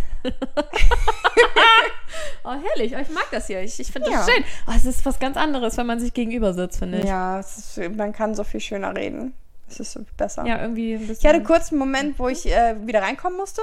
Oh, 2.43 2.49
herrlich. 2.53 2.91
Ich 2.93 3.09
mag 3.13 3.27
das 3.31 3.47
hier. 3.47 3.61
Ich, 3.61 3.79
ich 3.79 3.91
finde 3.91 4.09
das 4.09 4.27
Ja. 4.27 4.33
schön. 4.33 4.43
Oh, 4.67 4.71
es 4.75 4.85
ist 4.85 5.05
was 5.05 5.19
ganz 5.19 5.37
anderes, 5.37 5.77
wenn 5.77 5.85
man 5.85 5.99
sich 5.99 6.13
gegenüber 6.13 6.53
sitzt, 6.53 6.79
finde 6.79 6.99
ich. 6.99 7.05
Ja, 7.05 7.39
ist, 7.39 7.79
man 7.95 8.13
kann 8.13 8.33
so 8.33 8.43
viel 8.43 8.59
schöner 8.59 8.95
reden. 8.95 9.33
Es 9.79 9.95
ist 9.95 10.17
besser. 10.17 10.45
Ja, 10.45 10.61
irgendwie 10.61 10.93
ein 10.93 10.99
bisschen. 11.07 11.17
Ich 11.19 11.25
hatte 11.25 11.43
kurz 11.43 11.71
einen 11.71 11.79
Moment, 11.79 12.19
wo 12.19 12.27
ich 12.27 12.45
äh, 12.51 12.75
wieder 12.85 13.01
reinkommen 13.01 13.37
musste. 13.37 13.61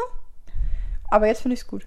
Aber 1.11 1.27
jetzt 1.27 1.43
finde 1.43 1.55
ich 1.55 1.61
es 1.61 1.67
gut. 1.67 1.87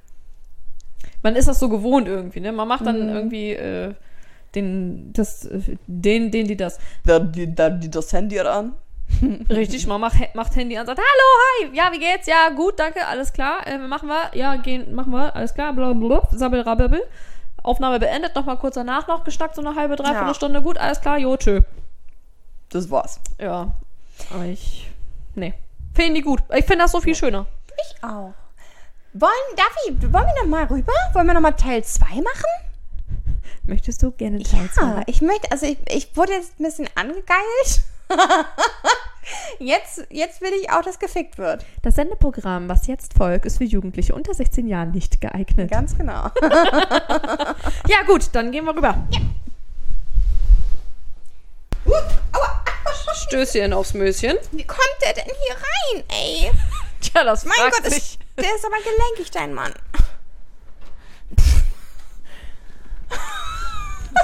man 1.23 1.35
ist 1.35 1.47
das 1.47 1.59
so 1.59 1.69
gewohnt 1.69 2.07
irgendwie, 2.07 2.39
ne? 2.39 2.51
Man 2.51 2.67
macht 2.67 2.85
dann 2.85 3.09
Mhm. 3.09 3.15
irgendwie 3.15 3.51
äh, 3.53 3.93
den, 4.55 5.13
das, 5.13 5.45
äh, 5.45 5.77
den, 5.87 6.31
den, 6.31 6.47
die 6.47 6.57
das. 6.57 6.79
Dann 7.05 7.31
die, 7.31 7.53
dann 7.53 7.79
die 7.79 7.89
das 7.89 8.11
Handy 8.13 8.39
an. 8.39 8.73
Richtig, 9.49 9.85
man 9.87 9.99
macht, 10.01 10.15
macht 10.35 10.55
Handy 10.55 10.77
an 10.77 10.81
und 10.81 10.87
sagt, 10.87 10.99
hallo, 10.99 11.69
hi, 11.71 11.75
ja, 11.77 11.91
wie 11.91 11.99
geht's? 11.99 12.27
Ja, 12.27 12.49
gut, 12.55 12.79
danke, 12.79 13.05
alles 13.05 13.33
klar. 13.33 13.67
Äh, 13.67 13.77
machen 13.77 14.07
wir, 14.07 14.31
ja, 14.37 14.55
gehen, 14.55 14.93
machen 14.95 15.11
wir, 15.11 15.35
alles 15.35 15.53
klar, 15.53 15.73
blablabla, 15.73 16.29
sabbel, 16.31 16.61
rabbel. 16.61 17.03
Aufnahme 17.63 17.99
beendet, 17.99 18.35
nochmal 18.35 18.57
kurz 18.57 18.75
danach 18.75 19.07
noch 19.07 19.23
geschnackt, 19.23 19.53
so 19.55 19.61
eine 19.61 19.75
halbe, 19.75 19.95
dreiviertel 19.95 20.27
Ja. 20.29 20.33
Stunde. 20.33 20.61
Gut, 20.63 20.77
alles 20.79 20.99
klar, 21.01 21.17
jo, 21.19 21.35
tschö. 21.37 21.61
Das 22.69 22.89
war's. 22.89 23.19
Ja, 23.39 23.73
aber 24.29 24.45
ich, 24.45 24.91
nee. 25.35 25.53
Finde 25.93 26.15
die 26.15 26.21
gut. 26.21 26.41
Ich 26.53 26.65
finde 26.65 26.83
das 26.83 26.91
so 26.91 27.01
viel 27.01 27.15
schöner. 27.15 27.45
Ich 27.81 28.03
auch. 28.03 28.33
Wollen, 29.13 29.55
darf 29.57 29.75
ich, 29.87 30.01
wollen 30.01 30.25
wir 30.25 30.43
noch 30.43 30.49
mal 30.49 30.63
rüber? 30.65 30.93
Wollen 31.13 31.27
wir 31.27 31.33
noch 31.33 31.41
mal 31.41 31.51
Teil 31.51 31.83
2 31.83 32.05
machen? 32.05 32.71
Möchtest 33.63 34.01
du 34.01 34.11
gerne 34.11 34.41
Teil 34.41 34.69
Ja, 34.75 35.03
ich 35.05 35.21
möchte, 35.21 35.51
also 35.51 35.65
ich, 35.65 35.77
ich 35.89 36.15
wurde 36.15 36.33
jetzt 36.33 36.59
ein 36.59 36.63
bisschen 36.63 36.89
angegeilt. 36.95 37.81
jetzt, 39.59 40.05
jetzt 40.09 40.41
will 40.41 40.51
ich 40.61 40.69
auch, 40.71 40.81
dass 40.81 40.99
gefickt 40.99 41.37
wird. 41.37 41.65
Das 41.81 41.95
Sendeprogramm, 41.95 42.69
was 42.69 42.87
jetzt 42.87 43.13
folgt, 43.13 43.45
ist 43.45 43.57
für 43.57 43.63
Jugendliche 43.65 44.15
unter 44.15 44.33
16 44.33 44.67
Jahren 44.67 44.91
nicht 44.91 45.21
geeignet. 45.21 45.71
Ganz 45.71 45.97
genau. 45.97 46.29
Ja, 47.87 48.03
gut, 48.07 48.29
dann 48.33 48.51
gehen 48.51 48.65
wir 48.65 48.75
rüber. 48.75 48.95
Uh, 51.85 51.91
aua, 51.91 52.30
Stößchen 53.27 53.73
aufs 53.73 53.93
Möschen. 53.93 54.37
Wie 54.51 54.65
kommt 54.65 54.81
der 55.03 55.13
denn 55.13 55.25
hier 55.25 55.55
rein, 55.55 56.03
ey? 56.09 56.51
Tja, 57.01 57.23
das 57.23 57.45
Mein 57.45 57.55
fragt 57.57 57.83
Gott, 57.83 57.91
sich. 57.91 57.97
ist, 57.97 58.19
der 58.37 58.55
ist 58.55 58.65
aber 58.65 58.77
gelenkig, 58.77 59.31
dein 59.31 59.53
Mann. 59.53 59.73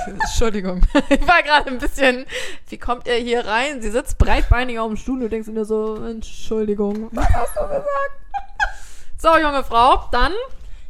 Entschuldigung. 0.05 0.81
Ich 1.09 1.27
war 1.27 1.43
gerade 1.43 1.69
ein 1.69 1.79
bisschen. 1.79 2.25
Wie 2.69 2.77
kommt 2.77 3.07
er 3.07 3.17
hier 3.17 3.45
rein? 3.45 3.81
Sie 3.81 3.89
sitzt 3.89 4.17
breitbeinig 4.17 4.79
auf 4.79 4.87
dem 4.87 4.97
Stuhl 4.97 5.15
und 5.15 5.21
du 5.21 5.29
denkst 5.29 5.47
dir 5.49 5.65
so, 5.65 5.95
Entschuldigung. 6.03 7.09
Was 7.11 7.29
hast 7.29 7.55
du 7.55 7.61
gesagt? 7.61 7.85
So, 9.19 9.35
junge 9.35 9.63
Frau, 9.63 10.07
dann 10.11 10.31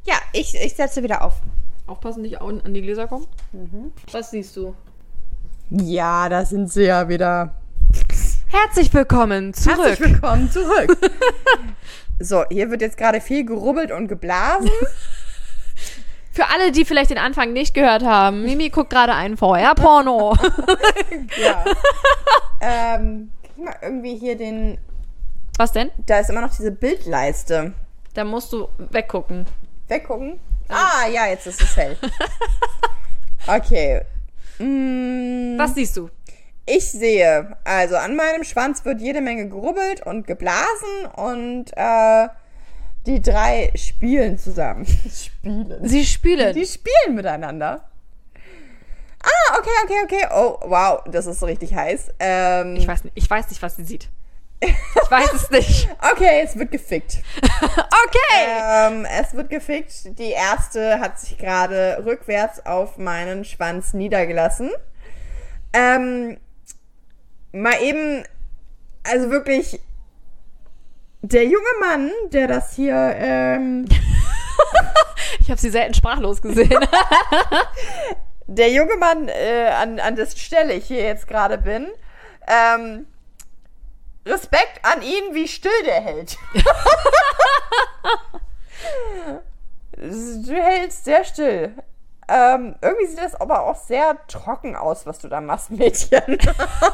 Ja, 0.04 0.16
ich, 0.34 0.54
ich 0.54 0.76
setze 0.76 1.02
wieder 1.02 1.22
auf. 1.24 1.36
aufpassen, 1.86 2.24
nicht 2.24 2.42
an 2.42 2.60
an 2.60 2.74
die 2.74 2.82
Gläser 2.82 3.08
kommen. 3.08 3.26
Was 4.12 4.32
siehst 4.32 4.58
du? 4.58 4.76
Ja, 5.70 6.28
da 6.28 6.44
sind 6.44 6.70
sie 6.70 6.84
ja 6.84 7.08
wieder. 7.08 7.54
Herzlich 8.50 8.94
willkommen 8.94 9.54
zurück. 9.54 9.86
Herzlich 9.86 10.10
willkommen 10.10 10.50
zurück. 10.50 10.98
so, 12.20 12.46
hier 12.50 12.72
wird 12.72 12.80
jetzt 12.82 12.98
gerade 12.98 13.20
viel 13.20 13.46
gerubbelt 13.46 13.92
und 13.92 14.08
geblasen. 14.08 14.70
Für 16.32 16.48
alle, 16.50 16.72
die 16.72 16.86
vielleicht 16.86 17.10
den 17.10 17.18
Anfang 17.18 17.52
nicht 17.52 17.74
gehört 17.74 18.04
haben, 18.04 18.44
Mimi 18.44 18.70
guckt 18.70 18.90
gerade 18.90 19.14
einen 19.14 19.36
VR-Porno. 19.36 20.34
ja. 21.42 21.66
ähm, 22.62 23.32
krieg 23.44 23.66
mal 23.66 23.76
irgendwie 23.82 24.16
hier 24.16 24.38
den. 24.38 24.78
Was 25.58 25.74
denn? 25.74 25.92
Da 26.06 26.20
ist 26.20 26.30
immer 26.30 26.42
noch 26.42 26.56
diese 26.56 26.72
Bildleiste. 26.72 27.74
Da 28.14 28.24
musst 28.24 28.54
du 28.54 28.70
weggucken. 28.78 29.46
Weggucken. 29.88 30.40
Ah, 30.70 31.08
ja, 31.12 31.26
jetzt 31.28 31.48
ist 31.48 31.62
es 31.62 31.76
hell. 31.76 31.98
Okay. 33.48 34.02
Mm, 34.60 35.58
Was 35.58 35.74
siehst 35.74 35.98
du? 35.98 36.10
Ich 36.70 36.92
sehe, 36.92 37.56
also 37.64 37.96
an 37.96 38.18
meinem 38.18 38.44
Schwanz 38.44 38.84
wird 38.84 39.00
jede 39.00 39.22
Menge 39.22 39.48
gerubbelt 39.48 40.06
und 40.06 40.28
geblasen 40.28 41.06
und 41.16 41.66
äh, 41.78 42.28
die 43.06 43.22
drei 43.22 43.72
spielen 43.76 44.38
zusammen. 44.38 44.86
Spielen. 45.10 45.88
Sie 45.88 46.06
spielen. 46.06 46.54
Die 46.54 46.66
spielen 46.66 47.16
miteinander. 47.16 47.90
Ah, 49.24 49.58
okay, 49.58 49.70
okay, 49.86 49.96
okay. 50.04 50.28
Oh, 50.34 50.58
wow, 50.70 51.00
das 51.10 51.26
ist 51.26 51.42
richtig 51.42 51.74
heiß. 51.74 52.10
Ähm, 52.20 52.76
Ich 52.76 52.88
weiß 52.88 53.06
nicht, 53.06 53.18
ich 53.18 53.30
weiß 53.30 53.50
nicht, 53.50 53.62
was 53.62 53.78
sie 53.78 53.86
sieht. 53.86 54.10
Ich 54.60 55.12
weiß 55.12 55.34
es 55.34 55.50
nicht. 55.50 55.88
okay, 56.12 56.42
es 56.44 56.58
wird 56.58 56.72
gefickt. 56.72 57.20
Okay. 58.08 58.48
Ähm, 58.50 59.06
es 59.20 59.34
wird 59.34 59.50
gefickt. 59.50 60.18
Die 60.20 60.32
erste 60.32 61.00
hat 61.00 61.20
sich 61.20 61.38
gerade 61.38 62.04
rückwärts 62.06 62.66
auf 62.66 62.98
meinen 62.98 63.44
Schwanz 63.44 63.94
niedergelassen. 63.94 64.70
Ähm, 65.74 66.38
mal 67.52 67.82
eben, 67.82 68.24
also 69.04 69.30
wirklich, 69.30 69.80
der 71.22 71.46
junge 71.46 71.58
Mann, 71.80 72.12
der 72.32 72.48
das 72.48 72.76
hier, 72.76 73.14
ähm, 73.18 73.86
Ich 75.40 75.50
habe 75.50 75.62
sie 75.62 75.70
selten 75.70 75.94
sprachlos 75.94 76.42
gesehen. 76.42 76.70
der 78.48 78.72
junge 78.72 78.98
Mann, 78.98 79.30
äh, 79.30 79.68
an, 79.68 80.00
an 80.00 80.16
dessen 80.16 80.38
Stelle 80.38 80.74
ich 80.74 80.88
hier 80.88 81.04
jetzt 81.04 81.28
gerade 81.28 81.58
bin, 81.58 81.88
ähm, 82.48 83.08
Respekt 84.26 84.84
an 84.84 85.02
ihn, 85.02 85.34
wie 85.34 85.48
still 85.48 85.84
der 85.86 86.02
hält. 86.02 86.38
du 89.96 90.54
hältst 90.54 91.06
sehr 91.06 91.24
still. 91.24 91.74
Ähm, 92.30 92.76
irgendwie 92.82 93.06
sieht 93.06 93.20
das 93.22 93.36
aber 93.36 93.64
auch 93.64 93.76
sehr 93.76 94.18
trocken 94.28 94.76
aus, 94.76 95.06
was 95.06 95.20
du 95.20 95.28
da 95.30 95.40
machst, 95.42 95.72
Mädchen. 95.72 96.38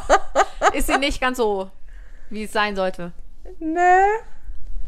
Ist 0.74 0.88
sie 0.88 0.98
nicht 0.98 1.20
ganz 1.20 1.38
so, 1.38 1.70
wie 2.30 2.44
es 2.44 2.52
sein 2.52 2.76
sollte. 2.76 3.12
ne? 3.60 4.06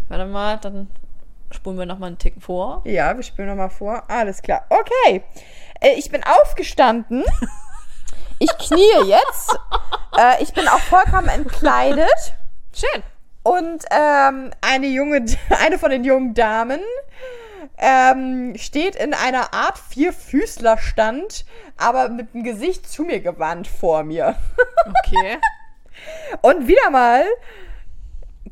Warte 0.07 0.25
mal, 0.25 0.57
dann 0.57 0.87
spulen 1.51 1.77
wir 1.79 1.85
nochmal 1.87 2.07
einen 2.07 2.19
Ticken 2.19 2.41
vor. 2.41 2.81
Ja, 2.85 3.15
wir 3.15 3.23
spielen 3.23 3.47
nochmal 3.47 3.69
vor. 3.71 4.03
Alles 4.07 4.41
klar. 4.41 4.65
Okay. 4.69 5.23
Äh, 5.81 5.93
ich 5.97 6.09
bin 6.11 6.23
aufgestanden. 6.23 7.23
Ich 8.37 8.49
kniee 8.57 9.03
jetzt. 9.05 9.57
äh, 10.17 10.43
ich 10.43 10.53
bin 10.53 10.67
auch 10.67 10.79
vollkommen 10.79 11.29
entkleidet. 11.29 12.35
Schön. 12.73 13.01
Und 13.43 13.85
ähm, 13.91 14.51
eine 14.59 14.87
junge, 14.87 15.25
eine 15.65 15.79
von 15.79 15.89
den 15.89 16.03
jungen 16.03 16.33
Damen 16.33 16.81
ähm, 17.78 18.55
steht 18.57 18.95
in 18.95 19.13
einer 19.13 19.53
Art 19.53 19.78
Vierfüßlerstand, 19.78 21.45
aber 21.78 22.09
mit 22.09 22.34
dem 22.34 22.43
Gesicht 22.43 22.89
zu 22.89 23.03
mir 23.03 23.20
gewandt 23.20 23.68
vor 23.68 24.03
mir. 24.03 24.36
Okay. 25.05 25.38
Und 26.41 26.68
wieder 26.68 26.89
mal 26.89 27.24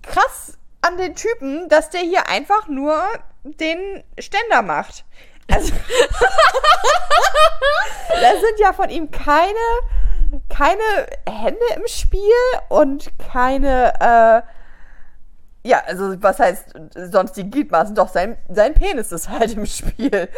krass 0.01 0.57
an 0.81 0.97
den 0.97 1.15
Typen, 1.15 1.69
dass 1.69 1.89
der 1.89 2.01
hier 2.01 2.27
einfach 2.27 2.67
nur 2.67 3.01
den 3.43 4.03
Ständer 4.19 4.61
macht. 4.61 5.05
Also, 5.51 5.73
da 8.09 8.31
sind 8.31 8.59
ja 8.59 8.73
von 8.73 8.89
ihm 8.89 9.11
keine, 9.11 9.53
keine 10.49 11.07
Hände 11.27 11.65
im 11.75 11.87
Spiel 11.87 12.21
und 12.69 13.11
keine, 13.31 13.93
äh, 13.99 14.41
ja, 15.63 15.81
also 15.85 16.21
was 16.21 16.39
heißt 16.39 16.73
sonst 16.95 17.33
die 17.33 17.49
Gliedmaßen? 17.49 17.95
Doch, 17.95 18.09
sein, 18.09 18.37
sein 18.49 18.73
Penis 18.73 19.11
ist 19.11 19.29
halt 19.29 19.53
im 19.53 19.65
Spiel. 19.65 20.29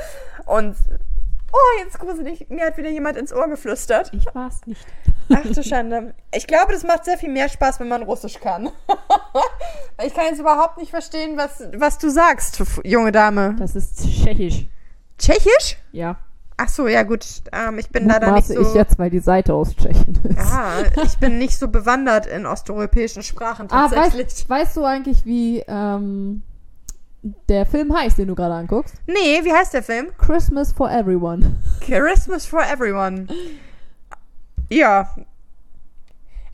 Und, 0.45 0.75
oh, 1.51 1.83
jetzt 1.83 1.99
gruselig, 1.99 2.47
mir 2.49 2.67
hat 2.67 2.77
wieder 2.77 2.89
jemand 2.89 3.17
ins 3.17 3.33
Ohr 3.33 3.47
geflüstert. 3.47 4.13
Ich 4.13 4.25
war's 4.33 4.61
nicht. 4.65 4.85
Ach 5.33 5.41
du 5.43 5.63
Schande. 5.63 6.13
Ich 6.33 6.45
glaube, 6.45 6.73
das 6.73 6.83
macht 6.83 7.05
sehr 7.05 7.17
viel 7.17 7.31
mehr 7.31 7.49
Spaß, 7.49 7.79
wenn 7.79 7.87
man 7.87 8.03
Russisch 8.03 8.39
kann. 8.39 8.69
ich 10.05 10.13
kann 10.13 10.25
jetzt 10.25 10.39
überhaupt 10.39 10.77
nicht 10.77 10.91
verstehen, 10.91 11.37
was, 11.37 11.63
was 11.75 11.97
du 11.97 12.09
sagst, 12.09 12.61
junge 12.83 13.11
Dame. 13.11 13.55
Das 13.57 13.75
ist 13.75 14.03
tschechisch. 14.03 14.67
Tschechisch? 15.17 15.77
Ja. 15.91 16.17
Ach 16.57 16.69
so, 16.69 16.87
ja 16.87 17.03
gut. 17.03 17.25
Ähm, 17.51 17.79
ich 17.79 17.89
bin 17.89 18.07
leider 18.07 18.31
nicht 18.31 18.47
so. 18.47 18.59
ich 18.61 18.73
jetzt, 18.73 18.97
weil 18.97 19.09
die 19.09 19.19
Seite 19.19 19.53
aus 19.53 19.75
Tschechien 19.75 20.17
ist. 20.23 20.39
Ah, 20.39 20.83
ich 21.03 21.17
bin 21.17 21.37
nicht 21.37 21.57
so 21.57 21.67
bewandert 21.67 22.27
in 22.27 22.45
osteuropäischen 22.45 23.23
Sprachen 23.23 23.67
Ah, 23.71 23.89
tatsächlich. 23.89 24.25
weißt, 24.27 24.49
weißt 24.49 24.77
du 24.77 24.85
eigentlich, 24.85 25.25
wie 25.25 25.59
ähm, 25.67 26.43
der 27.49 27.65
Film 27.65 27.93
heißt, 27.93 28.17
den 28.17 28.27
du 28.29 28.35
gerade 28.35 28.53
anguckst? 28.53 28.95
nee, 29.07 29.43
wie 29.43 29.51
heißt 29.51 29.73
der 29.73 29.83
Film? 29.83 30.07
Christmas 30.17 30.71
for 30.71 30.89
Everyone. 30.89 31.55
Christmas 31.81 32.45
for 32.45 32.61
Everyone. 32.61 33.27
Ja. 34.69 35.09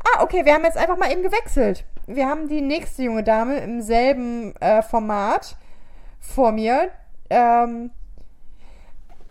Ah, 0.03 0.23
okay, 0.23 0.43
wir 0.45 0.53
haben 0.55 0.63
jetzt 0.63 0.77
einfach 0.77 0.97
mal 0.97 1.11
eben 1.11 1.21
gewechselt. 1.21 1.85
Wir 2.07 2.27
haben 2.27 2.47
die 2.49 2.61
nächste 2.61 3.03
junge 3.03 3.23
Dame 3.23 3.57
im 3.59 3.81
selben 3.81 4.55
äh, 4.59 4.81
Format 4.81 5.55
vor 6.19 6.51
mir. 6.51 6.89
Ähm, 7.29 7.91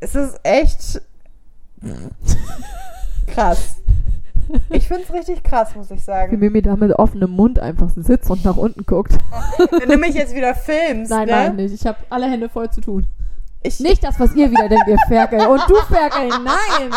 es 0.01 0.14
ist 0.14 0.40
echt 0.42 1.03
krass. 3.26 3.76
Ich 4.70 4.88
finde 4.88 5.05
es 5.05 5.12
richtig 5.12 5.44
krass, 5.44 5.76
muss 5.76 5.90
ich 5.90 5.98
Wie 5.98 6.03
sagen. 6.03 6.38
Mimi 6.38 6.61
da 6.61 6.74
mit 6.74 6.92
offenem 6.92 7.30
Mund 7.30 7.61
einfach 7.61 7.88
sitzt 7.94 8.30
und 8.30 8.44
nach 8.44 8.57
unten 8.57 8.84
guckt. 8.84 9.12
Wenn 9.78 9.88
du 9.88 9.96
mich 9.96 10.14
jetzt 10.14 10.34
wieder 10.34 10.55
filmst, 10.57 11.11
Nein, 11.11 11.26
ne? 11.26 11.32
nein, 11.32 11.57
nicht. 11.57 11.72
Ich 11.72 11.86
habe 11.86 11.98
alle 12.09 12.28
Hände 12.28 12.48
voll 12.48 12.68
zu 12.70 12.80
tun. 12.80 13.07
Ich, 13.62 13.78
Nicht 13.78 14.03
das, 14.03 14.18
was 14.18 14.34
ihr 14.34 14.51
wieder 14.51 14.68
denkt, 14.68 14.88
ihr 14.88 14.96
Ferkel. 15.07 15.46
Und 15.46 15.62
du 15.68 15.76
Ferkel, 15.82 16.28
nein. 16.28 16.90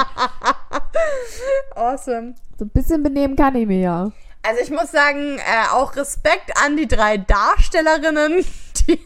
Awesome. 1.75 2.35
So 2.57 2.65
ein 2.65 2.69
bisschen 2.69 3.03
benehmen 3.03 3.35
kann 3.35 3.55
ich 3.55 3.67
mir 3.67 3.79
ja. 3.79 4.11
Also 4.43 4.61
ich 4.61 4.69
muss 4.71 4.91
sagen, 4.91 5.39
äh, 5.39 5.69
auch 5.71 5.95
Respekt 5.95 6.51
an 6.63 6.75
die 6.77 6.87
drei 6.87 7.17
Darstellerinnen. 7.17 8.45
Die, 8.87 8.99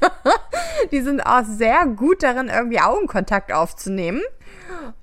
die 0.92 1.02
sind 1.02 1.22
auch 1.22 1.44
sehr 1.46 1.86
gut 1.86 2.24
darin, 2.24 2.50
irgendwie 2.50 2.80
Augenkontakt 2.80 3.52
aufzunehmen. 3.52 4.24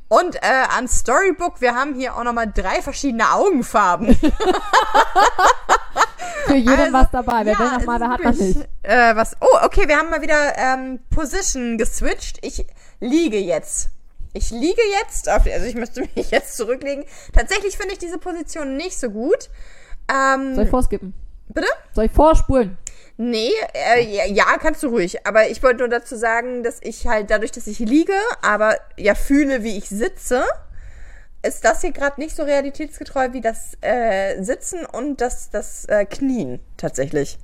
Und 0.08 0.34
äh, 0.36 0.64
an 0.76 0.88
Storybook, 0.88 1.60
wir 1.60 1.76
haben 1.76 1.94
hier 1.94 2.16
auch 2.16 2.24
nochmal 2.24 2.50
drei 2.52 2.82
verschiedene 2.82 3.30
Augenfarben. 3.34 4.16
Für 6.46 6.54
jeden 6.54 6.80
Also, 6.80 6.92
was 6.92 7.10
dabei. 7.12 7.44
Wer 7.44 7.52
ja, 7.52 7.58
will 7.60 7.70
noch 7.70 7.84
mal, 7.84 7.98
der 8.00 8.08
hat 8.08 8.18
wirklich, 8.24 8.56
nicht. 8.56 8.68
Äh, 8.82 9.14
was? 9.14 9.36
Oh, 9.40 9.58
okay, 9.62 9.86
wir 9.86 9.96
haben 9.96 10.10
mal 10.10 10.22
wieder 10.22 10.58
ähm, 10.58 10.98
Position 11.10 11.78
geswitcht. 11.78 12.38
Ich 12.42 12.66
liege 12.98 13.38
jetzt. 13.38 13.90
Ich 14.32 14.50
liege 14.50 14.82
jetzt, 15.00 15.28
auf, 15.30 15.46
also 15.46 15.66
ich 15.66 15.76
müsste 15.76 16.00
mich 16.14 16.30
jetzt 16.32 16.56
zurücklegen. 16.56 17.04
Tatsächlich 17.32 17.76
finde 17.76 17.92
ich 17.92 18.00
diese 18.00 18.18
Position 18.18 18.76
nicht 18.76 18.98
so 18.98 19.10
gut. 19.10 19.48
Ähm, 20.08 20.54
Soll 20.54 20.64
ich 20.64 20.70
vorskippen? 20.70 21.14
bitte? 21.48 21.68
Soll 21.92 22.06
ich 22.06 22.12
vorspulen? 22.12 22.76
Nee, 23.16 23.52
äh, 23.74 24.32
ja, 24.32 24.56
kannst 24.58 24.82
du 24.82 24.88
ruhig. 24.88 25.24
Aber 25.26 25.48
ich 25.48 25.62
wollte 25.62 25.78
nur 25.78 25.88
dazu 25.88 26.16
sagen, 26.16 26.62
dass 26.64 26.78
ich 26.82 27.06
halt 27.06 27.30
dadurch, 27.30 27.52
dass 27.52 27.66
ich 27.66 27.78
liege, 27.78 28.14
aber 28.42 28.76
ja 28.96 29.14
fühle, 29.14 29.62
wie 29.62 29.76
ich 29.78 29.88
sitze, 29.88 30.44
ist 31.42 31.64
das 31.64 31.82
hier 31.82 31.92
gerade 31.92 32.20
nicht 32.20 32.34
so 32.34 32.42
realitätsgetreu 32.42 33.32
wie 33.32 33.40
das 33.40 33.76
äh, 33.82 34.42
Sitzen 34.42 34.84
und 34.84 35.20
das, 35.20 35.50
das 35.50 35.84
äh, 35.84 36.06
Knien 36.06 36.58
tatsächlich. 36.76 37.38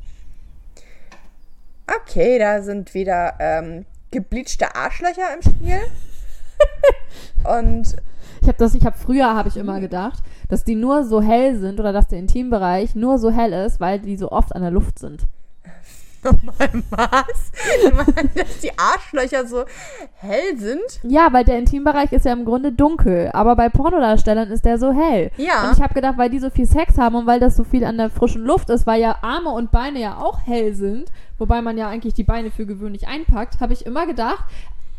Okay, 1.86 2.38
da 2.38 2.62
sind 2.62 2.94
wieder 2.94 3.34
ähm, 3.38 3.84
gebleachte 4.10 4.74
Arschlöcher 4.74 5.34
im 5.34 5.42
Spiel. 5.42 5.80
und 7.44 7.96
Ich 8.40 8.48
habe 8.48 8.58
das, 8.58 8.74
ich 8.74 8.84
habe 8.84 8.96
früher 8.96 9.34
habe 9.34 9.48
ich 9.48 9.56
immer 9.56 9.80
gedacht, 9.80 10.22
dass 10.48 10.64
die 10.64 10.74
nur 10.74 11.04
so 11.04 11.20
hell 11.20 11.58
sind 11.58 11.78
oder 11.78 11.92
dass 11.92 12.08
der 12.08 12.18
Intimbereich 12.18 12.94
nur 12.94 13.18
so 13.18 13.30
hell 13.30 13.52
ist, 13.52 13.80
weil 13.80 13.98
die 13.98 14.16
so 14.16 14.30
oft 14.30 14.54
an 14.54 14.62
der 14.62 14.70
Luft 14.70 14.98
sind. 14.98 15.26
Was? 16.90 17.52
Du 17.82 17.94
meinst, 17.94 18.38
dass 18.38 18.58
die 18.58 18.70
Arschlöcher 18.78 19.46
so 19.46 19.64
hell 20.16 20.56
sind? 20.58 21.00
Ja, 21.02 21.32
weil 21.32 21.44
der 21.44 21.58
Intimbereich 21.58 22.12
ist 22.12 22.26
ja 22.26 22.32
im 22.32 22.44
Grunde 22.44 22.72
dunkel, 22.72 23.30
aber 23.32 23.56
bei 23.56 23.68
Pornodarstellern 23.70 24.50
ist 24.50 24.64
der 24.64 24.78
so 24.78 24.92
hell. 24.92 25.30
Ja. 25.38 25.66
Und 25.66 25.76
ich 25.76 25.82
habe 25.82 25.94
gedacht, 25.94 26.18
weil 26.18 26.28
die 26.28 26.38
so 26.38 26.50
viel 26.50 26.66
Sex 26.66 26.98
haben 26.98 27.14
und 27.14 27.26
weil 27.26 27.40
das 27.40 27.56
so 27.56 27.64
viel 27.64 27.84
an 27.84 27.96
der 27.96 28.10
frischen 28.10 28.44
Luft 28.44 28.68
ist, 28.68 28.86
weil 28.86 29.00
ja 29.00 29.16
Arme 29.22 29.50
und 29.50 29.70
Beine 29.70 29.98
ja 29.98 30.18
auch 30.18 30.40
hell 30.44 30.74
sind, 30.74 31.10
wobei 31.38 31.62
man 31.62 31.78
ja 31.78 31.88
eigentlich 31.88 32.14
die 32.14 32.24
Beine 32.24 32.50
für 32.50 32.66
gewöhnlich 32.66 33.08
einpackt, 33.08 33.60
habe 33.60 33.72
ich 33.72 33.86
immer 33.86 34.06
gedacht, 34.06 34.44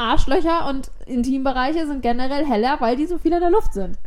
Arschlöcher 0.01 0.67
und 0.69 0.91
Intimbereiche 1.05 1.85
sind 1.87 2.01
generell 2.01 2.45
heller, 2.45 2.77
weil 2.79 2.95
die 2.95 3.05
so 3.07 3.17
viel 3.17 3.33
in 3.33 3.39
der 3.39 3.49
Luft 3.51 3.73
sind. 3.73 3.97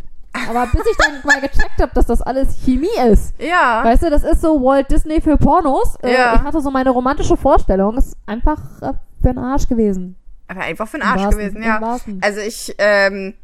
Aber 0.49 0.67
bis 0.67 0.83
ich 0.91 0.97
dann 0.97 1.13
mal 1.25 1.41
gecheckt 1.41 1.81
habe, 1.81 1.93
dass 1.95 2.07
das 2.07 2.21
alles 2.21 2.57
Chemie 2.65 2.89
ist. 3.09 3.35
Ja. 3.41 3.85
Weißt 3.85 4.03
du, 4.03 4.11
das 4.11 4.25
ist 4.25 4.41
so 4.41 4.61
Walt 4.63 4.91
Disney 4.91 5.21
für 5.21 5.37
Pornos. 5.37 5.97
Äh, 6.03 6.13
Ja. 6.13 6.35
Ich 6.35 6.41
hatte 6.43 6.61
so 6.61 6.71
meine 6.73 6.91
romantische 6.91 7.37
Vorstellung. 7.37 7.97
Ist 7.97 8.17
einfach 8.27 8.59
äh, 8.83 8.93
für 9.23 9.29
den 9.29 9.39
Arsch 9.39 9.69
gewesen. 9.69 10.17
Aber 10.49 10.61
einfach 10.63 10.89
für 10.89 10.99
den 10.99 11.07
Arsch 11.07 11.23
wahrsten- 11.23 11.31
gewesen, 11.31 11.63
ja. 11.63 11.99
Also 12.21 12.41
ich, 12.41 12.75
ähm, 12.79 13.35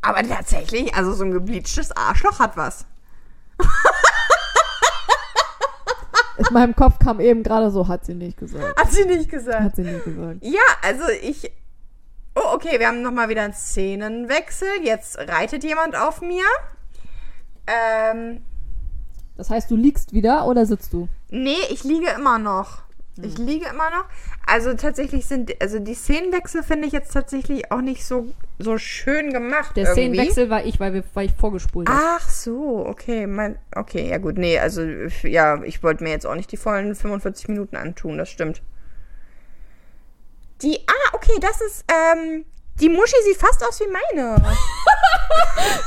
aber 0.00 0.22
tatsächlich, 0.26 0.94
also 0.94 1.12
so 1.12 1.24
ein 1.24 1.30
gebleachtes 1.30 1.94
Arschloch 1.94 2.38
hat 2.40 2.56
was. 2.56 2.86
In 6.48 6.54
meinem 6.54 6.76
Kopf 6.76 6.98
kam 6.98 7.20
eben 7.20 7.42
gerade 7.42 7.70
so, 7.70 7.88
hat 7.88 8.04
sie 8.04 8.14
nicht 8.14 8.36
gesagt. 8.36 8.78
Hat 8.78 8.92
sie 8.92 9.04
nicht 9.04 9.28
gesagt. 9.30 9.60
Hat 9.60 9.76
sie 9.76 9.82
nicht 9.82 10.04
gesagt. 10.04 10.38
Ja, 10.42 10.60
also 10.82 11.04
ich. 11.22 11.50
Oh, 12.34 12.54
okay, 12.54 12.78
wir 12.78 12.88
haben 12.88 13.02
nochmal 13.02 13.28
wieder 13.28 13.42
einen 13.42 13.52
Szenenwechsel. 13.54 14.68
Jetzt 14.82 15.18
reitet 15.18 15.64
jemand 15.64 15.94
auf 15.96 16.20
mir. 16.22 16.44
Ähm, 17.66 18.42
Das 19.36 19.50
heißt, 19.50 19.70
du 19.70 19.76
liegst 19.76 20.12
wieder 20.12 20.46
oder 20.46 20.66
sitzt 20.66 20.92
du? 20.92 21.08
nee, 21.30 21.56
ich 21.70 21.84
liege 21.84 22.08
immer 22.16 22.38
noch. 22.38 22.82
Ich 23.22 23.36
liege 23.38 23.66
immer 23.68 23.90
noch. 23.90 24.04
Also 24.46 24.74
tatsächlich 24.74 25.24
sind, 25.26 25.52
also 25.62 25.78
die 25.78 25.94
Szenenwechsel 25.94 26.62
finde 26.62 26.86
ich 26.88 26.92
jetzt 26.92 27.12
tatsächlich 27.12 27.70
auch 27.70 27.80
nicht 27.80 28.04
so, 28.04 28.26
so 28.58 28.76
schön 28.76 29.32
gemacht. 29.32 29.76
Der 29.76 29.84
irgendwie. 29.84 30.02
Szenenwechsel 30.14 30.50
war 30.50 30.64
ich, 30.64 30.80
weil, 30.80 30.92
wir, 30.94 31.04
weil 31.14 31.26
ich 31.26 31.32
vorgespult 31.34 31.88
habe. 31.88 32.00
Ach 32.18 32.28
so, 32.28 32.84
okay. 32.86 33.26
Mein, 33.26 33.58
okay, 33.76 34.08
ja 34.10 34.18
gut, 34.18 34.38
nee, 34.38 34.58
also 34.58 34.82
ja, 35.22 35.62
ich 35.62 35.82
wollte 35.82 36.02
mir 36.04 36.10
jetzt 36.10 36.26
auch 36.26 36.34
nicht 36.34 36.50
die 36.50 36.56
vollen 36.56 36.94
45 36.94 37.48
Minuten 37.48 37.76
antun, 37.76 38.18
das 38.18 38.28
stimmt. 38.30 38.62
Die, 40.62 40.78
ah, 40.88 41.14
okay, 41.14 41.32
das 41.40 41.60
ist, 41.60 41.84
ähm, 41.90 42.44
die 42.80 42.88
Muschi 42.88 43.16
sieht 43.24 43.36
fast 43.36 43.64
aus 43.66 43.80
wie 43.80 43.86
meine. 43.90 44.36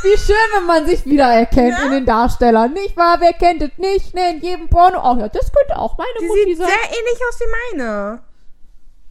Wie 0.01 0.17
schön, 0.17 0.35
wenn 0.55 0.65
man 0.65 0.85
sich 0.87 1.05
wiedererkennt 1.05 1.77
Ne? 1.79 1.85
in 1.85 1.91
den 1.91 2.05
Darstellern. 2.05 2.73
Nicht 2.73 2.95
wahr? 2.95 3.17
Wer 3.19 3.33
kennt 3.33 3.61
es 3.61 3.77
nicht? 3.77 4.13
Ne, 4.15 4.31
in 4.31 4.41
jedem 4.41 4.69
Porno. 4.69 4.99
Ach 4.99 5.17
ja, 5.17 5.27
das 5.29 5.51
könnte 5.51 5.77
auch 5.77 5.97
meine 5.97 6.09
Die 6.19 6.25
Mutti 6.25 6.43
sieht 6.45 6.57
sein. 6.59 6.67
sehr 6.67 6.97
ähnlich 6.97 7.21
aus 7.27 7.39
wie 7.39 7.77
meine. 7.77 8.23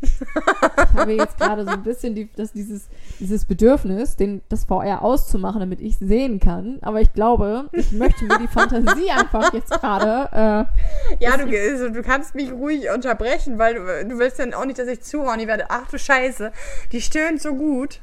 Ich 0.05 0.99
habe 1.01 1.13
jetzt 1.13 1.39
gerade 1.39 1.65
so 1.65 1.71
ein 1.71 1.83
bisschen 1.83 2.15
die, 2.15 2.29
das, 2.37 2.53
dieses, 2.53 2.89
dieses 3.19 3.45
Bedürfnis, 3.45 4.17
den, 4.17 4.43
das 4.49 4.65
VR 4.65 5.03
auszumachen, 5.03 5.61
damit 5.61 5.81
ich 5.81 5.97
sehen 5.99 6.41
kann. 6.41 6.79
Aber 6.83 7.01
ich 7.01 7.13
glaube, 7.13 7.69
ich 7.73 7.93
möchte 7.93 8.25
mir 8.25 8.39
die 8.39 8.49
Fantasie 8.49 9.11
einfach 9.11 9.53
jetzt 9.53 9.71
gerade. 9.71 10.29
Äh, 10.33 11.25
Ja, 11.25 11.37
du, 11.37 11.47
also, 11.47 11.89
du 11.91 12.03
kannst 12.03 12.35
mich 12.35 12.53
ruhig 12.53 12.91
unterbrechen, 12.91 13.59
weil 13.59 13.75
du, 13.75 14.09
du 14.09 14.19
willst 14.19 14.39
dann 14.39 14.55
auch 14.55 14.65
nicht, 14.65 14.79
dass 14.79 14.89
ich 14.89 15.03
zuhorny 15.03 15.47
werde. 15.47 15.67
Ach 15.69 15.89
du 15.91 15.99
Scheiße, 15.99 16.53
die 16.93 17.01
stöhnt 17.01 17.41
so 17.43 17.55
gut. 17.55 18.01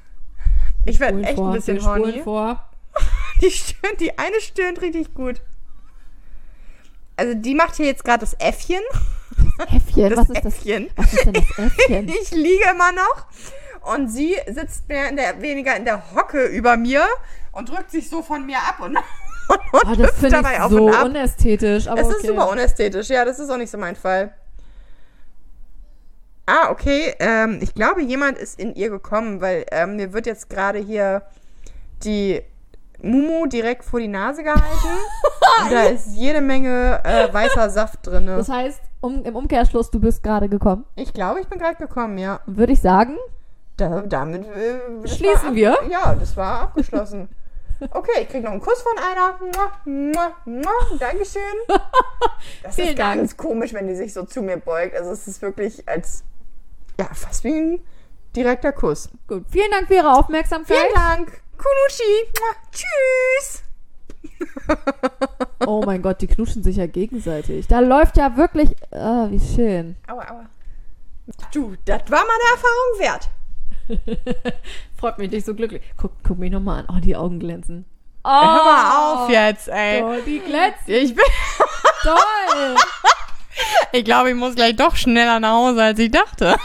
Ich 0.86 1.00
werde 1.00 1.22
echt 1.22 1.36
vor, 1.36 1.50
ein 1.50 1.54
bisschen 1.54 1.86
horny. 1.86 2.22
vor. 2.24 2.68
Die 3.42 3.50
stöhnt, 3.50 4.00
die 4.00 4.20
eine 4.20 4.40
stöhnt 4.40 4.82
richtig 4.82 5.14
gut. 5.16 5.42
Also 7.16 7.34
die 7.36 7.56
macht 7.56 7.76
hier 7.76 7.86
jetzt 7.86 8.04
gerade 8.04 8.20
das 8.20 8.34
Äffchen. 8.36 8.82
Äffchen, 9.76 10.10
Das 10.10 10.20
was 10.20 10.30
ist 10.30 10.46
das? 10.46 10.54
Äffchen. 10.58 10.90
Was 10.96 11.14
ist 11.14 11.26
denn 11.26 11.34
das 11.34 11.58
Äffchen? 11.58 12.08
Ich 12.22 12.32
liege 12.32 12.64
immer 12.72 12.92
noch 12.92 13.26
und 13.94 14.10
sie 14.10 14.36
sitzt 14.48 14.88
mehr 14.90 15.10
in 15.10 15.16
der, 15.16 15.42
weniger 15.42 15.76
in 15.76 15.86
der 15.86 16.02
Hocke 16.16 16.46
über 16.46 16.78
mir 16.78 17.04
und 17.52 17.70
drückt 17.70 17.92
sich 17.92 18.10
so 18.10 18.22
von 18.22 18.46
mir 18.46 18.58
ab 18.58 18.80
und, 18.80 18.96
und, 18.96 18.98
und 19.50 19.60
Oh, 19.74 19.80
das 19.96 19.98
hüpft 19.98 20.14
finde 20.20 20.36
dabei 20.38 20.54
ich 20.56 20.62
auf 20.62 20.72
so 20.72 20.86
und 20.86 20.94
ab. 20.96 21.06
unästhetisch. 21.06 21.88
Aber 21.88 22.00
Es 22.02 22.08
okay. 22.08 22.16
ist 22.18 22.28
super 22.28 22.50
unästhetisch. 22.50 23.10
Ja, 23.10 23.26
das 23.26 23.40
ist 23.40 23.50
auch 23.50 23.58
nicht 23.58 23.72
so 23.72 23.78
mein 23.78 23.96
Fall. 23.96 24.34
Ah, 26.46 26.70
okay. 26.70 27.14
Ähm, 27.20 27.60
ich 27.62 27.74
glaube, 27.74 28.02
jemand 28.02 28.38
ist 28.38 28.60
in 28.60 28.76
ihr 28.76 28.90
gekommen, 28.90 29.42
weil 29.42 29.66
ähm, 29.72 29.96
mir 29.96 30.14
wird 30.14 30.26
jetzt 30.26 30.50
gerade 30.50 30.80
hier 30.80 31.24
die 32.04 32.42
Mumu 33.02 33.46
direkt 33.48 33.84
vor 33.84 34.00
die 34.00 34.08
Nase 34.08 34.44
gehalten. 34.44 34.64
und 35.64 35.72
da 35.72 35.84
ist 35.84 36.08
jede 36.16 36.42
Menge 36.42 37.00
äh, 37.04 37.34
weißer 37.34 37.70
Saft 37.70 38.06
drin. 38.08 38.28
Das 38.28 38.50
heißt, 38.50 38.80
um, 39.02 39.24
im 39.24 39.36
Umkehrschluss, 39.36 39.92
du 39.92 40.00
bist 40.00 40.24
gerade 40.24 40.48
gekommen. 40.50 40.86
Ich 40.96 41.14
glaube, 41.14 41.42
ich 41.42 41.48
bin 41.48 41.60
gerade 41.60 41.76
gekommen, 41.76 42.18
ja. 42.18 42.40
Würde 42.46 42.74
ich 42.74 42.82
sagen, 42.82 43.18
Da, 43.78 44.02
damit 44.02 44.46
äh, 44.46 45.08
Schließen 45.08 45.56
wir? 45.56 45.78
Ja, 45.90 46.16
das 46.16 46.38
war 46.38 46.62
abgeschlossen. 46.62 47.30
Okay, 47.90 48.22
ich 48.22 48.30
krieg 48.30 48.44
noch 48.44 48.52
einen 48.52 48.62
Kuss 48.62 48.84
von 48.84 48.96
einer. 48.98 49.40
Mua, 49.40 49.72
mua, 49.86 50.32
mua. 50.46 50.98
Dankeschön. 51.00 51.42
Das 52.64 52.78
ist 52.78 52.96
ganz 52.96 53.36
komisch, 53.38 53.74
wenn 53.74 53.88
die 53.88 53.96
sich 53.96 54.14
so 54.14 54.24
zu 54.24 54.42
mir 54.42 54.58
beugt. 54.58 54.96
Also 54.96 55.12
es 55.12 55.28
ist 55.28 55.42
wirklich 55.42 55.88
als 55.88 56.24
ja 57.00 57.06
fast 57.14 57.44
wie 57.44 57.54
ein 57.54 57.80
direkter 58.36 58.72
Kuss. 58.72 59.10
gut. 59.28 59.46
Vielen 59.50 59.70
Dank 59.72 59.88
für 59.88 59.96
Ihre 59.96 60.14
Aufmerksamkeit. 60.16 60.78
Vielen 60.78 60.94
Dank, 60.94 61.42
Kunuchi. 61.58 62.30
Mua. 62.40 62.56
Tschüss. 62.72 63.64
Oh 65.66 65.84
mein 65.86 66.02
Gott, 66.02 66.22
die 66.22 66.28
knutschen 66.28 66.64
sich 66.64 66.78
ja 66.78 66.88
gegenseitig. 66.88 67.68
Da 67.68 67.80
läuft 67.80 68.18
ja 68.18 68.36
wirklich. 68.36 68.76
Ah, 68.92 69.28
wie 69.30 69.40
schön. 69.40 69.96
Aua, 70.08 70.30
aua. 70.30 70.46
Du, 71.54 71.76
das 71.86 72.02
war 72.10 72.24
mal 72.26 72.38
eine 72.40 72.50
Erfahrung 72.56 73.00
wert. 73.00 73.30
Freut 74.98 75.18
mich 75.18 75.32
nicht 75.32 75.46
so 75.46 75.54
glücklich. 75.54 75.82
Guck, 75.98 76.12
guck 76.24 76.40
mich 76.40 76.52
nochmal 76.52 76.80
an. 76.80 76.96
Oh, 76.96 77.00
die 77.00 77.16
Augen 77.16 77.40
glänzen. 77.40 77.86
Oh, 78.24 78.30
Hör 78.30 78.64
mal 78.64 79.24
auf 79.26 79.30
jetzt, 79.30 79.68
ey. 79.68 80.04
Oh, 80.04 80.16
die 80.26 80.40
glänzen. 80.40 80.84
Ich 80.88 81.16
bin, 81.16 81.26
Toll. 82.04 82.16
ich 83.92 84.04
glaube, 84.04 84.30
ich 84.30 84.36
muss 84.36 84.56
gleich 84.56 84.76
doch 84.76 84.96
schneller 84.96 85.40
nach 85.40 85.54
Hause, 85.54 85.84
als 85.84 86.00
ich 86.00 86.12
dachte. 86.12 86.56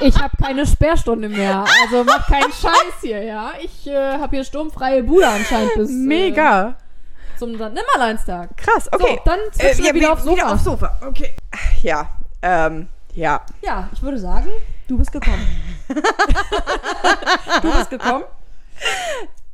Ich 0.00 0.14
habe 0.20 0.36
keine 0.36 0.66
Sperrstunde 0.66 1.28
mehr. 1.28 1.64
Also 1.82 2.04
mach 2.04 2.26
keinen 2.26 2.52
Scheiß 2.52 3.00
hier, 3.00 3.22
ja. 3.22 3.52
Ich 3.62 3.86
äh, 3.86 4.18
habe 4.18 4.36
hier 4.36 4.44
sturmfreie 4.44 5.02
Bude 5.02 5.26
anscheinend 5.26 5.74
bis 5.74 5.90
Mega. 5.90 6.68
Äh, 6.68 7.38
zum 7.38 7.52
Nimmerleinstag. 7.52 8.56
Krass, 8.56 8.88
okay. 8.92 9.18
So, 9.18 9.30
dann 9.30 9.38
switchen 9.52 9.84
wir 9.84 9.94
wieder 9.94 10.12
aufs 10.12 10.24
Sofa. 10.24 10.36
Wieder 10.36 10.52
aufs 10.52 10.64
Sofa. 10.64 11.00
Okay. 11.06 11.34
Ja, 11.82 12.08
ähm, 12.42 12.88
ja. 13.14 13.40
Ja, 13.62 13.88
ich 13.92 14.02
würde 14.02 14.18
sagen, 14.18 14.48
du 14.88 14.98
bist 14.98 15.12
gekommen. 15.12 15.46
du 17.62 17.72
bist 17.72 17.90
gekommen. 17.90 18.24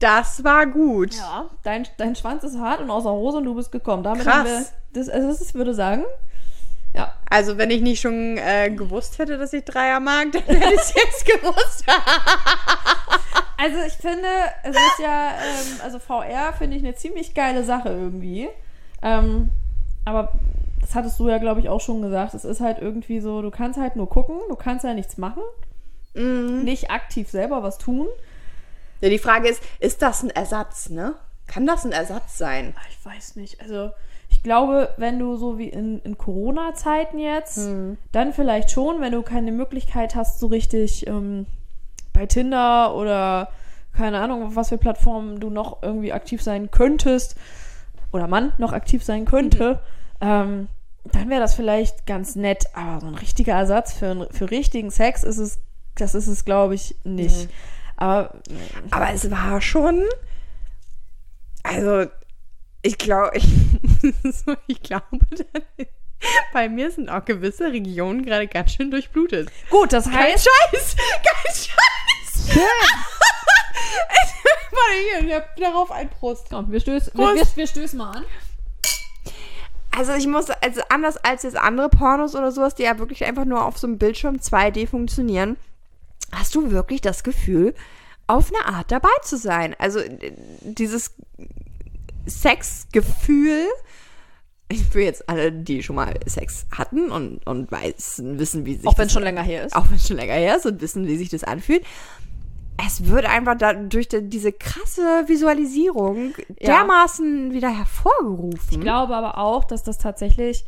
Das 0.03 0.42
war 0.42 0.66
gut. 0.66 1.14
Ja, 1.14 1.48
dein, 1.62 1.86
dein 1.96 2.16
Schwanz 2.16 2.42
ist 2.42 2.59
hart 2.59 2.80
und 2.80 2.90
außer 2.90 3.12
Hose 3.12 3.36
und 3.36 3.44
du 3.44 3.55
bist 3.55 3.70
gekommen. 3.70 4.03
Damit 4.03 4.24
Krass. 4.24 4.34
haben 4.34 4.46
wir 4.46 4.64
das, 4.94 5.09
also 5.09 5.28
das 5.28 5.40
ist, 5.40 5.55
würde 5.55 5.74
sagen, 5.74 6.05
ja. 6.94 7.12
Also, 7.30 7.57
wenn 7.57 7.70
ich 7.70 7.80
nicht 7.80 8.00
schon 8.00 8.36
äh, 8.36 8.70
gewusst 8.70 9.18
hätte, 9.18 9.38
dass 9.38 9.53
ich 9.53 9.64
Dreier 9.64 10.00
mag, 10.00 10.32
dann 10.32 10.42
hätte 10.42 10.74
ich 10.74 10.80
es 10.80 10.94
jetzt 10.94 11.26
gewusst. 11.26 11.84
Also 13.59 13.78
ich 13.86 13.92
finde, 13.92 14.26
es 14.64 14.74
ist 14.74 14.98
ja, 15.00 15.28
ähm, 15.28 15.80
also 15.84 16.00
VR 16.00 16.53
finde 16.53 16.76
ich 16.76 16.82
eine 16.82 16.96
ziemlich 16.96 17.32
geile 17.32 17.62
Sache 17.62 17.90
irgendwie. 17.90 18.48
Ähm, 19.03 19.50
aber 20.05 20.32
das 20.80 20.96
hattest 20.96 21.20
du 21.20 21.28
ja, 21.28 21.38
glaube 21.38 21.61
ich, 21.61 21.68
auch 21.68 21.80
schon 21.80 22.03
gesagt. 22.03 22.34
Es 22.34 22.44
ist 22.44 22.61
halt 22.61 22.80
irgendwie 22.80 23.20
so, 23.20 23.40
du 23.40 23.53
kannst 23.53 23.78
halt 23.78 23.94
nur 23.94 24.09
gucken, 24.09 24.34
du 24.48 24.57
kannst 24.57 24.84
ja 24.84 24.94
nichts 24.94 25.16
machen, 25.16 25.44
nicht 26.14 26.90
aktiv 26.90 27.30
selber 27.30 27.62
was 27.62 27.78
tun. 27.78 28.09
Ja, 29.03 29.09
die 29.11 29.18
Frage 29.18 29.48
ist, 29.48 29.62
ist 29.80 30.00
das 30.00 30.22
ein 30.22 30.30
Ersatz, 30.30 30.88
ne? 30.88 31.14
Kann 31.46 31.66
das 31.66 31.84
ein 31.84 31.92
Ersatz 31.92 32.38
sein? 32.38 32.72
Ah, 32.76 32.80
Ich 32.90 33.05
weiß 33.05 33.36
nicht. 33.36 33.61
Also, 33.61 33.90
ich 34.30 34.42
glaube, 34.42 34.88
wenn 34.96 35.18
du 35.18 35.36
so 35.36 35.59
wie 35.59 35.68
in, 35.68 35.98
in 36.00 36.16
Corona-Zeiten 36.16 37.18
jetzt, 37.18 37.59
dann 38.12 38.32
vielleicht 38.32 38.70
schon, 38.70 39.00
wenn 39.00 39.12
du 39.12 39.22
keine 39.22 39.53
Möglichkeit 39.53 40.14
hast, 40.14 40.40
so 40.40 40.46
richtig 40.46 41.07
ähm, 41.07 41.44
bei 42.14 42.24
Tinder 42.26 42.94
oder 42.94 43.48
keine 43.94 44.20
Ahnung, 44.20 44.46
auf 44.46 44.57
was 44.57 44.70
für 44.70 44.78
Plattformen 44.78 45.38
du 45.38 45.50
noch 45.50 45.82
irgendwie 45.82 46.12
aktiv 46.14 46.42
sein 46.42 46.70
könntest 46.70 47.36
oder 48.11 48.26
man 48.26 48.53
noch 48.57 48.72
aktiv 48.72 49.05
sein 49.05 49.26
könnte, 49.26 49.80
ähm, 50.22 50.68
dann 51.05 51.28
wäre 51.28 51.40
das 51.40 51.55
vielleicht 51.55 52.07
ganz 52.07 52.34
nett. 52.36 52.64
Aber 52.74 53.00
so 53.00 53.07
ein 53.09 53.14
richtiger 53.16 53.53
Ersatz 53.55 53.92
für, 53.92 54.28
für 54.30 54.50
richtigen 54.50 54.90
Sex 54.90 55.24
ist 55.24 55.38
es, 55.38 55.59
das 55.96 56.14
ist 56.14 56.26
es, 56.28 56.44
glaube 56.46 56.74
ich, 56.74 56.94
nicht. 57.05 57.50
Aber 58.03 58.34
Aber 58.90 59.12
es 59.12 59.30
war 59.30 59.61
schon. 59.61 60.03
Also, 61.62 62.07
ich 62.82 62.98
glaube, 62.98 63.30
ich, 63.36 63.46
ich 64.66 64.82
glaube, 64.82 65.07
bei 66.53 66.68
mir 66.68 66.90
sind 66.90 67.09
auch 67.09 67.24
gewisse 67.24 67.70
Regionen 67.70 68.24
gerade 68.24 68.48
ganz 68.48 68.72
schön 68.72 68.90
durchblutet. 68.90 69.53
gut, 69.70 69.92
das 69.92 70.07
Kein 70.07 70.32
heißt, 70.32 70.48
Scheiß! 70.72 70.96
Kein 70.96 71.55
Scheiß! 71.55 72.57
Warte, 74.72 75.24
hier, 75.24 75.44
darauf 75.59 75.92
ein 75.92 76.11
Prost. 76.11 76.48
Komm, 76.50 76.72
wir 76.72 76.80
Prost. 76.80 77.14
wir, 77.14 77.46
wir 77.55 77.66
stößen 77.68 77.96
mal 77.96 78.16
an. 78.16 78.24
Also 79.96 80.14
ich 80.14 80.26
muss, 80.26 80.50
also 80.50 80.80
anders 80.88 81.18
als 81.18 81.44
jetzt 81.44 81.57
andere 81.57 81.88
Pornos 81.88 82.34
oder 82.34 82.50
sowas, 82.50 82.74
die 82.74 82.82
ja 82.82 82.98
wirklich 82.98 83.24
einfach 83.24 83.44
nur 83.44 83.64
auf 83.64 83.78
so 83.78 83.86
einem 83.86 83.98
Bildschirm 83.98 84.36
2D 84.38 84.88
funktionieren, 84.88 85.57
hast 86.35 86.55
du 86.55 86.70
wirklich 86.70 87.01
das 87.01 87.22
Gefühl, 87.24 87.74
auf 88.26 88.51
eine 88.55 88.74
Art 88.76 88.91
dabei 88.91 89.09
zu 89.22 89.37
sein. 89.37 89.74
Also 89.78 89.99
äh, 90.01 90.33
dieses 90.62 91.14
Sexgefühl, 92.26 93.66
ich 94.68 94.95
will 94.95 95.05
jetzt 95.05 95.28
alle, 95.28 95.53
die 95.53 95.83
schon 95.83 95.97
mal 95.97 96.14
Sex 96.26 96.66
hatten 96.76 97.11
und, 97.11 97.47
und 97.47 97.70
wissen, 97.70 98.39
wissen, 98.39 98.64
wie 98.64 98.76
sich 98.76 98.87
Auch 98.87 98.97
wenn 98.99 99.07
es 99.07 99.12
schon 99.12 99.22
länger 99.22 99.43
her 99.43 99.64
ist. 99.66 99.74
auch 99.76 99.89
wenn 99.91 99.97
es 99.97 100.07
schon 100.07 100.16
länger 100.16 100.35
her 100.35 100.57
ist 100.57 100.66
und 100.66 100.80
wissen, 100.80 101.07
wie 101.07 101.16
sich 101.16 101.28
das 101.28 101.45
anfühlt. 101.45 101.85
Es 102.85 103.07
wird 103.07 103.26
einfach 103.26 103.57
da, 103.59 103.74
durch 103.74 104.09
die, 104.09 104.22
diese 104.28 104.51
krasse 104.53 105.24
Visualisierung 105.26 106.35
Ja. 106.59 106.78
dermaßen 106.78 107.53
wieder 107.53 107.68
hervorgerufen. 107.76 108.59
Ich 108.70 108.80
glaube 108.80 109.14
aber 109.14 109.37
auch, 109.39 109.64
dass 109.64 109.83
das 109.83 109.99
tatsächlich 109.99 110.64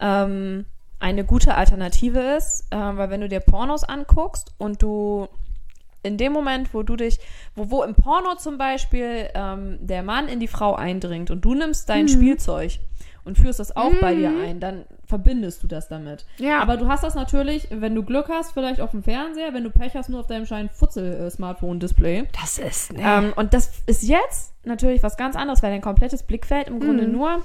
ähm, 0.00 0.66
eine 1.00 1.24
gute 1.24 1.54
Alternative 1.54 2.20
ist, 2.36 2.66
ähm, 2.70 2.96
weil 2.98 3.10
wenn 3.10 3.20
du 3.22 3.28
dir 3.28 3.40
Pornos 3.40 3.84
anguckst 3.84 4.52
und 4.58 4.82
du 4.82 5.26
in 6.02 6.16
dem 6.16 6.32
Moment, 6.32 6.72
wo 6.72 6.82
du 6.82 6.96
dich, 6.96 7.18
wo, 7.54 7.70
wo 7.70 7.82
im 7.82 7.94
Porno 7.94 8.34
zum 8.36 8.56
Beispiel 8.56 9.28
ähm, 9.34 9.78
der 9.80 10.02
Mann 10.02 10.28
in 10.28 10.40
die 10.40 10.48
Frau 10.48 10.74
eindringt 10.74 11.30
und 11.30 11.44
du 11.44 11.54
nimmst 11.54 11.88
Mhm. 11.88 11.92
dein 11.92 12.08
Spielzeug 12.08 12.78
und 13.24 13.36
führst 13.36 13.60
das 13.60 13.76
auch 13.76 13.92
bei 14.00 14.14
dir 14.14 14.30
ein, 14.30 14.60
dann 14.60 14.84
verbindest 15.04 15.62
du 15.62 15.66
das 15.66 15.88
damit. 15.88 16.24
Ja. 16.38 16.60
Aber 16.60 16.78
du 16.78 16.88
hast 16.88 17.04
das 17.04 17.14
natürlich, 17.14 17.68
wenn 17.70 17.94
du 17.94 18.02
Glück 18.02 18.28
hast, 18.30 18.52
vielleicht 18.52 18.80
auf 18.80 18.92
dem 18.92 19.02
Fernseher, 19.02 19.52
wenn 19.52 19.62
du 19.64 19.70
Pech 19.70 19.94
hast, 19.94 20.08
nur 20.08 20.20
auf 20.20 20.26
deinem 20.26 20.46
scheinen 20.46 20.70
Futzel-Smartphone-Display. 20.70 22.28
Das 22.40 22.58
ist, 22.58 22.92
ne? 22.92 23.00
Ähm, 23.04 23.32
und 23.36 23.52
das 23.54 23.70
ist 23.86 24.02
jetzt 24.02 24.54
natürlich 24.64 25.02
was 25.02 25.16
ganz 25.16 25.36
anderes, 25.36 25.62
weil 25.62 25.70
dein 25.70 25.80
komplettes 25.82 26.22
Blickfeld 26.22 26.68
im 26.68 26.80
Grunde 26.80 27.06
Mhm. 27.06 27.12
nur 27.12 27.40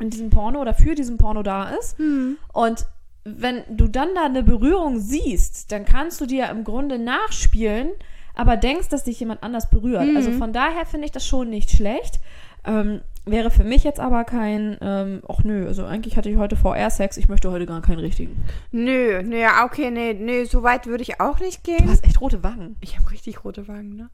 in 0.00 0.10
diesem 0.10 0.30
Porno 0.30 0.60
oder 0.60 0.74
für 0.74 0.94
diesen 0.94 1.18
Porno 1.18 1.42
da 1.42 1.70
ist. 1.70 1.98
Mhm. 1.98 2.38
Und 2.52 2.86
wenn 3.24 3.62
du 3.68 3.86
dann 3.88 4.14
da 4.14 4.24
eine 4.24 4.42
Berührung 4.42 4.98
siehst, 4.98 5.72
dann 5.72 5.84
kannst 5.84 6.20
du 6.20 6.26
dir 6.26 6.48
im 6.48 6.64
Grunde 6.64 6.98
nachspielen, 6.98 7.90
aber 8.34 8.56
denkst, 8.56 8.88
dass 8.88 9.04
dich 9.04 9.20
jemand 9.20 9.42
anders 9.42 9.68
berührt. 9.70 10.06
Mhm. 10.06 10.16
Also 10.16 10.32
von 10.32 10.52
daher 10.52 10.86
finde 10.86 11.06
ich 11.06 11.12
das 11.12 11.26
schon 11.26 11.50
nicht 11.50 11.70
schlecht. 11.70 12.20
Ähm, 12.64 13.00
wäre 13.26 13.50
für 13.50 13.64
mich 13.64 13.84
jetzt 13.84 14.00
aber 14.00 14.24
kein, 14.24 14.78
ähm, 14.80 15.22
ach 15.28 15.44
nö, 15.44 15.66
also 15.66 15.84
eigentlich 15.84 16.16
hatte 16.16 16.30
ich 16.30 16.36
heute 16.36 16.56
VR-Sex, 16.56 17.16
ich 17.16 17.28
möchte 17.28 17.50
heute 17.50 17.66
gar 17.66 17.82
keinen 17.82 18.00
richtigen. 18.00 18.44
Nö, 18.72 19.22
nö, 19.22 19.36
ja, 19.38 19.64
okay, 19.64 19.90
nee, 19.90 20.14
nee, 20.14 20.44
so 20.44 20.62
weit 20.62 20.86
würde 20.86 21.02
ich 21.02 21.20
auch 21.20 21.38
nicht 21.38 21.66
Du 21.66 21.72
gehen. 21.72 21.90
hast 21.90 22.04
echt 22.04 22.20
rote 22.20 22.42
Wangen. 22.42 22.76
Ich 22.80 22.98
habe 22.98 23.10
richtig 23.10 23.44
rote 23.44 23.68
Wangen, 23.68 23.96
ne? 23.96 24.10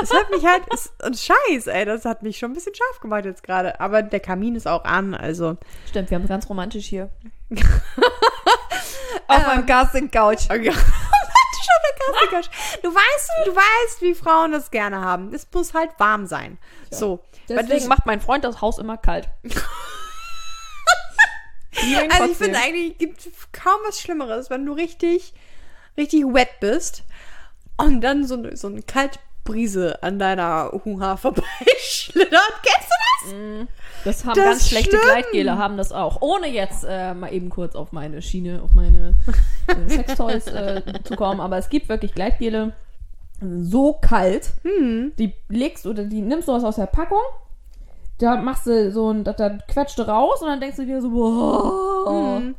Das 0.00 0.12
hat 0.12 0.30
mich 0.30 0.44
halt, 0.44 0.62
ist, 0.72 0.92
und 1.04 1.16
scheiß, 1.16 1.66
ey, 1.68 1.84
das 1.84 2.04
hat 2.04 2.22
mich 2.22 2.38
schon 2.38 2.50
ein 2.50 2.54
bisschen 2.54 2.74
scharf 2.74 3.00
gemacht 3.00 3.24
jetzt 3.24 3.42
gerade. 3.42 3.78
Aber 3.80 4.02
der 4.02 4.20
Kamin 4.20 4.56
ist 4.56 4.66
auch 4.66 4.84
an, 4.84 5.14
also. 5.14 5.56
Stimmt, 5.88 6.10
wir 6.10 6.16
haben 6.16 6.24
es 6.24 6.28
ganz 6.28 6.48
romantisch 6.48 6.86
hier. 6.86 7.08
Auf 9.28 9.46
meinem 9.46 9.66
Casting-Couch. 9.66 10.46
Okay. 10.50 10.72
Klassiker. 12.30 12.50
Du 12.82 12.88
weißt, 12.88 13.30
du 13.44 13.54
weißt, 13.54 14.02
wie 14.02 14.14
Frauen 14.14 14.52
das 14.52 14.70
gerne 14.70 15.00
haben. 15.00 15.34
Es 15.34 15.46
muss 15.52 15.74
halt 15.74 15.90
warm 15.98 16.26
sein. 16.26 16.58
So. 16.90 17.20
Deswegen 17.56 17.80
das- 17.80 17.86
macht 17.88 18.06
mein 18.06 18.20
Freund 18.20 18.44
das 18.44 18.60
Haus 18.60 18.78
immer 18.78 18.96
kalt. 18.96 19.28
Also 22.10 22.32
ich 22.32 22.36
finde 22.36 22.58
eigentlich 22.58 22.98
gibt 22.98 23.26
kaum 23.52 23.78
was 23.86 24.00
Schlimmeres, 24.00 24.50
wenn 24.50 24.66
du 24.66 24.72
richtig, 24.72 25.32
richtig 25.96 26.24
wet 26.24 26.60
bist 26.60 27.04
und 27.78 28.00
dann 28.02 28.26
so, 28.26 28.34
eine- 28.34 28.54
so 28.56 28.66
eine 28.66 28.82
Kaltbrise 28.82 30.02
an 30.02 30.18
deiner 30.18 30.72
Huha 30.84 31.16
vorbeischlittert. 31.16 32.32
Kennst 32.62 32.90
du 32.90 33.36
das? 33.64 33.66
Das 34.04 34.24
haben 34.24 34.34
Das 34.34 34.44
ganz 34.44 34.68
schlechte. 34.68 34.98
Gleitgele, 34.98 35.56
haben 35.56 35.76
das 35.78 35.92
auch. 35.92 36.20
Ohne 36.20 36.48
jetzt 36.48 36.84
äh, 36.86 37.14
mal 37.14 37.32
eben 37.32 37.48
kurz 37.48 37.74
auf 37.76 37.92
meine 37.92 38.20
Schiene, 38.20 38.60
auf 38.62 38.74
meine 38.74 39.14
äh, 39.68 39.88
Sextoys 39.88 40.48
äh, 40.48 40.82
zu 41.04 41.16
kommen. 41.16 41.40
Aber 41.40 41.56
es 41.56 41.68
gibt 41.70 41.88
wirklich 41.88 42.14
Gleitgele 42.14 42.74
so 43.40 43.94
kalt. 43.94 44.52
Hm. 44.62 45.12
Die 45.18 45.32
legst 45.48 45.86
oder 45.86 46.04
die 46.04 46.20
nimmst 46.20 46.48
du 46.48 46.52
was 46.52 46.64
aus 46.64 46.76
der 46.76 46.86
Packung. 46.86 47.18
Da 48.18 48.36
machst 48.36 48.66
du 48.66 48.92
so 48.92 49.10
ein, 49.10 49.24
da, 49.24 49.32
da 49.32 49.56
quetscht 49.66 49.98
du 49.98 50.02
raus 50.02 50.42
und 50.42 50.48
dann 50.48 50.60
denkst 50.60 50.76
du 50.76 50.84
dir 50.84 51.00
so, 51.00 51.10
boah. 51.10 52.38
Hm. 52.40 52.54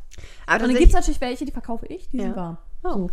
Aber 0.47 0.63
Und 0.63 0.69
dann 0.71 0.77
gibt 0.77 0.89
es 0.89 0.93
natürlich 0.93 1.21
welche, 1.21 1.45
die 1.45 1.51
verkaufe 1.51 1.85
ich, 1.85 2.09
die 2.09 2.19
sind 2.19 2.31
Ja. 2.31 2.35
warm. 2.35 2.57
Oh. 2.83 2.89
So. 2.93 3.09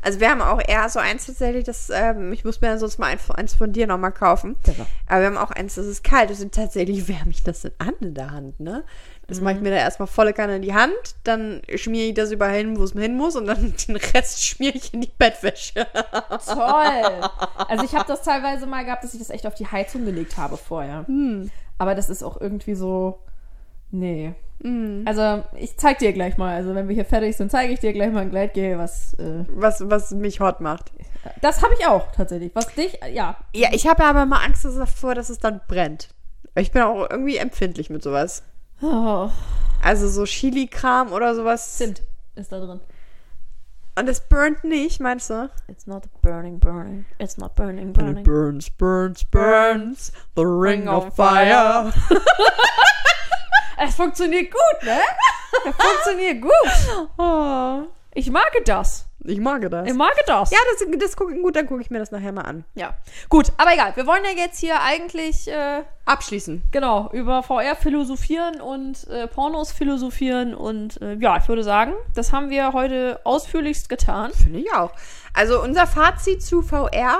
Also 0.00 0.18
wir 0.20 0.30
haben 0.30 0.40
auch 0.40 0.60
eher 0.66 0.88
so 0.88 0.98
eins 0.98 1.26
tatsächlich, 1.26 1.64
das, 1.64 1.90
ähm, 1.90 2.32
ich 2.32 2.44
muss 2.44 2.60
mir 2.60 2.76
sonst 2.78 2.98
mal 2.98 3.14
eins, 3.36 3.54
von 3.54 3.72
dir 3.72 3.86
nochmal 3.86 4.10
kaufen. 4.10 4.56
Clever. 4.64 4.86
Aber 5.06 5.20
wir 5.20 5.26
haben 5.26 5.36
auch 5.36 5.50
eins, 5.50 5.76
das 5.76 5.86
ist 5.86 6.02
kalt. 6.02 6.30
Das 6.30 6.40
ist 6.40 6.52
tatsächlich 6.54 7.06
wärme 7.08 7.30
ich 7.30 7.44
das 7.44 7.60
denn 7.60 7.72
an 7.78 7.94
in 8.00 8.14
der 8.14 8.30
Hand, 8.30 8.58
ne? 8.58 8.84
Das 9.28 9.40
mache 9.40 9.54
ich 9.54 9.60
mir 9.60 9.70
da 9.70 9.76
erstmal 9.76 10.08
volle 10.08 10.32
Kanne 10.32 10.56
in 10.56 10.62
die 10.62 10.74
Hand, 10.74 10.92
dann 11.24 11.62
schmiere 11.76 12.08
ich 12.08 12.14
das 12.14 12.32
überall 12.32 12.56
hin, 12.56 12.78
wo 12.78 12.82
es 12.84 12.92
hin 12.92 13.16
muss 13.16 13.36
und 13.36 13.46
dann 13.46 13.74
den 13.88 13.96
Rest 13.96 14.44
schmiere 14.44 14.76
ich 14.76 14.92
in 14.92 15.00
die 15.00 15.12
Bettwäsche. 15.16 15.86
Toll. 16.46 17.28
Also 17.68 17.84
ich 17.84 17.94
habe 17.94 18.04
das 18.06 18.22
teilweise 18.22 18.66
mal 18.66 18.84
gehabt, 18.84 19.04
dass 19.04 19.14
ich 19.14 19.20
das 19.20 19.30
echt 19.30 19.46
auf 19.46 19.54
die 19.54 19.66
Heizung 19.66 20.04
gelegt 20.04 20.36
habe 20.36 20.56
vorher. 20.56 21.06
Aber 21.78 21.94
das 21.94 22.10
ist 22.10 22.22
auch 22.22 22.40
irgendwie 22.40 22.74
so. 22.74 23.20
Nee. 23.90 24.34
Also 25.04 25.42
ich 25.56 25.76
zeig 25.76 25.98
dir 25.98 26.12
gleich 26.12 26.36
mal. 26.36 26.54
Also 26.54 26.74
wenn 26.74 26.88
wir 26.88 26.94
hier 26.94 27.04
fertig 27.04 27.36
sind, 27.36 27.50
zeige 27.50 27.72
ich 27.72 27.80
dir 27.80 27.92
gleich 27.92 28.12
mal 28.12 28.20
ein 28.20 28.30
Gleitgel, 28.30 28.78
was. 28.78 29.14
Äh, 29.14 29.44
Was, 29.48 29.88
was 29.90 30.12
mich 30.12 30.40
hot 30.40 30.60
macht. 30.60 30.92
das 31.40 31.62
habe 31.62 31.74
ich 31.78 31.86
auch 31.86 32.12
tatsächlich. 32.12 32.54
Was 32.54 32.72
dich, 32.74 32.98
ja. 33.12 33.36
Ja, 33.54 33.70
ich 33.72 33.86
habe 33.86 34.04
aber 34.04 34.22
immer 34.22 34.42
Angst 34.42 34.64
davor, 34.64 35.14
dass 35.14 35.30
es 35.30 35.38
dann 35.38 35.60
brennt. 35.66 36.08
Ich 36.54 36.70
bin 36.70 36.82
auch 36.82 37.08
irgendwie 37.10 37.38
empfindlich 37.38 37.90
mit 37.90 38.02
sowas. 38.02 38.42
Oh, 38.82 39.30
Also 39.82 40.08
so 40.08 40.24
Chili-Kram 40.24 41.12
oder 41.12 41.34
sowas. 41.34 41.76
Zimt 41.76 42.02
ist 42.34 42.50
da 42.52 42.58
drin. 42.60 42.80
Und 43.94 44.08
es 44.08 44.20
burnt 44.26 44.64
nicht, 44.64 45.00
meinst 45.00 45.28
du? 45.30 45.50
It's 45.68 45.86
not 45.86 46.04
burning, 46.22 46.58
burning. 46.58 47.04
It's 47.18 47.36
not 47.36 47.54
burning, 47.54 47.88
And 47.88 47.96
it 47.98 48.04
burning. 48.04 48.24
burns, 48.24 48.70
burns, 48.70 49.22
burns. 49.24 50.12
The 50.34 50.44
ring 50.46 50.88
of 50.88 51.08
of 51.08 51.14
fire. 51.16 51.92
Es 53.84 53.94
funktioniert 53.96 54.50
gut, 54.50 54.82
ne? 54.84 55.00
Es 55.66 55.74
funktioniert 55.76 56.40
gut. 56.40 57.08
Oh, 57.18 57.82
Ich 58.14 58.30
mag 58.30 58.50
das. 58.66 59.06
ich 59.24 59.40
mag 59.40 59.70
das. 59.70 59.88
Ich 59.88 59.94
mag 59.94 60.12
das. 60.26 60.50
Ja, 60.50 60.58
das, 60.72 60.86
das 60.98 61.16
guck, 61.16 61.30
gut, 61.40 61.56
dann 61.56 61.66
gucke 61.66 61.80
ich 61.80 61.90
mir 61.90 61.98
das 61.98 62.10
nachher 62.10 62.32
mal 62.32 62.42
an. 62.42 62.64
ja. 62.74 62.94
Gut, 63.28 63.52
aber 63.56 63.72
egal. 63.72 63.96
Wir 63.96 64.06
wollen 64.06 64.22
ja 64.24 64.30
jetzt 64.30 64.58
hier 64.58 64.80
eigentlich. 64.82 65.48
Äh, 65.48 65.82
Abschließen. 66.04 66.62
Genau, 66.72 67.10
über 67.12 67.42
VR 67.42 67.76
philosophieren 67.76 68.60
und 68.60 69.06
äh, 69.08 69.28
Pornos 69.28 69.72
philosophieren 69.72 70.54
und 70.54 71.00
äh, 71.00 71.14
ja, 71.14 71.36
ich 71.38 71.48
würde 71.48 71.62
sagen, 71.62 71.94
das 72.14 72.32
haben 72.32 72.50
wir 72.50 72.72
heute 72.72 73.20
ausführlichst 73.24 73.88
getan. 73.88 74.32
Finde 74.32 74.58
ich 74.58 74.72
auch. 74.74 74.92
Also 75.32 75.62
unser 75.62 75.86
Fazit 75.86 76.42
zu 76.42 76.60
VR, 76.60 77.18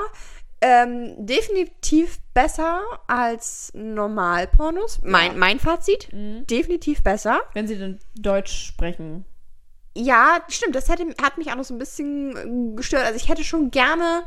ähm, 0.60 1.14
definitiv 1.18 2.18
besser 2.34 2.82
als 3.06 3.72
Normalpornos. 3.74 5.00
Mein, 5.02 5.38
mein 5.38 5.58
Fazit, 5.58 6.08
definitiv 6.12 7.02
besser. 7.02 7.40
Wenn 7.54 7.66
sie 7.66 7.78
denn 7.78 7.98
Deutsch 8.14 8.66
sprechen. 8.66 9.24
Ja, 9.94 10.38
stimmt, 10.48 10.74
das 10.74 10.88
hätte, 10.88 11.06
hat 11.22 11.38
mich 11.38 11.50
auch 11.50 11.56
noch 11.56 11.64
so 11.64 11.74
ein 11.74 11.78
bisschen 11.78 12.36
äh, 12.72 12.76
gestört. 12.76 13.04
Also 13.04 13.16
ich 13.16 13.28
hätte 13.28 13.44
schon 13.44 13.70
gerne 13.70 14.22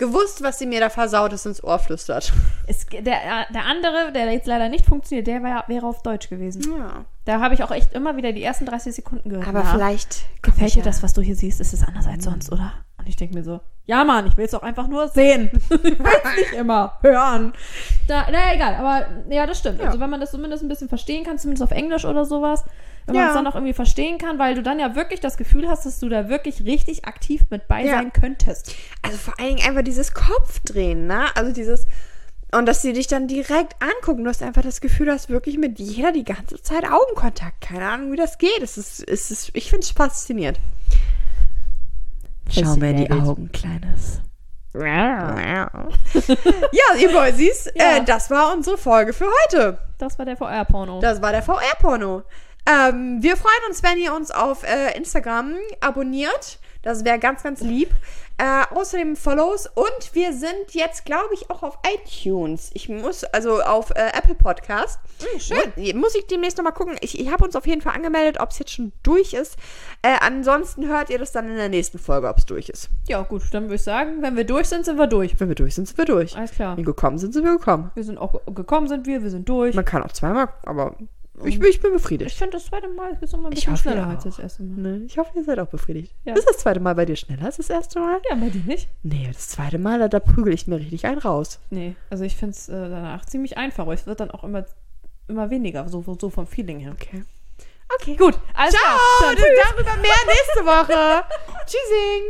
gewusst, 0.00 0.42
was 0.42 0.58
sie 0.58 0.66
mir 0.66 0.80
da 0.80 0.88
versautes 0.88 1.44
ins 1.44 1.62
Ohr 1.62 1.78
flüstert. 1.78 2.32
Es, 2.66 2.86
der, 2.86 3.02
der 3.02 3.64
andere, 3.66 4.12
der 4.12 4.32
jetzt 4.32 4.46
leider 4.46 4.70
nicht 4.70 4.86
funktioniert, 4.86 5.26
der 5.26 5.42
wär, 5.42 5.64
wäre 5.68 5.86
auf 5.86 6.02
Deutsch 6.02 6.30
gewesen. 6.30 6.74
Ja. 6.76 7.04
Da 7.26 7.40
habe 7.40 7.54
ich 7.54 7.62
auch 7.62 7.70
echt 7.70 7.92
immer 7.92 8.16
wieder 8.16 8.32
die 8.32 8.42
ersten 8.42 8.64
30 8.64 8.94
Sekunden 8.94 9.28
gehört. 9.28 9.46
Aber 9.46 9.62
Na, 9.62 9.72
vielleicht 9.72 10.24
gefällt 10.40 10.74
dir 10.74 10.82
das, 10.82 11.02
was 11.02 11.12
du 11.12 11.20
hier 11.20 11.36
siehst? 11.36 11.60
Ist 11.60 11.74
es 11.74 11.84
anders 11.84 12.06
als 12.06 12.24
sonst, 12.24 12.50
oder? 12.50 12.72
Und 12.96 13.08
ich 13.08 13.16
denke 13.16 13.34
mir 13.34 13.44
so, 13.44 13.60
ja 13.84 14.04
Mann, 14.04 14.26
ich 14.26 14.36
will 14.38 14.46
es 14.46 14.52
doch 14.52 14.62
einfach 14.62 14.88
nur 14.88 15.08
sehen. 15.08 15.50
ich 15.70 15.70
will 15.70 15.96
es 15.98 16.36
nicht 16.36 16.52
immer 16.54 16.98
hören. 17.02 17.52
Da, 18.08 18.26
na 18.32 18.54
egal, 18.54 18.74
aber 18.76 19.06
ja, 19.28 19.46
das 19.46 19.58
stimmt. 19.58 19.80
Ja. 19.80 19.88
Also 19.88 20.00
wenn 20.00 20.10
man 20.10 20.20
das 20.20 20.30
zumindest 20.30 20.62
ein 20.62 20.68
bisschen 20.68 20.88
verstehen 20.88 21.24
kann, 21.24 21.38
zumindest 21.38 21.62
auf 21.62 21.76
Englisch 21.76 22.06
oder 22.06 22.24
sowas, 22.24 22.64
wenn 23.10 23.16
man 23.16 23.24
Ja. 23.24 23.28
es 23.30 23.34
dann 23.34 23.46
auch 23.46 23.54
irgendwie 23.54 23.74
verstehen 23.74 24.18
kann, 24.18 24.38
weil 24.38 24.54
du 24.54 24.62
dann 24.62 24.78
ja 24.80 24.94
wirklich 24.96 25.20
das 25.20 25.36
Gefühl 25.36 25.68
hast, 25.68 25.84
dass 25.86 26.00
du 26.00 26.08
da 26.08 26.28
wirklich 26.28 26.64
richtig 26.64 27.04
aktiv 27.04 27.42
mit 27.50 27.68
bei 27.68 27.84
Ja. 27.84 27.92
sein 27.98 28.12
könntest. 28.12 28.74
Also 29.02 29.16
vor 29.18 29.34
allen 29.38 29.56
Dingen 29.56 29.68
einfach 29.68 29.82
dieses 29.84 30.14
Kopfdrehen, 30.14 31.06
ne? 31.06 31.24
Also 31.36 31.52
dieses. 31.52 31.86
Und 32.52 32.66
dass 32.66 32.82
sie 32.82 32.92
dich 32.92 33.06
dann 33.06 33.28
direkt 33.28 33.76
angucken. 33.80 34.24
Du 34.24 34.30
hast 34.30 34.42
einfach 34.42 34.62
das 34.62 34.80
Gefühl, 34.80 35.06
du 35.06 35.12
hast 35.12 35.28
wirklich 35.28 35.56
mit 35.56 35.78
jeder 35.78 36.10
die 36.10 36.24
ganze 36.24 36.60
Zeit 36.60 36.84
Augenkontakt. 36.84 37.60
Keine 37.60 37.88
Ahnung, 37.88 38.10
wie 38.10 38.16
das 38.16 38.38
geht. 38.38 38.60
Es 38.60 38.76
ist, 38.76 39.08
es 39.08 39.30
ist, 39.30 39.50
ich 39.54 39.70
finde 39.70 39.84
es 39.84 39.90
faszinierend. 39.92 40.58
Schau 42.48 42.74
mir 42.74 42.90
in 42.90 42.96
die. 42.96 43.10
Augen, 43.12 43.52
Kleines. 43.52 44.20
ja, 44.74 45.70
ihr 46.98 47.12
Boysies, 47.12 47.70
Ja. 47.74 47.96
äh, 47.98 48.04
das 48.04 48.30
war 48.30 48.52
unsere 48.52 48.78
Folge 48.78 49.12
für 49.12 49.26
heute. 49.44 49.78
Das 49.98 50.18
war 50.18 50.24
der 50.24 50.36
VR-Porno. 50.36 51.00
Das 51.00 51.20
war 51.22 51.32
der 51.32 51.42
VR-Porno. 51.42 52.22
Ähm, 52.66 53.18
wir 53.22 53.36
freuen 53.36 53.68
uns, 53.68 53.82
wenn 53.82 53.98
ihr 53.98 54.14
uns 54.14 54.30
auf 54.30 54.62
äh, 54.64 54.96
Instagram 54.96 55.54
abonniert. 55.80 56.58
Das 56.82 57.04
wäre 57.04 57.18
ganz, 57.18 57.42
ganz 57.42 57.60
lieb. 57.60 57.90
Äh, 58.38 58.74
außerdem 58.74 59.16
Follows 59.16 59.66
und 59.66 60.14
wir 60.14 60.32
sind 60.32 60.70
jetzt, 60.70 61.04
glaube 61.04 61.34
ich, 61.34 61.50
auch 61.50 61.62
auf 61.62 61.78
iTunes. 61.94 62.70
Ich 62.72 62.88
muss, 62.88 63.22
also 63.24 63.60
auf 63.60 63.90
äh, 63.90 64.08
Apple 64.16 64.34
Podcast. 64.34 64.98
schön. 65.38 65.58
Muss, 65.76 65.92
muss 65.94 66.14
ich 66.14 66.26
demnächst 66.26 66.56
nochmal 66.56 66.72
gucken. 66.72 66.96
Ich, 67.02 67.20
ich 67.20 67.30
habe 67.30 67.44
uns 67.44 67.54
auf 67.54 67.66
jeden 67.66 67.82
Fall 67.82 67.94
angemeldet, 67.94 68.40
ob 68.40 68.48
es 68.50 68.58
jetzt 68.58 68.72
schon 68.72 68.92
durch 69.02 69.34
ist. 69.34 69.56
Äh, 70.00 70.16
ansonsten 70.22 70.88
hört 70.88 71.10
ihr 71.10 71.18
das 71.18 71.32
dann 71.32 71.50
in 71.50 71.56
der 71.56 71.68
nächsten 71.68 71.98
Folge, 71.98 72.28
ob 72.30 72.38
es 72.38 72.46
durch 72.46 72.70
ist. 72.70 72.88
Ja, 73.08 73.20
gut, 73.20 73.42
dann 73.52 73.64
würde 73.64 73.74
ich 73.74 73.82
sagen, 73.82 74.22
wenn 74.22 74.34
wir 74.36 74.44
durch 74.44 74.68
sind, 74.70 74.86
sind 74.86 74.96
wir 74.96 75.06
durch. 75.06 75.38
Wenn 75.38 75.48
wir 75.48 75.54
durch 75.56 75.74
sind, 75.74 75.86
sind 75.86 75.98
wir 75.98 76.06
durch. 76.06 76.34
Alles 76.34 76.52
klar. 76.52 76.78
Wenn 76.78 76.86
wir 76.86 76.94
gekommen 76.94 77.18
sind, 77.18 77.34
sind 77.34 77.44
wir 77.44 77.58
gekommen. 77.58 77.90
Wir 77.94 78.04
sind 78.04 78.16
auch 78.16 78.32
ge- 78.32 78.54
gekommen, 78.54 78.88
sind 78.88 79.06
wir, 79.06 79.22
wir 79.22 79.30
sind 79.30 79.46
durch. 79.50 79.74
Man 79.74 79.84
kann 79.84 80.02
auch 80.02 80.12
zweimal, 80.12 80.48
aber 80.64 80.96
ich, 81.44 81.58
bin- 81.58 81.68
ich 81.70 81.80
bin 81.80 81.92
befriedigt. 81.92 82.30
Ich 82.32 82.38
finde 82.38 82.52
das 82.56 82.66
zweite 82.66 82.88
Mal 82.88 83.16
ist 83.20 83.32
immer 83.34 83.48
ein 83.48 83.54
bisschen 83.54 83.72
hoffe, 83.72 83.82
schneller 83.82 84.06
als 84.08 84.24
das 84.24 84.38
erste 84.38 84.62
Mal. 84.62 84.80
Ne, 84.98 85.04
ich 85.04 85.18
hoffe, 85.18 85.30
ihr 85.36 85.44
seid 85.44 85.58
auch 85.58 85.68
befriedigt. 85.68 86.14
Ja. 86.24 86.34
Ist 86.34 86.48
das 86.48 86.58
zweite 86.58 86.80
Mal 86.80 86.94
bei 86.94 87.04
dir 87.06 87.16
schneller 87.16 87.44
als 87.46 87.56
das 87.58 87.70
erste 87.70 88.00
Mal? 88.00 88.20
Ja, 88.28 88.34
bei 88.36 88.48
dir 88.48 88.62
nicht? 88.66 88.88
Nee, 89.02 89.28
das 89.32 89.48
zweite 89.48 89.78
Mal, 89.78 89.98
da, 89.98 90.08
da 90.08 90.20
prügel 90.20 90.52
ich 90.52 90.66
mir 90.66 90.76
richtig 90.76 91.06
einen 91.06 91.18
raus. 91.18 91.60
Nee, 91.70 91.94
also 92.10 92.24
ich 92.24 92.36
finde 92.36 92.52
es 92.56 92.68
äh, 92.68 92.72
danach 92.72 93.24
ziemlich 93.26 93.56
einfach, 93.58 93.82
aber 93.84 93.94
es 93.94 94.06
wird 94.06 94.20
dann 94.20 94.30
auch 94.30 94.44
immer, 94.44 94.64
immer 95.28 95.50
weniger, 95.50 95.88
so, 95.88 96.02
so 96.20 96.30
vom 96.30 96.46
Feeling 96.46 96.80
her. 96.80 96.92
Okay. 96.92 97.24
Okay. 98.00 98.16
Gut, 98.16 98.38
alles 98.54 98.74
Ciao. 98.74 98.98
Dann 99.22 99.36
darüber 99.36 99.96
mehr 99.96 100.12
nächste 100.26 100.64
Woche. 100.64 101.24
Tschüssing. 101.66 102.22